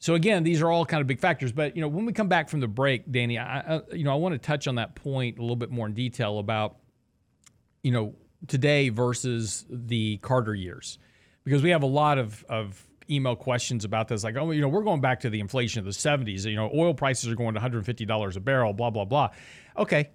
So 0.00 0.14
again, 0.14 0.44
these 0.44 0.62
are 0.62 0.70
all 0.70 0.84
kind 0.84 1.00
of 1.00 1.06
big 1.06 1.20
factors. 1.20 1.52
But 1.52 1.74
you 1.74 1.82
know, 1.82 1.88
when 1.88 2.06
we 2.06 2.12
come 2.12 2.28
back 2.28 2.48
from 2.48 2.60
the 2.60 2.68
break, 2.68 3.10
Danny, 3.10 3.38
I, 3.38 3.60
I 3.60 3.80
you 3.92 4.04
know 4.04 4.12
I 4.12 4.16
want 4.16 4.34
to 4.34 4.38
touch 4.38 4.68
on 4.68 4.76
that 4.76 4.94
point 4.94 5.38
a 5.38 5.40
little 5.40 5.56
bit 5.56 5.70
more 5.70 5.86
in 5.86 5.94
detail 5.94 6.38
about 6.38 6.76
you 7.82 7.90
know 7.90 8.14
today 8.46 8.90
versus 8.90 9.64
the 9.68 10.18
Carter 10.18 10.54
years, 10.54 10.98
because 11.48 11.62
we 11.62 11.70
have 11.70 11.82
a 11.82 11.86
lot 11.86 12.18
of 12.18 12.44
of 12.48 12.84
email 13.10 13.34
questions 13.34 13.86
about 13.86 14.06
this, 14.08 14.22
like, 14.22 14.36
oh, 14.36 14.50
you 14.50 14.60
know, 14.60 14.68
we're 14.68 14.82
going 14.82 15.00
back 15.00 15.20
to 15.20 15.30
the 15.30 15.40
inflation 15.40 15.78
of 15.78 15.86
the 15.86 15.92
70s. 15.92 16.44
You 16.44 16.56
know, 16.56 16.70
oil 16.74 16.92
prices 16.92 17.30
are 17.30 17.34
going 17.34 17.54
to 17.54 17.60
$150 17.60 18.36
a 18.36 18.40
barrel, 18.40 18.72
blah 18.74 18.90
blah 18.90 19.06
blah. 19.06 19.30
Okay, 19.76 20.10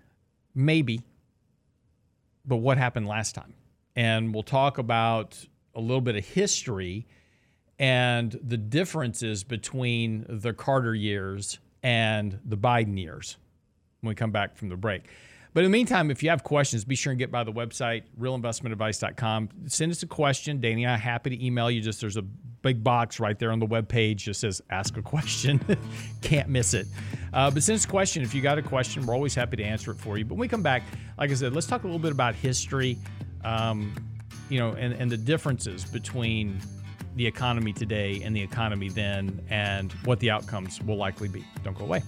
maybe, 0.54 1.02
but 2.46 2.58
what 2.58 2.78
happened 2.78 3.08
last 3.08 3.34
time? 3.34 3.56
And 3.96 4.34
we'll 4.34 4.44
talk 4.44 4.78
about 4.78 5.44
a 5.76 5.82
little 5.82 6.02
bit 6.02 6.16
of 6.16 6.26
history 6.26 7.08
and 7.80 8.40
the 8.44 8.58
differences 8.58 9.44
between 9.44 10.26
the 10.30 10.54
Carter 10.54 10.94
years 10.94 11.58
and 11.82 12.40
the 12.46 12.58
Biden 12.58 13.00
years 13.00 13.38
when 14.02 14.10
we 14.10 14.16
come 14.16 14.32
back 14.32 14.56
from 14.56 14.70
the 14.70 14.78
break. 14.78 15.06
But 15.54 15.64
in 15.64 15.72
the 15.72 15.78
meantime, 15.78 16.10
if 16.10 16.24
you 16.24 16.30
have 16.30 16.44
questions, 16.44 16.84
be 16.84 16.96
sure 16.96 17.12
and 17.12 17.20
get 17.20 17.32
by 17.32 17.44
the 17.44 17.52
website, 17.52 18.04
realinvestmentadvice.com. 18.20 19.50
Send 19.68 19.92
us 19.92 20.02
a 20.02 20.08
question. 20.08 20.60
Danny 20.60 20.84
and 20.84 20.92
I 20.92 20.96
are 20.96 20.98
happy 20.98 21.30
to 21.30 21.46
email 21.46 21.70
you. 21.70 21.80
Just 21.80 22.02
there's 22.02 22.18
a 22.18 22.26
big 22.64 22.84
box 22.84 23.20
right 23.20 23.38
there 23.38 23.52
on 23.52 23.60
the 23.60 23.66
web 23.66 23.88
page 23.88 24.24
just 24.24 24.40
says 24.40 24.62
ask 24.72 24.98
a 24.98 25.02
question. 25.02 25.60
Can't 26.22 26.50
miss 26.50 26.74
it. 26.74 26.88
Uh, 27.34 27.52
but 27.52 27.62
send 27.62 27.76
us 27.76 27.86
a 27.86 27.88
question. 27.88 28.24
If 28.24 28.34
you 28.34 28.42
got 28.42 28.58
a 28.58 28.64
question, 28.64 29.06
we're 29.06 29.14
always 29.14 29.36
happy 29.36 29.58
to 29.58 29.64
answer 29.64 29.92
it 29.92 29.98
for 29.98 30.18
you. 30.18 30.26
But 30.26 30.36
when 30.36 30.42
we 30.42 30.48
come 30.48 30.64
back, 30.64 30.82
like 31.20 31.30
I 31.30 31.34
said, 31.36 31.54
let's 31.54 31.68
talk 31.68 31.84
a 31.84 31.88
little 31.88 32.00
bit 32.00 32.12
about 32.12 32.34
history, 32.34 32.98
um, 33.44 33.94
you 34.50 34.60
know, 34.60 34.72
and, 34.72 34.94
and 34.94 35.12
the 35.12 35.18
differences 35.18 35.84
between 35.86 36.60
the 37.16 37.28
economy 37.28 37.74
today 37.74 38.22
and 38.24 38.36
the 38.36 38.42
economy 38.42 38.90
then 38.90 39.40
and 39.50 39.92
what 40.06 40.20
the 40.20 40.32
outcomes 40.32 40.82
will 40.82 40.98
likely 40.98 41.28
be. 41.28 41.46
Don't 41.64 41.78
go 41.78 41.86
away. 41.86 42.02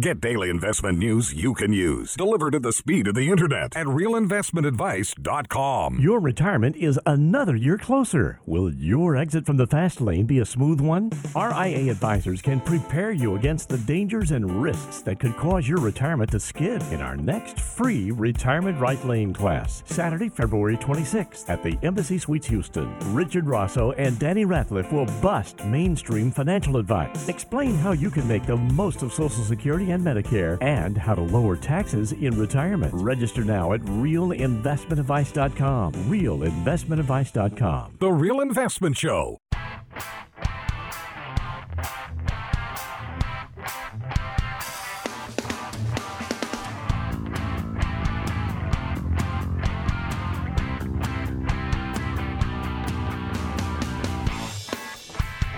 Get 0.00 0.20
daily 0.20 0.48
investment 0.48 0.98
news 0.98 1.34
you 1.34 1.54
can 1.54 1.72
use, 1.72 2.14
delivered 2.14 2.54
at 2.54 2.62
the 2.62 2.72
speed 2.72 3.08
of 3.08 3.16
the 3.16 3.28
internet 3.28 3.76
at 3.76 3.86
realinvestmentadvice.com. 3.86 5.98
Your 5.98 6.20
retirement 6.20 6.76
is 6.76 7.00
another 7.04 7.56
year 7.56 7.76
closer. 7.76 8.38
Will 8.46 8.72
your 8.72 9.16
exit 9.16 9.44
from 9.44 9.56
the 9.56 9.66
fast 9.66 10.00
lane 10.00 10.24
be 10.24 10.38
a 10.38 10.44
smooth 10.44 10.80
one? 10.80 11.10
RIA 11.34 11.90
advisors 11.90 12.40
can 12.40 12.60
prepare 12.60 13.10
you 13.10 13.34
against 13.34 13.70
the 13.70 13.78
dangers 13.78 14.30
and 14.30 14.62
risks 14.62 15.00
that 15.00 15.18
could 15.18 15.36
cause 15.36 15.66
your 15.66 15.80
retirement 15.80 16.30
to 16.30 16.38
skid 16.38 16.80
in 16.92 17.00
our 17.00 17.16
next 17.16 17.58
free 17.58 18.12
Retirement 18.12 18.78
Right 18.78 19.04
Lane 19.04 19.34
class, 19.34 19.82
Saturday, 19.84 20.28
February 20.28 20.76
26th 20.76 21.50
at 21.50 21.64
the 21.64 21.76
Embassy 21.82 22.18
Suites 22.18 22.46
Houston. 22.46 22.96
Richard 23.12 23.48
Rosso 23.48 23.90
and 23.92 24.18
Danny 24.20 24.46
Ratliff 24.46 24.92
will 24.92 25.06
bust 25.20 25.64
mainstream 25.64 26.30
financial 26.30 26.76
advice, 26.76 27.28
explain 27.28 27.74
how 27.74 27.90
you 27.90 28.10
can 28.10 28.28
make 28.28 28.46
the 28.46 28.56
most 28.56 29.02
of 29.02 29.12
Social 29.12 29.42
Security 29.42 29.87
and 29.90 30.04
Medicare, 30.04 30.62
and 30.62 30.96
how 30.96 31.14
to 31.14 31.22
lower 31.22 31.56
taxes 31.56 32.12
in 32.12 32.38
retirement. 32.38 32.94
Register 32.94 33.44
now 33.44 33.72
at 33.72 33.80
realinvestmentadvice.com. 33.80 35.92
Realinvestmentadvice.com. 35.92 37.96
The 37.98 38.12
Real 38.12 38.40
Investment 38.40 38.96
Show. 38.96 39.38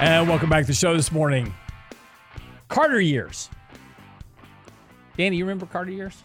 And 0.01 0.27
welcome 0.27 0.49
back 0.49 0.63
to 0.63 0.69
the 0.69 0.73
show 0.73 0.97
this 0.97 1.13
morning. 1.13 1.53
Carter 2.69 3.01
years. 3.01 3.51
Danny, 5.21 5.37
you 5.37 5.45
remember 5.45 5.67
Carter 5.67 5.91
years? 5.91 6.17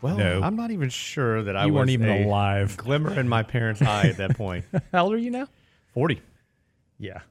Well, 0.00 0.16
No. 0.16 0.40
I'm 0.40 0.54
not 0.54 0.70
even 0.70 0.88
sure 0.88 1.42
that 1.42 1.56
I 1.56 1.66
You 1.66 1.72
was 1.72 1.80
weren't 1.80 1.90
even 1.90 2.08
a 2.08 2.24
alive. 2.24 2.76
Glimmer 2.76 3.18
in 3.18 3.28
my 3.28 3.42
parents' 3.42 3.82
eye 3.82 4.06
at 4.06 4.18
that 4.18 4.36
point. 4.36 4.66
How 4.92 5.06
old 5.06 5.14
are 5.14 5.18
you 5.18 5.32
now? 5.32 5.48
40. 5.92 6.22
Yeah. 7.00 7.22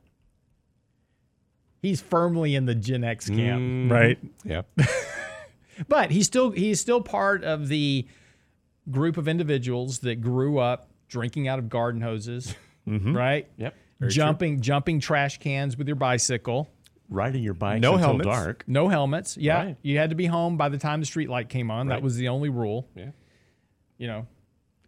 He's 1.82 2.02
firmly 2.02 2.54
in 2.54 2.66
the 2.66 2.76
Gen 2.76 3.06
X 3.06 3.30
camp, 3.30 3.62
mm-hmm. 3.62 3.90
right? 3.92 4.20
Yep. 4.44 4.68
But 5.90 6.10
he's 6.10 6.26
still 6.26 6.52
he's 6.52 6.80
still 6.80 7.02
part 7.02 7.44
of 7.44 7.68
the 7.68 8.08
group 8.90 9.18
of 9.18 9.28
individuals 9.28 10.00
that 10.00 10.22
grew 10.22 10.58
up 10.58 10.90
drinking 11.10 11.50
out 11.50 11.60
of 11.60 11.68
garden 11.68 12.00
hoses, 12.00 12.56
mm-hmm. 12.88 13.14
right? 13.14 13.46
Yep. 13.58 13.76
Jumping 14.08 14.62
jumping 14.62 15.02
trash 15.02 15.38
cans 15.40 15.76
with 15.76 15.88
your 15.88 15.98
bicycle. 15.98 16.70
Riding 17.10 17.44
your 17.44 17.54
bike 17.54 17.82
No 17.82 17.94
until 17.94 18.10
helmets. 18.10 18.28
dark. 18.28 18.64
No 18.68 18.88
helmets. 18.90 19.38
Yeah. 19.38 19.58
Right. 19.58 19.78
You 19.82 19.98
had 19.98 20.10
to 20.10 20.16
be 20.16 20.26
home 20.26 20.58
by 20.58 20.70
the 20.70 20.78
time 20.78 21.00
the 21.00 21.06
street 21.06 21.30
light 21.30 21.50
came 21.50 21.70
on. 21.70 21.88
That 21.88 22.02
was 22.02 22.16
the 22.18 22.30
only 22.30 22.50
rule. 22.50 22.88
Yeah. 22.96 23.12
You 23.98 24.08
know. 24.08 24.28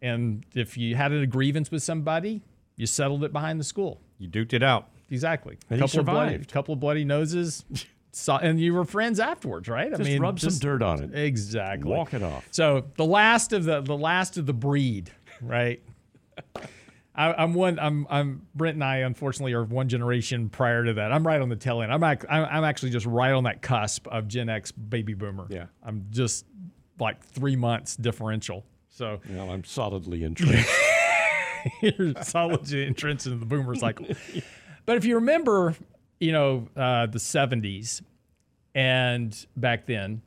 And 0.01 0.45
if 0.53 0.77
you 0.77 0.95
had 0.95 1.11
a 1.11 1.25
grievance 1.25 1.71
with 1.71 1.83
somebody, 1.83 2.43
you 2.75 2.85
settled 2.85 3.23
it 3.23 3.33
behind 3.33 3.59
the 3.59 3.63
school. 3.63 4.01
You 4.19 4.27
duked 4.27 4.53
it 4.53 4.63
out. 4.63 4.89
Exactly. 5.09 5.57
And 5.69 5.79
couple 5.79 5.99
of 5.99 6.05
bloody, 6.05 6.37
couple 6.45 6.73
of 6.73 6.79
bloody 6.79 7.05
noses. 7.05 7.65
saw, 8.11 8.37
and 8.37 8.59
you 8.59 8.73
were 8.73 8.83
friends 8.85 9.19
afterwards, 9.19 9.67
right? 9.69 9.93
I 9.93 9.97
mean, 9.97 10.05
Just 10.05 10.19
rub 10.21 10.39
some 10.39 10.59
dirt 10.59 10.81
on 10.81 11.03
it. 11.03 11.15
Exactly. 11.15 11.89
Walk 11.89 12.13
it 12.13 12.23
off. 12.23 12.47
So 12.51 12.85
the 12.97 13.05
last 13.05 13.53
of 13.53 13.63
the 13.63 13.81
the 13.81 13.97
last 13.97 14.37
of 14.37 14.45
the 14.45 14.53
breed, 14.53 15.11
right? 15.41 15.81
I, 17.17 17.33
I'm 17.33 17.53
one. 17.55 17.79
I'm 17.79 18.05
I'm 18.09 18.43
Brent 18.53 18.75
and 18.75 18.83
I 18.83 18.97
unfortunately 18.97 19.53
are 19.53 19.63
one 19.63 19.89
generation 19.89 20.49
prior 20.49 20.85
to 20.85 20.93
that. 20.93 21.11
I'm 21.11 21.25
right 21.25 21.41
on 21.41 21.49
the 21.49 21.55
tail 21.55 21.81
end. 21.81 21.91
I'm 21.91 22.03
ac- 22.03 22.27
I'm, 22.29 22.45
I'm 22.45 22.63
actually 22.63 22.91
just 22.91 23.07
right 23.07 23.31
on 23.31 23.45
that 23.45 23.61
cusp 23.63 24.07
of 24.07 24.27
Gen 24.27 24.49
X 24.49 24.71
baby 24.71 25.15
boomer. 25.15 25.47
Yeah. 25.49 25.65
I'm 25.83 26.05
just 26.11 26.45
like 26.99 27.23
three 27.23 27.55
months 27.55 27.95
differential. 27.95 28.65
So 28.89 29.19
Well, 29.29 29.49
I'm 29.49 29.63
solidly 29.63 30.23
entrenched. 30.23 30.69
you're 31.81 32.13
solidly 32.23 32.85
entrenched 32.85 33.25
in 33.25 33.39
the 33.39 33.45
boomer 33.45 33.75
cycle. 33.75 34.07
But 34.85 34.97
if 34.97 35.05
you 35.05 35.15
remember, 35.15 35.75
you 36.19 36.31
know, 36.31 36.67
uh, 36.75 37.07
the 37.07 37.19
70s 37.19 38.01
and 38.73 39.45
back 39.55 39.85
then, 39.85 40.21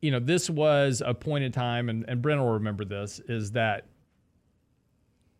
you 0.00 0.10
know, 0.10 0.20
this 0.20 0.48
was 0.50 1.02
a 1.04 1.14
point 1.14 1.44
in 1.44 1.52
time, 1.52 1.88
and, 1.88 2.04
and 2.06 2.20
Brent 2.20 2.40
will 2.40 2.52
remember 2.52 2.84
this, 2.84 3.20
is 3.26 3.52
that, 3.52 3.86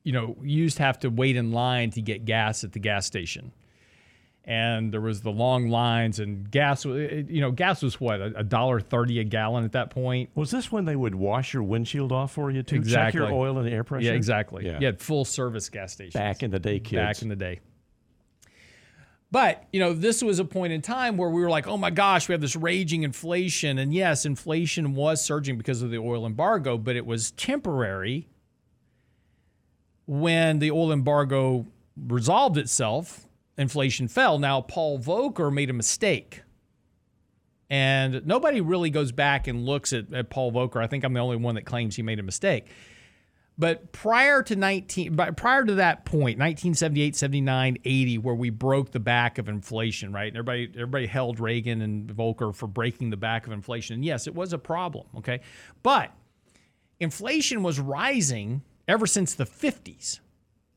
you 0.04 0.12
know, 0.12 0.36
used 0.42 0.76
to 0.76 0.84
have 0.84 1.00
to 1.00 1.08
wait 1.08 1.34
in 1.34 1.50
line 1.50 1.90
to 1.90 2.00
get 2.00 2.24
gas 2.24 2.62
at 2.62 2.72
the 2.72 2.78
gas 2.78 3.06
station. 3.06 3.50
And 4.46 4.92
there 4.92 5.00
was 5.00 5.22
the 5.22 5.30
long 5.30 5.70
lines, 5.70 6.20
and 6.20 6.50
gas, 6.50 6.84
uh, 6.84 6.90
you 6.90 7.40
know, 7.40 7.50
gas 7.50 7.82
was 7.82 7.98
what, 7.98 8.20
a 8.20 8.44
dollar 8.44 8.78
thirty 8.78 9.18
a 9.18 9.24
gallon 9.24 9.64
at 9.64 9.72
that 9.72 9.88
point. 9.88 10.28
Was 10.34 10.50
this 10.50 10.70
when 10.70 10.84
they 10.84 10.96
would 10.96 11.14
wash 11.14 11.54
your 11.54 11.62
windshield 11.62 12.12
off 12.12 12.32
for 12.32 12.50
you 12.50 12.62
too? 12.62 12.84
Check 12.84 13.14
your 13.14 13.32
oil 13.32 13.56
and 13.56 13.66
air 13.66 13.84
pressure? 13.84 14.04
Yeah, 14.04 14.12
exactly. 14.12 14.66
Yeah. 14.66 14.78
You 14.80 14.86
had 14.86 15.00
full 15.00 15.24
service 15.24 15.70
gas 15.70 15.94
stations. 15.94 16.12
Back 16.12 16.42
in 16.42 16.50
the 16.50 16.58
day, 16.58 16.78
kids. 16.78 17.00
back 17.00 17.22
in 17.22 17.28
the 17.28 17.36
day. 17.36 17.60
But, 19.30 19.64
you 19.72 19.80
know, 19.80 19.94
this 19.94 20.22
was 20.22 20.38
a 20.38 20.44
point 20.44 20.74
in 20.74 20.82
time 20.82 21.16
where 21.16 21.30
we 21.30 21.40
were 21.40 21.50
like, 21.50 21.66
oh 21.66 21.78
my 21.78 21.90
gosh, 21.90 22.28
we 22.28 22.34
have 22.34 22.42
this 22.42 22.54
raging 22.54 23.02
inflation. 23.02 23.78
And 23.78 23.92
yes, 23.92 24.26
inflation 24.26 24.94
was 24.94 25.24
surging 25.24 25.56
because 25.56 25.82
of 25.82 25.90
the 25.90 25.98
oil 25.98 26.24
embargo, 26.26 26.76
but 26.78 26.94
it 26.94 27.04
was 27.04 27.32
temporary. 27.32 28.28
When 30.06 30.58
the 30.58 30.70
oil 30.70 30.92
embargo 30.92 31.66
resolved 31.96 32.58
itself, 32.58 33.26
inflation 33.56 34.08
fell. 34.08 34.38
Now, 34.38 34.60
Paul 34.60 34.98
Volcker 34.98 35.52
made 35.52 35.70
a 35.70 35.74
mistake. 35.74 36.42
And 37.70 38.26
nobody 38.26 38.60
really 38.60 38.90
goes 38.90 39.10
back 39.10 39.46
and 39.46 39.64
looks 39.64 39.92
at, 39.92 40.12
at 40.12 40.30
Paul 40.30 40.52
Volcker. 40.52 40.82
I 40.82 40.86
think 40.86 41.04
I'm 41.04 41.14
the 41.14 41.20
only 41.20 41.36
one 41.36 41.54
that 41.54 41.64
claims 41.64 41.96
he 41.96 42.02
made 42.02 42.18
a 42.18 42.22
mistake. 42.22 42.66
But 43.56 43.92
prior 43.92 44.42
to 44.42 44.56
19 44.56 45.16
prior 45.36 45.64
to 45.64 45.74
that 45.76 46.04
point, 46.04 46.38
1978, 46.38 47.14
79, 47.14 47.78
80 47.84 48.18
where 48.18 48.34
we 48.34 48.50
broke 48.50 48.90
the 48.90 48.98
back 48.98 49.38
of 49.38 49.48
inflation, 49.48 50.12
right? 50.12 50.26
And 50.26 50.36
everybody 50.36 50.70
everybody 50.74 51.06
held 51.06 51.38
Reagan 51.38 51.80
and 51.80 52.08
Volcker 52.08 52.54
for 52.54 52.66
breaking 52.66 53.10
the 53.10 53.16
back 53.16 53.46
of 53.46 53.52
inflation. 53.52 53.94
And 53.94 54.04
yes, 54.04 54.26
it 54.26 54.34
was 54.34 54.52
a 54.52 54.58
problem, 54.58 55.06
okay? 55.18 55.40
But 55.84 56.12
inflation 56.98 57.62
was 57.62 57.78
rising 57.78 58.62
ever 58.88 59.06
since 59.06 59.34
the 59.34 59.44
50s. 59.44 60.20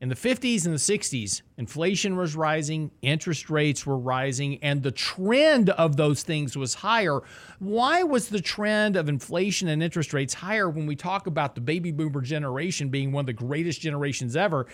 In 0.00 0.08
the 0.08 0.14
50s 0.14 0.64
and 0.64 0.72
the 0.72 0.78
60s, 0.78 1.42
inflation 1.56 2.16
was 2.16 2.36
rising, 2.36 2.92
interest 3.02 3.50
rates 3.50 3.84
were 3.84 3.98
rising, 3.98 4.62
and 4.62 4.80
the 4.80 4.92
trend 4.92 5.70
of 5.70 5.96
those 5.96 6.22
things 6.22 6.56
was 6.56 6.74
higher. 6.74 7.20
Why 7.58 8.04
was 8.04 8.28
the 8.28 8.40
trend 8.40 8.94
of 8.94 9.08
inflation 9.08 9.66
and 9.66 9.82
interest 9.82 10.14
rates 10.14 10.34
higher 10.34 10.70
when 10.70 10.86
we 10.86 10.94
talk 10.94 11.26
about 11.26 11.56
the 11.56 11.60
baby 11.60 11.90
boomer 11.90 12.20
generation 12.20 12.90
being 12.90 13.10
one 13.10 13.22
of 13.22 13.26
the 13.26 13.32
greatest 13.32 13.80
generations 13.80 14.36
ever? 14.36 14.68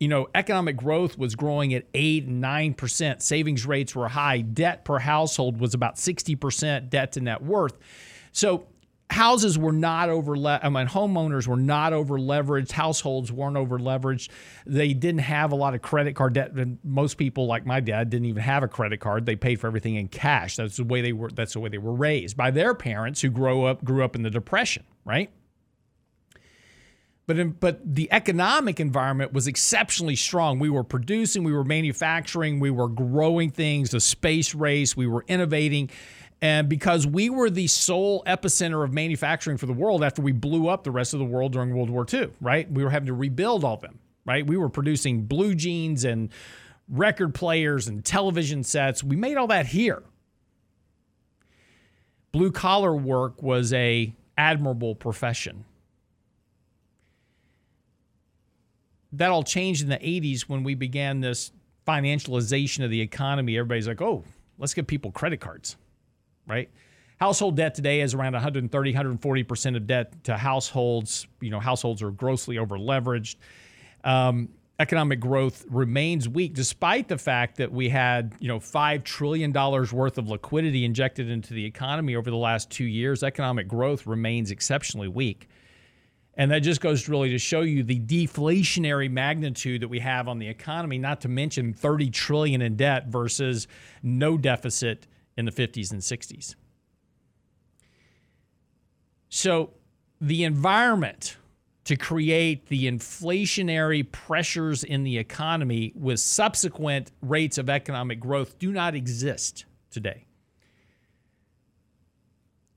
You 0.00 0.08
know, 0.08 0.26
economic 0.34 0.76
growth 0.76 1.16
was 1.16 1.36
growing 1.36 1.72
at 1.72 1.84
8 1.94 2.24
and 2.24 2.42
9%. 2.42 3.22
Savings 3.22 3.64
rates 3.64 3.94
were 3.94 4.08
high. 4.08 4.40
Debt 4.40 4.84
per 4.84 4.98
household 4.98 5.60
was 5.60 5.74
about 5.74 5.94
60% 5.94 6.90
debt 6.90 7.12
to 7.12 7.20
net 7.20 7.44
worth. 7.44 7.78
So 8.32 8.66
houses 9.10 9.58
were 9.58 9.72
not 9.72 10.08
over 10.08 10.34
I 10.36 10.68
mean 10.68 10.86
homeowners 10.86 11.46
were 11.46 11.56
not 11.56 11.92
over 11.92 12.18
leveraged 12.18 12.72
households 12.72 13.30
weren't 13.30 13.56
over 13.56 13.78
leveraged 13.78 14.30
they 14.66 14.94
didn't 14.94 15.20
have 15.20 15.52
a 15.52 15.54
lot 15.54 15.74
of 15.74 15.82
credit 15.82 16.14
card 16.14 16.32
debt 16.32 16.52
and 16.52 16.78
most 16.82 17.18
people 17.18 17.46
like 17.46 17.66
my 17.66 17.80
dad 17.80 18.10
didn't 18.10 18.26
even 18.26 18.42
have 18.42 18.62
a 18.62 18.68
credit 18.68 19.00
card 19.00 19.26
they 19.26 19.36
paid 19.36 19.60
for 19.60 19.66
everything 19.66 19.96
in 19.96 20.08
cash 20.08 20.56
that's 20.56 20.78
the 20.78 20.84
way 20.84 21.02
they 21.02 21.12
were 21.12 21.30
that's 21.30 21.52
the 21.52 21.60
way 21.60 21.68
they 21.68 21.78
were 21.78 21.92
raised 21.92 22.36
by 22.36 22.50
their 22.50 22.74
parents 22.74 23.20
who 23.20 23.28
grew 23.30 23.64
up 23.64 23.84
grew 23.84 24.02
up 24.02 24.16
in 24.16 24.22
the 24.22 24.30
depression 24.30 24.84
right 25.04 25.30
but 27.26 27.38
in, 27.38 27.50
but 27.52 27.80
the 27.94 28.12
economic 28.12 28.80
environment 28.80 29.32
was 29.32 29.46
exceptionally 29.46 30.16
strong. 30.16 30.58
We 30.58 30.68
were 30.68 30.84
producing, 30.84 31.42
we 31.42 31.52
were 31.52 31.64
manufacturing, 31.64 32.60
we 32.60 32.70
were 32.70 32.88
growing 32.88 33.50
things, 33.50 33.90
the 33.90 34.00
space 34.00 34.54
race, 34.54 34.96
we 34.96 35.06
were 35.06 35.24
innovating. 35.26 35.90
And 36.44 36.68
because 36.68 37.06
we 37.06 37.30
were 37.30 37.48
the 37.48 37.66
sole 37.68 38.22
epicenter 38.26 38.84
of 38.84 38.92
manufacturing 38.92 39.56
for 39.56 39.64
the 39.64 39.72
world 39.72 40.04
after 40.04 40.20
we 40.20 40.32
blew 40.32 40.68
up 40.68 40.84
the 40.84 40.90
rest 40.90 41.14
of 41.14 41.18
the 41.18 41.24
world 41.24 41.52
during 41.52 41.74
World 41.74 41.88
War 41.88 42.04
II, 42.12 42.32
right? 42.38 42.70
We 42.70 42.84
were 42.84 42.90
having 42.90 43.06
to 43.06 43.14
rebuild 43.14 43.64
all 43.64 43.76
of 43.76 43.80
them, 43.80 43.98
right? 44.26 44.46
We 44.46 44.58
were 44.58 44.68
producing 44.68 45.22
blue 45.22 45.54
jeans 45.54 46.04
and 46.04 46.28
record 46.86 47.34
players 47.34 47.88
and 47.88 48.04
television 48.04 48.62
sets. 48.62 49.02
We 49.02 49.16
made 49.16 49.38
all 49.38 49.46
that 49.46 49.64
here. 49.64 50.02
Blue 52.30 52.52
collar 52.52 52.94
work 52.94 53.42
was 53.42 53.72
a 53.72 54.12
admirable 54.36 54.94
profession. 54.94 55.64
that 59.18 59.30
all 59.30 59.44
changed 59.44 59.82
in 59.82 59.88
the 59.88 59.96
80s 59.96 60.42
when 60.42 60.64
we 60.64 60.74
began 60.74 61.20
this 61.20 61.52
financialization 61.86 62.84
of 62.84 62.90
the 62.90 63.00
economy. 63.00 63.56
Everybody's 63.56 63.86
like, 63.86 64.02
oh, 64.02 64.24
let's 64.58 64.74
give 64.74 64.86
people 64.86 65.12
credit 65.12 65.40
cards, 65.40 65.76
right? 66.46 66.70
Household 67.20 67.56
debt 67.56 67.74
today 67.74 68.00
is 68.00 68.14
around 68.14 68.32
130, 68.32 68.92
140% 68.92 69.76
of 69.76 69.86
debt 69.86 70.24
to 70.24 70.36
households. 70.36 71.26
You 71.40 71.50
know, 71.50 71.60
households 71.60 72.02
are 72.02 72.10
grossly 72.10 72.56
overleveraged. 72.56 73.36
Um, 74.02 74.50
economic 74.80 75.20
growth 75.20 75.64
remains 75.70 76.28
weak 76.28 76.52
despite 76.52 77.06
the 77.06 77.16
fact 77.16 77.56
that 77.58 77.70
we 77.70 77.88
had 77.88 78.34
you 78.40 78.48
know 78.48 78.58
five 78.58 79.04
trillion 79.04 79.52
dollars 79.52 79.92
worth 79.92 80.18
of 80.18 80.28
liquidity 80.28 80.84
injected 80.84 81.30
into 81.30 81.54
the 81.54 81.64
economy 81.64 82.16
over 82.16 82.28
the 82.28 82.36
last 82.36 82.70
two 82.70 82.84
years 82.84 83.22
economic 83.22 83.68
growth 83.68 84.04
remains 84.04 84.50
exceptionally 84.50 85.06
weak 85.06 85.48
and 86.36 86.50
that 86.50 86.58
just 86.58 86.80
goes 86.80 87.08
really 87.08 87.30
to 87.30 87.38
show 87.38 87.60
you 87.60 87.84
the 87.84 88.00
deflationary 88.00 89.08
magnitude 89.08 89.80
that 89.80 89.86
we 89.86 90.00
have 90.00 90.26
on 90.26 90.40
the 90.40 90.48
economy 90.48 90.98
not 90.98 91.20
to 91.20 91.28
mention 91.28 91.72
30 91.72 92.10
trillion 92.10 92.60
in 92.60 92.74
debt 92.74 93.06
versus 93.06 93.68
no 94.02 94.36
deficit 94.36 95.06
in 95.36 95.44
the 95.44 95.52
50s 95.52 95.90
and 95.92 96.00
60s 96.00 96.54
so 99.28 99.70
the 100.20 100.44
environment 100.44 101.36
to 101.84 101.96
create 101.96 102.66
the 102.68 102.90
inflationary 102.90 104.10
pressures 104.10 104.84
in 104.84 105.04
the 105.04 105.18
economy 105.18 105.92
with 105.94 106.18
subsequent 106.18 107.12
rates 107.20 107.58
of 107.58 107.68
economic 107.68 108.20
growth 108.20 108.58
do 108.58 108.72
not 108.72 108.94
exist 108.94 109.66
today. 109.90 110.26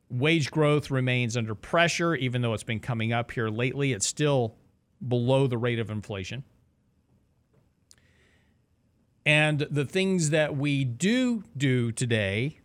Wage 0.09 0.51
growth 0.51 0.91
remains 0.91 1.35
under 1.35 1.55
pressure, 1.55 2.15
even 2.15 2.41
though 2.41 2.53
it's 2.53 2.63
been 2.63 2.79
coming 2.79 3.13
up 3.13 3.31
here 3.31 3.49
lately. 3.49 3.93
It's 3.93 4.07
still 4.07 4.55
below 5.05 5.47
the 5.47 5.57
rate 5.57 5.79
of 5.79 5.89
inflation. 5.89 6.43
And 9.27 9.59
the 9.59 9.83
things 9.83 10.29
that 10.29 10.55
we 10.55 10.85
do 10.85 11.43
do 11.57 11.91
today 11.91 12.59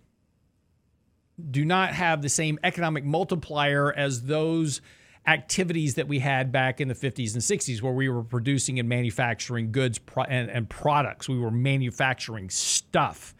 do 1.50 1.64
not 1.64 1.92
have 1.92 2.22
the 2.22 2.28
same 2.28 2.56
economic 2.62 3.04
multiplier 3.04 3.92
as 3.92 4.22
those 4.22 4.80
activities 5.26 5.96
that 5.96 6.06
we 6.06 6.20
had 6.20 6.52
back 6.52 6.80
in 6.80 6.86
the 6.86 6.94
50s 6.94 7.32
and 7.32 7.42
60s 7.42 7.82
where 7.82 7.92
we 7.92 8.08
were 8.08 8.22
producing 8.22 8.78
and 8.78 8.88
manufacturing 8.88 9.72
goods 9.72 9.98
and, 10.28 10.48
and 10.50 10.70
products. 10.70 11.28
We 11.28 11.36
were 11.36 11.50
manufacturing 11.50 12.48
stuff. 12.48 13.34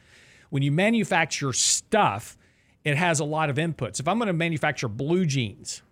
When 0.51 0.65
you 0.65 0.73
manufacture 0.73 1.53
stuff, 1.53 2.37
it 2.85 2.97
has 2.97 3.21
a 3.21 3.25
lot 3.25 3.51
of 3.51 3.57
inputs. 3.57 4.01
If 4.01 4.09
I'm 4.09 4.19
going 4.19 4.27
to 4.27 4.33
manufacture 4.33 4.89
blue 4.89 5.27
jeans, 5.27 5.83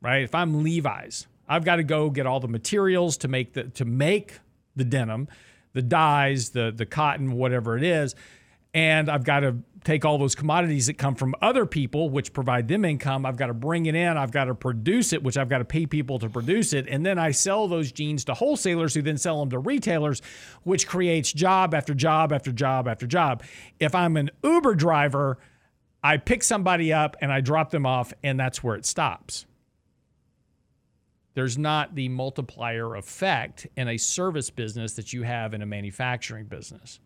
right? 0.00 0.22
If 0.22 0.34
I'm 0.34 0.64
Levi's, 0.64 1.26
I've 1.46 1.66
got 1.66 1.76
to 1.76 1.84
go 1.84 2.08
get 2.08 2.24
all 2.24 2.40
the 2.40 2.48
materials 2.48 3.18
to 3.18 3.28
make 3.28 3.52
the 3.52 3.64
to 3.64 3.84
make 3.84 4.38
the 4.74 4.84
denim, 4.84 5.28
the 5.74 5.82
dyes, 5.82 6.50
the 6.50 6.72
the 6.74 6.86
cotton, 6.86 7.32
whatever 7.32 7.76
it 7.76 7.84
is, 7.84 8.14
and 8.72 9.08
I've 9.08 9.24
got 9.24 9.40
to 9.40 9.56
take 9.84 10.04
all 10.04 10.18
those 10.18 10.34
commodities 10.34 10.86
that 10.86 10.94
come 10.94 11.14
from 11.14 11.34
other 11.40 11.66
people, 11.66 12.08
which 12.08 12.32
provide 12.32 12.66
them 12.66 12.84
income. 12.84 13.24
I've 13.26 13.36
got 13.36 13.48
to 13.48 13.54
bring 13.54 13.86
it 13.86 13.94
in. 13.94 14.16
I've 14.16 14.32
got 14.32 14.46
to 14.46 14.54
produce 14.54 15.12
it, 15.12 15.22
which 15.22 15.36
I've 15.36 15.48
got 15.48 15.58
to 15.58 15.64
pay 15.64 15.86
people 15.86 16.18
to 16.18 16.28
produce 16.28 16.72
it. 16.72 16.88
And 16.88 17.04
then 17.04 17.18
I 17.18 17.30
sell 17.30 17.68
those 17.68 17.92
jeans 17.92 18.24
to 18.24 18.34
wholesalers 18.34 18.94
who 18.94 19.02
then 19.02 19.18
sell 19.18 19.38
them 19.40 19.50
to 19.50 19.58
retailers, 19.58 20.22
which 20.62 20.88
creates 20.88 21.32
job 21.32 21.74
after 21.74 21.94
job 21.94 22.32
after 22.32 22.50
job 22.50 22.88
after 22.88 23.06
job. 23.06 23.42
If 23.78 23.94
I'm 23.94 24.16
an 24.16 24.30
Uber 24.42 24.74
driver, 24.74 25.38
I 26.02 26.16
pick 26.16 26.42
somebody 26.42 26.92
up 26.92 27.16
and 27.20 27.30
I 27.30 27.40
drop 27.40 27.70
them 27.70 27.86
off, 27.86 28.12
and 28.22 28.40
that's 28.40 28.64
where 28.64 28.76
it 28.76 28.86
stops. 28.86 29.46
There's 31.34 31.58
not 31.58 31.94
the 31.94 32.08
multiplier 32.08 32.94
effect 32.94 33.66
in 33.76 33.88
a 33.88 33.96
service 33.96 34.50
business 34.50 34.94
that 34.94 35.12
you 35.12 35.22
have 35.22 35.52
in 35.52 35.62
a 35.62 35.66
manufacturing 35.66 36.46
business. 36.46 37.00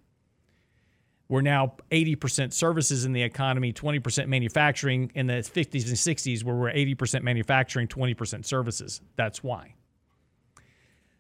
We're 1.29 1.43
now 1.43 1.75
80% 1.91 2.53
services 2.53 3.05
in 3.05 3.13
the 3.13 3.23
economy, 3.23 3.73
20% 3.73 4.29
manufacturing 4.29 5.13
in 5.15 5.27
the 5.27 5.35
50s 5.35 5.87
and 5.87 5.97
60s, 5.97 6.43
where 6.43 6.55
we're 6.57 6.73
80% 6.73 7.23
manufacturing, 7.23 7.87
20% 7.87 8.47
services. 8.47 9.03
That's 9.17 9.43
why. 9.43 9.75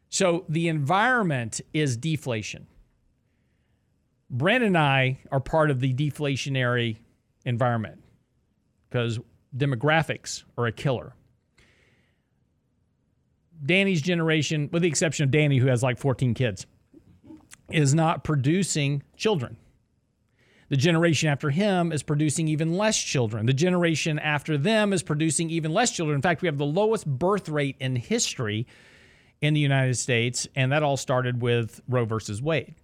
So 0.08 0.44
the 0.48 0.68
environment 0.68 1.60
is 1.74 1.96
deflation. 1.96 2.66
Brent 4.30 4.64
and 4.64 4.76
I 4.76 5.18
are 5.30 5.40
part 5.40 5.70
of 5.70 5.80
the 5.80 5.92
deflationary 5.92 6.96
environment 7.44 8.02
because 8.88 9.18
demographics 9.56 10.44
are 10.56 10.66
a 10.66 10.72
killer. 10.72 11.14
Danny's 13.64 14.02
generation, 14.02 14.68
with 14.72 14.82
the 14.82 14.88
exception 14.88 15.24
of 15.24 15.30
Danny, 15.30 15.58
who 15.58 15.66
has 15.66 15.82
like 15.82 15.98
14 15.98 16.34
kids, 16.34 16.66
is 17.70 17.94
not 17.94 18.24
producing 18.24 19.02
children. 19.16 19.56
The 20.68 20.76
generation 20.76 21.30
after 21.30 21.50
him 21.50 21.92
is 21.92 22.02
producing 22.02 22.46
even 22.48 22.76
less 22.76 22.98
children. 22.98 23.46
The 23.46 23.54
generation 23.54 24.18
after 24.18 24.58
them 24.58 24.92
is 24.92 25.02
producing 25.02 25.48
even 25.50 25.72
less 25.72 25.90
children. 25.90 26.14
In 26.14 26.22
fact, 26.22 26.42
we 26.42 26.46
have 26.46 26.58
the 26.58 26.66
lowest 26.66 27.06
birth 27.06 27.48
rate 27.48 27.76
in 27.80 27.96
history 27.96 28.66
in 29.40 29.54
the 29.54 29.60
United 29.60 29.96
States, 29.96 30.46
and 30.54 30.72
that 30.72 30.82
all 30.82 30.96
started 30.96 31.40
with 31.40 31.80
Roe 31.88 32.04
versus 32.04 32.42
Wade. 32.42 32.74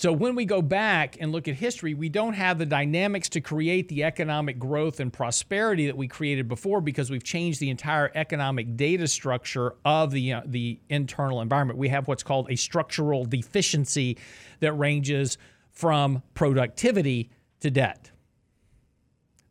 So 0.00 0.14
when 0.14 0.34
we 0.34 0.46
go 0.46 0.62
back 0.62 1.18
and 1.20 1.30
look 1.30 1.46
at 1.46 1.56
history, 1.56 1.92
we 1.92 2.08
don't 2.08 2.32
have 2.32 2.56
the 2.56 2.64
dynamics 2.64 3.28
to 3.28 3.42
create 3.42 3.90
the 3.90 4.04
economic 4.04 4.58
growth 4.58 4.98
and 4.98 5.12
prosperity 5.12 5.88
that 5.88 5.96
we 5.98 6.08
created 6.08 6.48
before 6.48 6.80
because 6.80 7.10
we've 7.10 7.22
changed 7.22 7.60
the 7.60 7.68
entire 7.68 8.10
economic 8.14 8.78
data 8.78 9.06
structure 9.06 9.74
of 9.84 10.10
the 10.10 10.32
uh, 10.32 10.40
the 10.46 10.80
internal 10.88 11.42
environment. 11.42 11.78
We 11.78 11.90
have 11.90 12.08
what's 12.08 12.22
called 12.22 12.50
a 12.50 12.56
structural 12.56 13.26
deficiency 13.26 14.16
that 14.60 14.72
ranges 14.72 15.36
from 15.70 16.22
productivity 16.32 17.28
to 17.60 17.70
debt. 17.70 18.10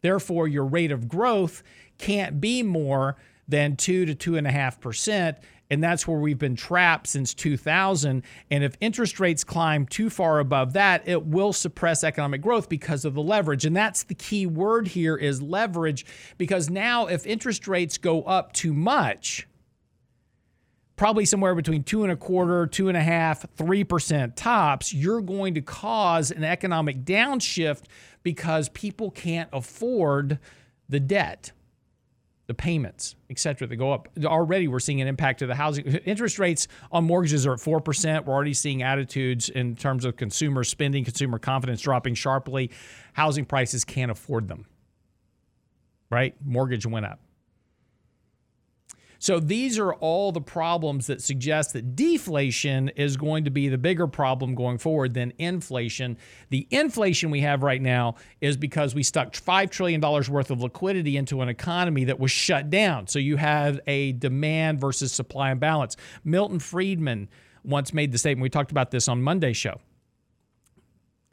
Therefore, 0.02 0.48
your 0.48 0.66
rate 0.66 0.92
of 0.92 1.08
growth 1.08 1.62
can't 2.00 2.42
be 2.42 2.64
more 2.64 3.18
than 3.48 3.76
two 3.76 4.04
to 4.08 4.16
two 4.16 4.36
and 4.36 4.48
a 4.48 4.52
half 4.52 4.82
percent 4.82 5.38
and 5.70 5.84
that's 5.84 6.08
where 6.08 6.20
we've 6.20 6.40
been 6.40 6.56
trapped 6.56 7.08
since 7.08 7.34
2000. 7.34 8.24
And 8.50 8.64
if 8.64 8.76
interest 8.82 9.20
rates 9.20 9.44
climb 9.44 9.86
too 9.86 10.10
far 10.10 10.40
above 10.40 10.74
that, 10.74 11.08
it 11.08 11.26
will 11.26 11.54
suppress 11.54 12.04
economic 12.04 12.42
growth 12.42 12.70
because 12.70 13.06
of 13.06 13.14
the 13.14 13.22
leverage. 13.22 13.66
And 13.66 13.76
that's 13.76 14.04
the 14.04 14.16
key 14.16 14.46
word 14.48 14.88
here 14.88 15.16
is 15.16 15.42
leverage, 15.42 16.06
because 16.38 16.70
now 16.70 17.06
if 17.06 17.26
interest 17.28 17.68
rates 17.68 17.98
go 17.98 18.24
up 18.24 18.54
too 18.54 18.74
much, 18.74 19.48
probably 20.96 21.26
somewhere 21.26 21.56
between 21.56 21.84
two 21.84 22.04
and 22.04 22.12
a 22.12 22.16
quarter, 22.16 22.66
two 22.66 22.88
and 22.88 22.98
a 22.98 23.02
half, 23.02 23.46
three 23.56 23.84
percent 23.84 24.36
tops, 24.36 24.92
you're 24.92 25.22
going 25.22 25.54
to 25.54 25.62
cause 25.62 26.32
an 26.32 26.44
economic 26.44 27.06
downshift 27.06 27.84
because 28.24 28.70
people 28.70 29.12
can't 29.12 29.50
afford 29.54 30.40
the 30.90 31.00
debt 31.00 31.52
the 32.50 32.54
payments, 32.56 33.16
et 33.30 33.38
cetera, 33.38 33.68
that 33.68 33.76
go 33.76 33.94
up. 33.94 34.08
Already 34.26 34.68
we're 34.68 34.80
seeing 34.80 35.02
an 35.02 35.08
impact 35.08 35.38
to 35.38 35.46
the 35.46 35.54
housing. 35.54 35.86
Interest 35.86 36.40
rates 36.40 36.68
on 36.92 37.04
mortgages 37.04 37.46
are 37.46 37.54
at 37.54 37.60
4%. 37.60 38.26
We're 38.26 38.34
already 38.34 38.56
seeing 38.56 38.82
attitudes 38.82 39.50
in 39.50 39.76
terms 39.76 40.04
of 40.04 40.18
consumer 40.18 40.64
spending, 40.64 41.06
consumer 41.06 41.38
confidence 41.38 41.80
dropping 41.80 42.16
sharply. 42.16 42.72
Housing 43.14 43.46
prices 43.46 43.86
can't 43.86 44.10
afford 44.10 44.48
them, 44.48 44.66
right? 46.10 46.34
Mortgage 46.44 46.88
went 46.88 47.06
up. 47.06 47.20
So 49.20 49.40
these 49.40 49.78
are 49.78 49.94
all 49.94 50.32
the 50.32 50.42
problems 50.42 51.08
that 51.08 51.22
suggest 51.22 51.74
that 51.74 51.96
deflation 51.96 52.90
is 52.90 53.18
going 53.18 53.44
to 53.44 53.50
be 53.50 53.68
the 53.68 53.78
bigger 53.78 54.08
problem 54.08 54.56
going 54.56 54.78
forward 54.78 55.14
than 55.14 55.34
inflation. 55.38 56.18
The 56.50 56.68
inflation 56.72 57.30
we 57.30 57.42
have 57.42 57.62
right 57.62 57.82
now 57.82 58.16
is 58.40 58.56
because 58.56 58.96
we 58.96 59.04
stuck 59.04 59.34
$5 59.34 59.70
trillion 59.70 60.02
worth 60.02 60.52
of 60.52 60.62
liquidity 60.62 61.18
into 61.18 61.42
an 61.42 61.50
economy 61.50 62.06
that 62.06 62.20
was 62.20 62.32
shut 62.32 62.70
down. 62.70 63.08
So 63.08 63.20
you 63.20 63.36
have 63.36 63.82
a 63.88 64.14
demand 64.14 64.80
versus 64.80 65.12
supply 65.12 65.52
imbalance. 65.52 65.98
Milton 66.24 66.60
Friedman 66.60 67.28
once 67.66 67.94
made 67.94 68.14
the 68.14 68.18
statement, 68.18 68.44
we 68.44 68.50
talked 68.50 68.72
about 68.72 68.90
this 68.90 69.10
on 69.10 69.22
Monday's 69.22 69.58
show. 69.58 69.82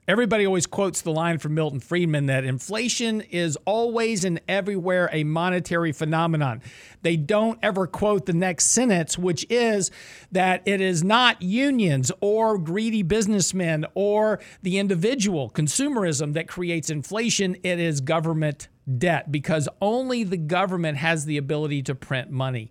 Everybody 0.08 0.46
always 0.46 0.66
quotes 0.66 1.02
the 1.02 1.10
line 1.10 1.38
from 1.38 1.54
Milton 1.54 1.80
Friedman 1.80 2.26
that 2.26 2.44
inflation 2.44 3.22
is 3.22 3.58
always 3.64 4.24
and 4.24 4.40
everywhere 4.46 5.10
a 5.12 5.24
monetary 5.24 5.90
phenomenon. 5.90 6.62
They 7.02 7.16
don't 7.16 7.58
ever 7.60 7.88
quote 7.88 8.24
the 8.24 8.32
next 8.32 8.66
sentence, 8.66 9.18
which 9.18 9.44
is 9.50 9.90
that 10.30 10.62
it 10.64 10.80
is 10.80 11.02
not 11.02 11.42
unions 11.42 12.12
or 12.20 12.56
greedy 12.56 13.02
businessmen 13.02 13.84
or 13.94 14.38
the 14.62 14.78
individual 14.78 15.50
consumerism 15.50 16.34
that 16.34 16.46
creates 16.46 16.88
inflation, 16.88 17.56
it 17.64 17.80
is 17.80 18.00
government 18.00 18.68
debt 18.98 19.32
because 19.32 19.68
only 19.82 20.22
the 20.22 20.36
government 20.36 20.98
has 20.98 21.24
the 21.24 21.36
ability 21.36 21.82
to 21.82 21.96
print 21.96 22.30
money 22.30 22.70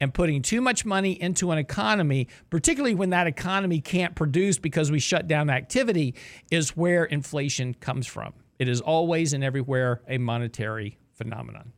and 0.00 0.12
putting 0.12 0.42
too 0.42 0.60
much 0.60 0.84
money 0.84 1.20
into 1.20 1.50
an 1.50 1.58
economy, 1.58 2.28
particularly 2.50 2.94
when 2.94 3.10
that 3.10 3.26
economy 3.26 3.80
can't 3.80 4.14
produce 4.14 4.58
because 4.58 4.90
we 4.90 4.98
shut 4.98 5.26
down 5.26 5.50
activity, 5.50 6.14
is 6.50 6.76
where 6.76 7.04
inflation 7.04 7.74
comes 7.74 8.06
from. 8.06 8.32
It 8.58 8.68
is 8.68 8.80
always 8.80 9.32
and 9.32 9.42
everywhere 9.42 10.02
a 10.08 10.18
monetary 10.18 10.98
phenomenon. 11.12 11.72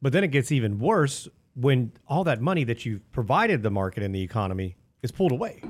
But 0.00 0.12
then 0.12 0.24
it 0.24 0.28
gets 0.28 0.52
even 0.52 0.78
worse 0.78 1.28
when 1.54 1.92
all 2.06 2.24
that 2.24 2.40
money 2.40 2.64
that 2.64 2.86
you've 2.86 3.10
provided 3.10 3.62
the 3.62 3.70
market 3.70 4.02
and 4.02 4.14
the 4.14 4.22
economy 4.22 4.76
is 5.02 5.10
pulled 5.10 5.32
away. 5.32 5.60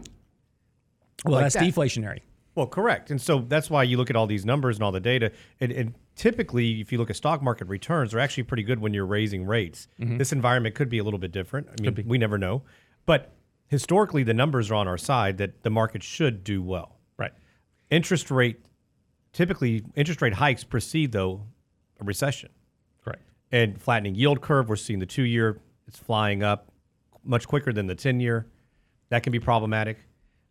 Well, 1.24 1.34
like 1.34 1.44
that's 1.44 1.54
that. 1.54 1.64
deflationary. 1.64 2.20
Well, 2.54 2.66
correct. 2.66 3.10
And 3.10 3.20
so 3.20 3.38
that's 3.38 3.70
why 3.70 3.84
you 3.84 3.96
look 3.96 4.10
at 4.10 4.16
all 4.16 4.26
these 4.26 4.44
numbers 4.44 4.76
and 4.76 4.84
all 4.84 4.92
the 4.92 5.00
data. 5.00 5.32
And, 5.60 5.72
and 5.72 5.94
typically, 6.18 6.80
if 6.80 6.92
you 6.92 6.98
look 6.98 7.08
at 7.08 7.16
stock 7.16 7.40
market 7.40 7.68
returns, 7.68 8.10
they're 8.10 8.20
actually 8.20 8.42
pretty 8.42 8.64
good 8.64 8.80
when 8.80 8.92
you're 8.92 9.06
raising 9.06 9.46
rates. 9.46 9.88
Mm-hmm. 9.98 10.18
This 10.18 10.32
environment 10.32 10.74
could 10.74 10.90
be 10.90 10.98
a 10.98 11.04
little 11.04 11.18
bit 11.18 11.32
different. 11.32 11.68
I 11.70 11.80
mean, 11.80 12.04
we 12.06 12.18
never 12.18 12.36
know. 12.36 12.62
But 13.06 13.32
historically 13.68 14.24
the 14.24 14.34
numbers 14.34 14.70
are 14.70 14.74
on 14.74 14.88
our 14.88 14.98
side 14.98 15.38
that 15.38 15.62
the 15.62 15.70
market 15.70 16.02
should 16.02 16.44
do 16.44 16.62
well. 16.62 16.98
Right. 17.16 17.32
Interest 17.90 18.30
rate, 18.30 18.58
typically 19.32 19.84
interest 19.94 20.20
rate 20.20 20.34
hikes 20.34 20.64
precede 20.64 21.12
though 21.12 21.46
a 22.00 22.04
recession. 22.04 22.50
Correct. 23.02 23.22
and 23.50 23.80
flattening 23.80 24.14
yield 24.14 24.40
curve. 24.42 24.68
We're 24.68 24.76
seeing 24.76 24.98
the 24.98 25.06
two 25.06 25.22
year 25.22 25.60
it's 25.86 25.98
flying 25.98 26.42
up 26.42 26.70
much 27.24 27.48
quicker 27.48 27.72
than 27.72 27.86
the 27.86 27.94
ten 27.94 28.20
year. 28.20 28.46
That 29.08 29.22
can 29.22 29.32
be 29.32 29.40
problematic. 29.40 29.98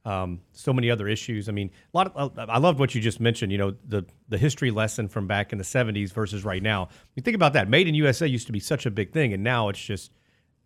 Um, 0.08 0.40
so 0.54 0.72
many 0.72 0.90
other 0.90 1.08
issues. 1.08 1.50
I 1.50 1.52
mean, 1.52 1.70
a 1.94 1.98
lot. 1.98 2.16
Of, 2.16 2.38
I 2.38 2.60
loved 2.60 2.80
what 2.80 2.96
you 2.96 3.02
just 3.02 3.20
mentioned. 3.20 3.52
You 3.52 3.58
know, 3.58 3.76
the 3.88 4.06
the 4.30 4.38
history 4.38 4.72
lesson 4.72 5.08
from 5.10 5.28
back 5.28 5.52
in 5.52 5.58
the 5.58 5.64
'70s 5.66 6.14
versus 6.14 6.46
right 6.46 6.64
now. 6.64 6.90
You 7.16 7.22
think 7.24 7.36
about 7.36 7.54
that. 7.54 7.68
Made 7.70 7.88
in 7.88 7.96
USA 7.96 8.26
used 8.26 8.48
to 8.48 8.54
be 8.54 8.60
such 8.60 8.86
a 8.86 8.92
big 8.92 9.12
thing, 9.12 9.34
and 9.34 9.44
now 9.44 9.68
it's 9.70 9.84
just 9.84 10.12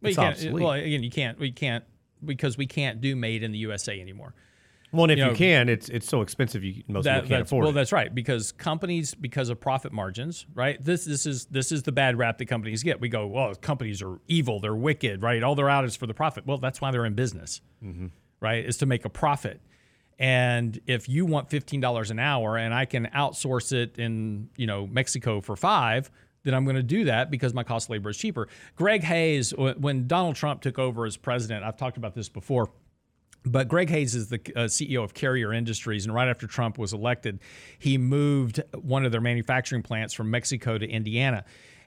Well, 0.01 0.09
it's 0.09 0.17
can't, 0.17 0.35
obsolete. 0.35 0.63
well, 0.63 0.71
again, 0.73 1.01
you 1.03 1.09
can't. 1.09 1.39
We 1.39 1.51
can't 1.51 1.83
because 2.23 2.55
we 2.57 2.67
can't 2.67 3.01
do 3.01 3.15
made 3.15 3.41
in 3.41 3.51
the 3.51 3.57
USA 3.59 3.99
anymore. 3.99 4.35
well, 4.91 5.05
and 5.05 5.13
if 5.13 5.17
you 5.17 5.23
you, 5.23 5.31
know, 5.31 5.35
can, 5.35 5.69
it's 5.69 5.89
it's 5.89 6.07
so 6.07 6.21
expensive. 6.21 6.63
You 6.63 6.83
most 6.87 7.05
That- 7.05 7.23
people 7.23 7.29
can't 7.29 7.41
afford 7.47 7.63
well, 7.63 7.71
it. 7.71 7.73
that's 7.73 7.91
right 7.91 8.13
because 8.13 8.51
companies, 8.51 9.15
because 9.15 9.49
of 9.49 9.59
profit 9.59 9.91
margins, 9.91 10.45
right? 10.53 10.77
This 10.83 11.05
this 11.05 11.25
is 11.25 11.45
this 11.45 11.71
is 11.71 11.81
the 11.81 11.91
bad 11.91 12.15
rap 12.17 12.37
that 12.37 12.45
companies 12.45 12.83
get. 12.83 13.01
We 13.01 13.09
go, 13.09 13.25
well, 13.25 13.55
companies 13.55 14.03
are 14.03 14.19
evil, 14.27 14.59
they're 14.59 14.75
wicked, 14.75 15.23
right? 15.23 15.41
All 15.41 15.55
they're 15.55 15.69
out 15.69 15.85
is 15.85 15.95
for 15.95 16.05
the 16.05 16.13
profit. 16.13 16.45
Well, 16.45 16.59
that's 16.59 16.79
why 16.79 16.91
they're 16.91 17.05
in 17.05 17.15
business, 17.15 17.61
Mm-hmm. 17.83 18.07
Right? 18.41 18.65
Is 18.65 18.77
to 18.77 18.85
make 18.85 19.05
a 19.05 19.09
profit. 19.09 19.61
And 20.19 20.79
if 20.85 21.07
you 21.07 21.25
want 21.25 21.49
fifteen 21.49 21.79
dollars 21.79 22.11
an 22.11 22.19
hour, 22.19 22.57
and 22.57 22.73
I 22.73 22.85
can 22.85 23.07
outsource 23.07 23.71
it 23.71 23.97
in 23.97 24.49
you 24.57 24.67
know 24.67 24.85
Mexico 24.87 25.41
for 25.41 25.55
five, 25.55 26.11
then 26.43 26.53
I'm 26.53 26.63
going 26.63 26.75
to 26.75 26.83
do 26.83 27.05
that 27.05 27.31
because 27.31 27.53
my 27.53 27.63
cost 27.63 27.87
of 27.87 27.91
labor 27.91 28.09
is 28.09 28.17
cheaper. 28.17 28.47
Greg 28.75 29.03
Hayes, 29.03 29.53
when 29.55 30.07
Donald 30.07 30.35
Trump 30.35 30.61
took 30.61 30.79
over 30.79 31.05
as 31.05 31.17
president, 31.17 31.63
I've 31.63 31.77
talked 31.77 31.97
about 31.97 32.13
this 32.13 32.29
before. 32.29 32.71
But 33.43 33.67
Greg 33.67 33.89
Hayes 33.89 34.13
is 34.13 34.29
the 34.29 34.39
uh, 34.55 34.59
CEO 34.65 35.03
of 35.03 35.15
Carrier 35.15 35.51
Industries, 35.51 36.05
and 36.05 36.13
right 36.13 36.27
after 36.27 36.45
Trump 36.45 36.77
was 36.77 36.93
elected, 36.93 37.39
he 37.79 37.97
moved 37.97 38.61
one 38.79 39.03
of 39.03 39.11
their 39.11 39.21
manufacturing 39.21 39.81
plants 39.81 40.13
from 40.13 40.29
Mexico 40.29 40.77
to 40.77 40.87
Indiana. 40.87 41.43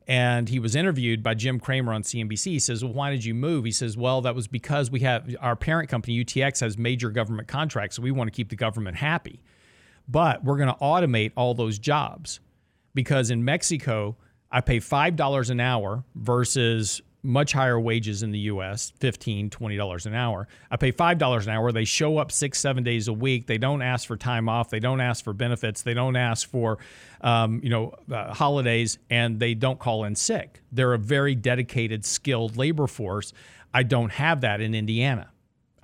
And 0.07 0.49
he 0.51 0.59
was 0.59 0.75
interviewed 0.77 1.23
by 1.23 1.35
Jim 1.35 1.59
Cramer 1.59 1.93
on 1.93 2.03
CNBC. 2.03 2.45
He 2.45 2.59
says, 2.59 2.85
"Well, 2.85 2.93
why 2.93 3.11
did 3.11 3.25
you 3.25 3.35
move?" 3.35 3.65
He 3.65 3.73
says, 3.73 3.97
"Well, 3.97 4.21
that 4.23 4.35
was 4.35 4.47
because 4.47 4.91
we 4.91 5.01
have 5.01 5.35
our 5.41 5.57
parent 5.57 5.89
company 5.89 6.23
UTX 6.23 6.61
has 6.61 6.77
major 6.77 7.11
government 7.11 7.49
contracts, 7.49 7.97
so 7.97 8.03
we 8.03 8.11
want 8.11 8.29
to 8.29 8.37
keep 8.37 8.51
the 8.51 8.57
government 8.57 8.99
happy. 8.99 9.41
But 10.07 10.45
we're 10.45 10.59
going 10.59 10.69
to 10.69 10.79
automate 10.81 11.33
all 11.37 11.55
those 11.55 11.79
jobs 11.79 12.41
because 12.95 13.31
in 13.31 13.45
Mexico, 13.45 14.17
I 14.51 14.61
pay 14.61 14.79
$5 14.79 15.51
an 15.51 15.61
hour 15.61 16.05
versus 16.15 17.01
much 17.25 17.53
higher 17.53 17.81
wages 17.81 18.23
in 18.23 18.31
the 18.31 18.39
US, 18.41 18.93
$15, 19.01 19.51
$20 19.51 20.07
an 20.07 20.15
hour. 20.15 20.47
I 20.71 20.77
pay 20.77 20.93
$5 20.93 21.43
an 21.43 21.49
hour. 21.49 21.73
They 21.73 21.85
show 21.85 22.19
up 22.19 22.31
six, 22.31 22.61
seven 22.61 22.85
days 22.85 23.09
a 23.09 23.13
week. 23.13 23.47
They 23.47 23.59
don't 23.59 23.83
ask 23.83 24.07
for 24.07 24.17
time 24.17 24.49
off. 24.49 24.71
They 24.71 24.81
don't 24.81 25.01
ask 25.01 25.25
for 25.25 25.33
benefits. 25.33 25.83
They 25.83 25.95
don't 25.95 26.17
ask 26.17 26.49
for, 26.49 26.79
um, 27.23 27.61
you 27.63 27.71
know, 27.71 27.95
uh, 28.13 28.33
holidays, 28.35 28.99
and 29.11 29.41
they 29.41 29.55
don't 29.55 29.79
call 29.79 30.05
in 30.05 30.15
sick. 30.15 30.63
They're 30.71 30.95
a 30.95 30.99
very 30.99 31.35
dedicated, 31.35 32.05
skilled 32.05 32.57
labor 32.57 32.87
force. 32.87 33.33
I 33.73 33.83
don't 33.83 34.13
have 34.13 34.43
that 34.43 34.61
in 34.61 34.75
Indiana. 34.75 35.31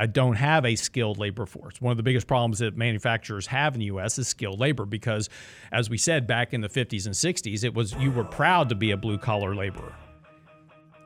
I 0.01 0.07
don't 0.07 0.37
have 0.37 0.65
a 0.65 0.77
skilled 0.77 1.19
labor 1.19 1.45
force. 1.45 1.79
One 1.79 1.91
of 1.91 1.99
the 1.99 2.03
biggest 2.03 2.27
problems 2.27 2.61
that 2.61 2.75
manufacturers 2.75 3.47
have 3.49 3.75
in 3.75 3.81
the 3.81 3.87
U.S. 3.87 4.19
is 4.19 4.29
skilled 4.29 4.59
labor 4.59 4.87
because, 4.87 5.29
as 5.73 5.91
we 5.91 5.99
said 5.99 6.27
back 6.27 6.55
in 6.55 6.63
the 6.63 6.71
50s 6.71 7.05
and 7.05 7.15
60s, 7.15 7.65
it 7.65 7.75
was 7.75 7.93
you 7.97 8.11
were 8.11 8.25
proud 8.25 8.71
to 8.71 8.75
be 8.75 8.93
a 8.93 8.97
blue 8.97 9.19
collar 9.19 9.55
laborer, 9.55 9.95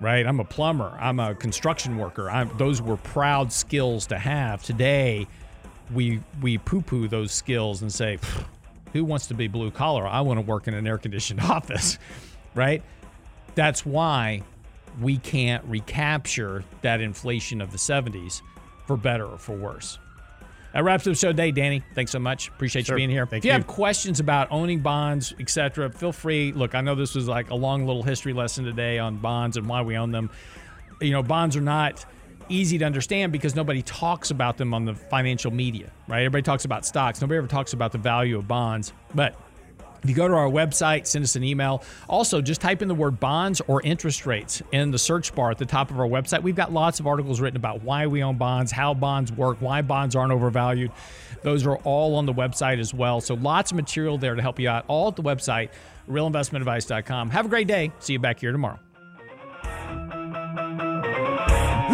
right? 0.01 0.27
I'm 0.27 0.41
a 0.41 0.45
plumber. 0.45 0.97
I'm 1.01 1.21
a 1.21 1.35
construction 1.35 1.97
worker. 1.97 2.31
I'm, 2.31 2.51
those 2.57 2.83
were 2.83 2.97
proud 2.97 3.53
skills 3.53 4.07
to 4.09 4.19
have. 4.19 4.63
Today, 4.63 5.27
we 5.93 6.21
we 6.41 6.59
poo 6.59 6.81
poo 6.83 7.09
those 7.09 7.33
skills 7.33 7.83
and 7.83 7.93
say, 7.93 8.19
who 8.93 9.05
wants 9.05 9.27
to 9.27 9.35
be 9.35 9.49
blue 9.49 9.71
collar? 9.71 10.07
I 10.07 10.21
want 10.21 10.39
to 10.39 10.47
work 10.47 10.69
in 10.69 10.75
an 10.75 10.87
air 10.87 10.99
conditioned 10.99 11.41
office, 11.43 11.99
right? 12.55 12.83
That's 13.55 13.85
why 13.85 14.43
we 15.01 15.19
can't 15.19 15.65
recapture 15.65 16.65
that 16.83 17.01
inflation 17.01 17.61
of 17.61 17.73
the 17.73 17.79
70s 17.79 18.43
for 18.87 18.97
better 18.97 19.27
or 19.27 19.39
for 19.39 19.57
worse. 19.57 19.99
That 20.75 20.83
wraps 20.83 21.07
up 21.07 21.13
the 21.13 21.19
show 21.19 21.29
today, 21.29 21.53
Danny. 21.53 21.85
Thanks 21.95 22.11
so 22.11 22.19
much. 22.19 22.49
Appreciate 22.49 22.87
Sure. 22.87 22.97
you 22.97 23.07
being 23.07 23.11
here. 23.11 23.27
Thank 23.27 23.43
if 23.43 23.45
you, 23.45 23.51
you. 23.51 23.59
have 23.59 23.67
questions 23.69 24.19
about 24.19 24.49
owning 24.51 24.81
bonds, 24.81 25.33
etc., 25.39 25.89
feel 25.91 26.11
free. 26.11 26.51
Look, 26.53 26.75
I 26.75 26.81
know 26.81 26.97
this 26.97 27.15
was 27.15 27.29
like 27.29 27.51
a 27.51 27.55
long 27.55 27.87
little 27.87 28.03
history 28.03 28.33
lesson 28.33 28.65
today 28.65 28.99
on 28.99 29.19
bonds 29.19 29.57
and 29.57 29.69
why 29.69 29.83
we 29.83 29.97
own 29.97 30.11
them. 30.11 30.31
You 31.01 31.13
know, 31.13 31.23
bonds 31.23 31.57
are 31.57 31.61
not 31.61 32.05
easy 32.49 32.77
to 32.79 32.85
understand 32.85 33.31
because 33.31 33.55
nobody 33.55 33.83
talks 33.83 34.33
about 34.33 34.57
them 34.57 34.75
on 34.75 34.85
the 34.85 34.95
financial 34.95 35.53
media, 35.53 35.93
right? 36.09 36.19
Everybody 36.25 36.43
talks 36.43 36.65
about 36.65 36.85
stocks. 36.85 37.21
Nobody 37.21 37.39
ever 37.39 37.47
talks 37.47 37.73
about 37.73 37.93
the 37.93 37.99
value 37.99 38.37
of 38.37 38.49
bonds. 38.49 38.93
But 39.15 39.37
if 40.05 40.11
you 40.11 40.15
go 40.15 40.29
to 40.29 40.35
our 40.35 40.51
website, 40.51 41.07
send 41.07 41.25
us 41.25 41.35
an 41.35 41.43
email. 41.43 41.83
Also, 42.09 42.43
just 42.43 42.61
type 42.61 42.83
in 42.83 42.89
the 42.89 42.95
word 42.95 43.19
bonds 43.19 43.63
or 43.67 43.81
interest 43.81 44.27
rates 44.27 44.63
in 44.71 44.91
the 44.91 44.99
search 44.99 45.35
bar 45.35 45.51
at 45.51 45.57
the 45.57 45.65
top 45.65 45.91
of 45.91 45.99
our 45.99 46.07
website. 46.07 46.43
We've 46.43 46.55
got 46.55 46.75
lots 46.75 47.01
of 47.01 47.07
articles 47.07 47.41
written 47.41 47.57
about 47.57 47.83
why 47.83 48.07
we 48.07 48.23
own 48.23 48.37
bonds, 48.37 48.71
how 48.71 48.93
bonds 48.93 49.33
work, 49.33 49.57
why 49.61 49.81
bonds 49.81 50.15
aren't 50.15 50.31
overvalued. 50.31 50.93
Those 51.41 51.67
are 51.67 51.77
all 51.79 52.17
on 52.17 52.27
the 52.27 52.35
website 52.35 52.79
as 52.81 52.93
well. 52.93 53.23
So 53.23 53.33
lots 53.33 53.71
of 53.71 53.77
material 53.77 54.19
there 54.19 54.35
to 54.35 54.43
help 54.43 54.61
you 54.61 54.69
out, 54.69 54.85
all 54.89 55.09
at 55.09 55.17
the 55.17 55.23
website, 55.23 55.71
realinvestmentadvice.com. 56.07 57.31
Have 57.31 57.47
a 57.47 57.49
great 57.49 57.67
day. 57.67 57.91
See 57.99 58.13
you 58.13 58.19
back 58.19 58.41
here 58.41 58.53
tomorrow. 58.53 58.79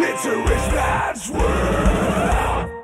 It's 0.02 0.24
a 0.24 0.36
rich 0.36 0.74
man's 0.74 1.30
world. 1.30 2.79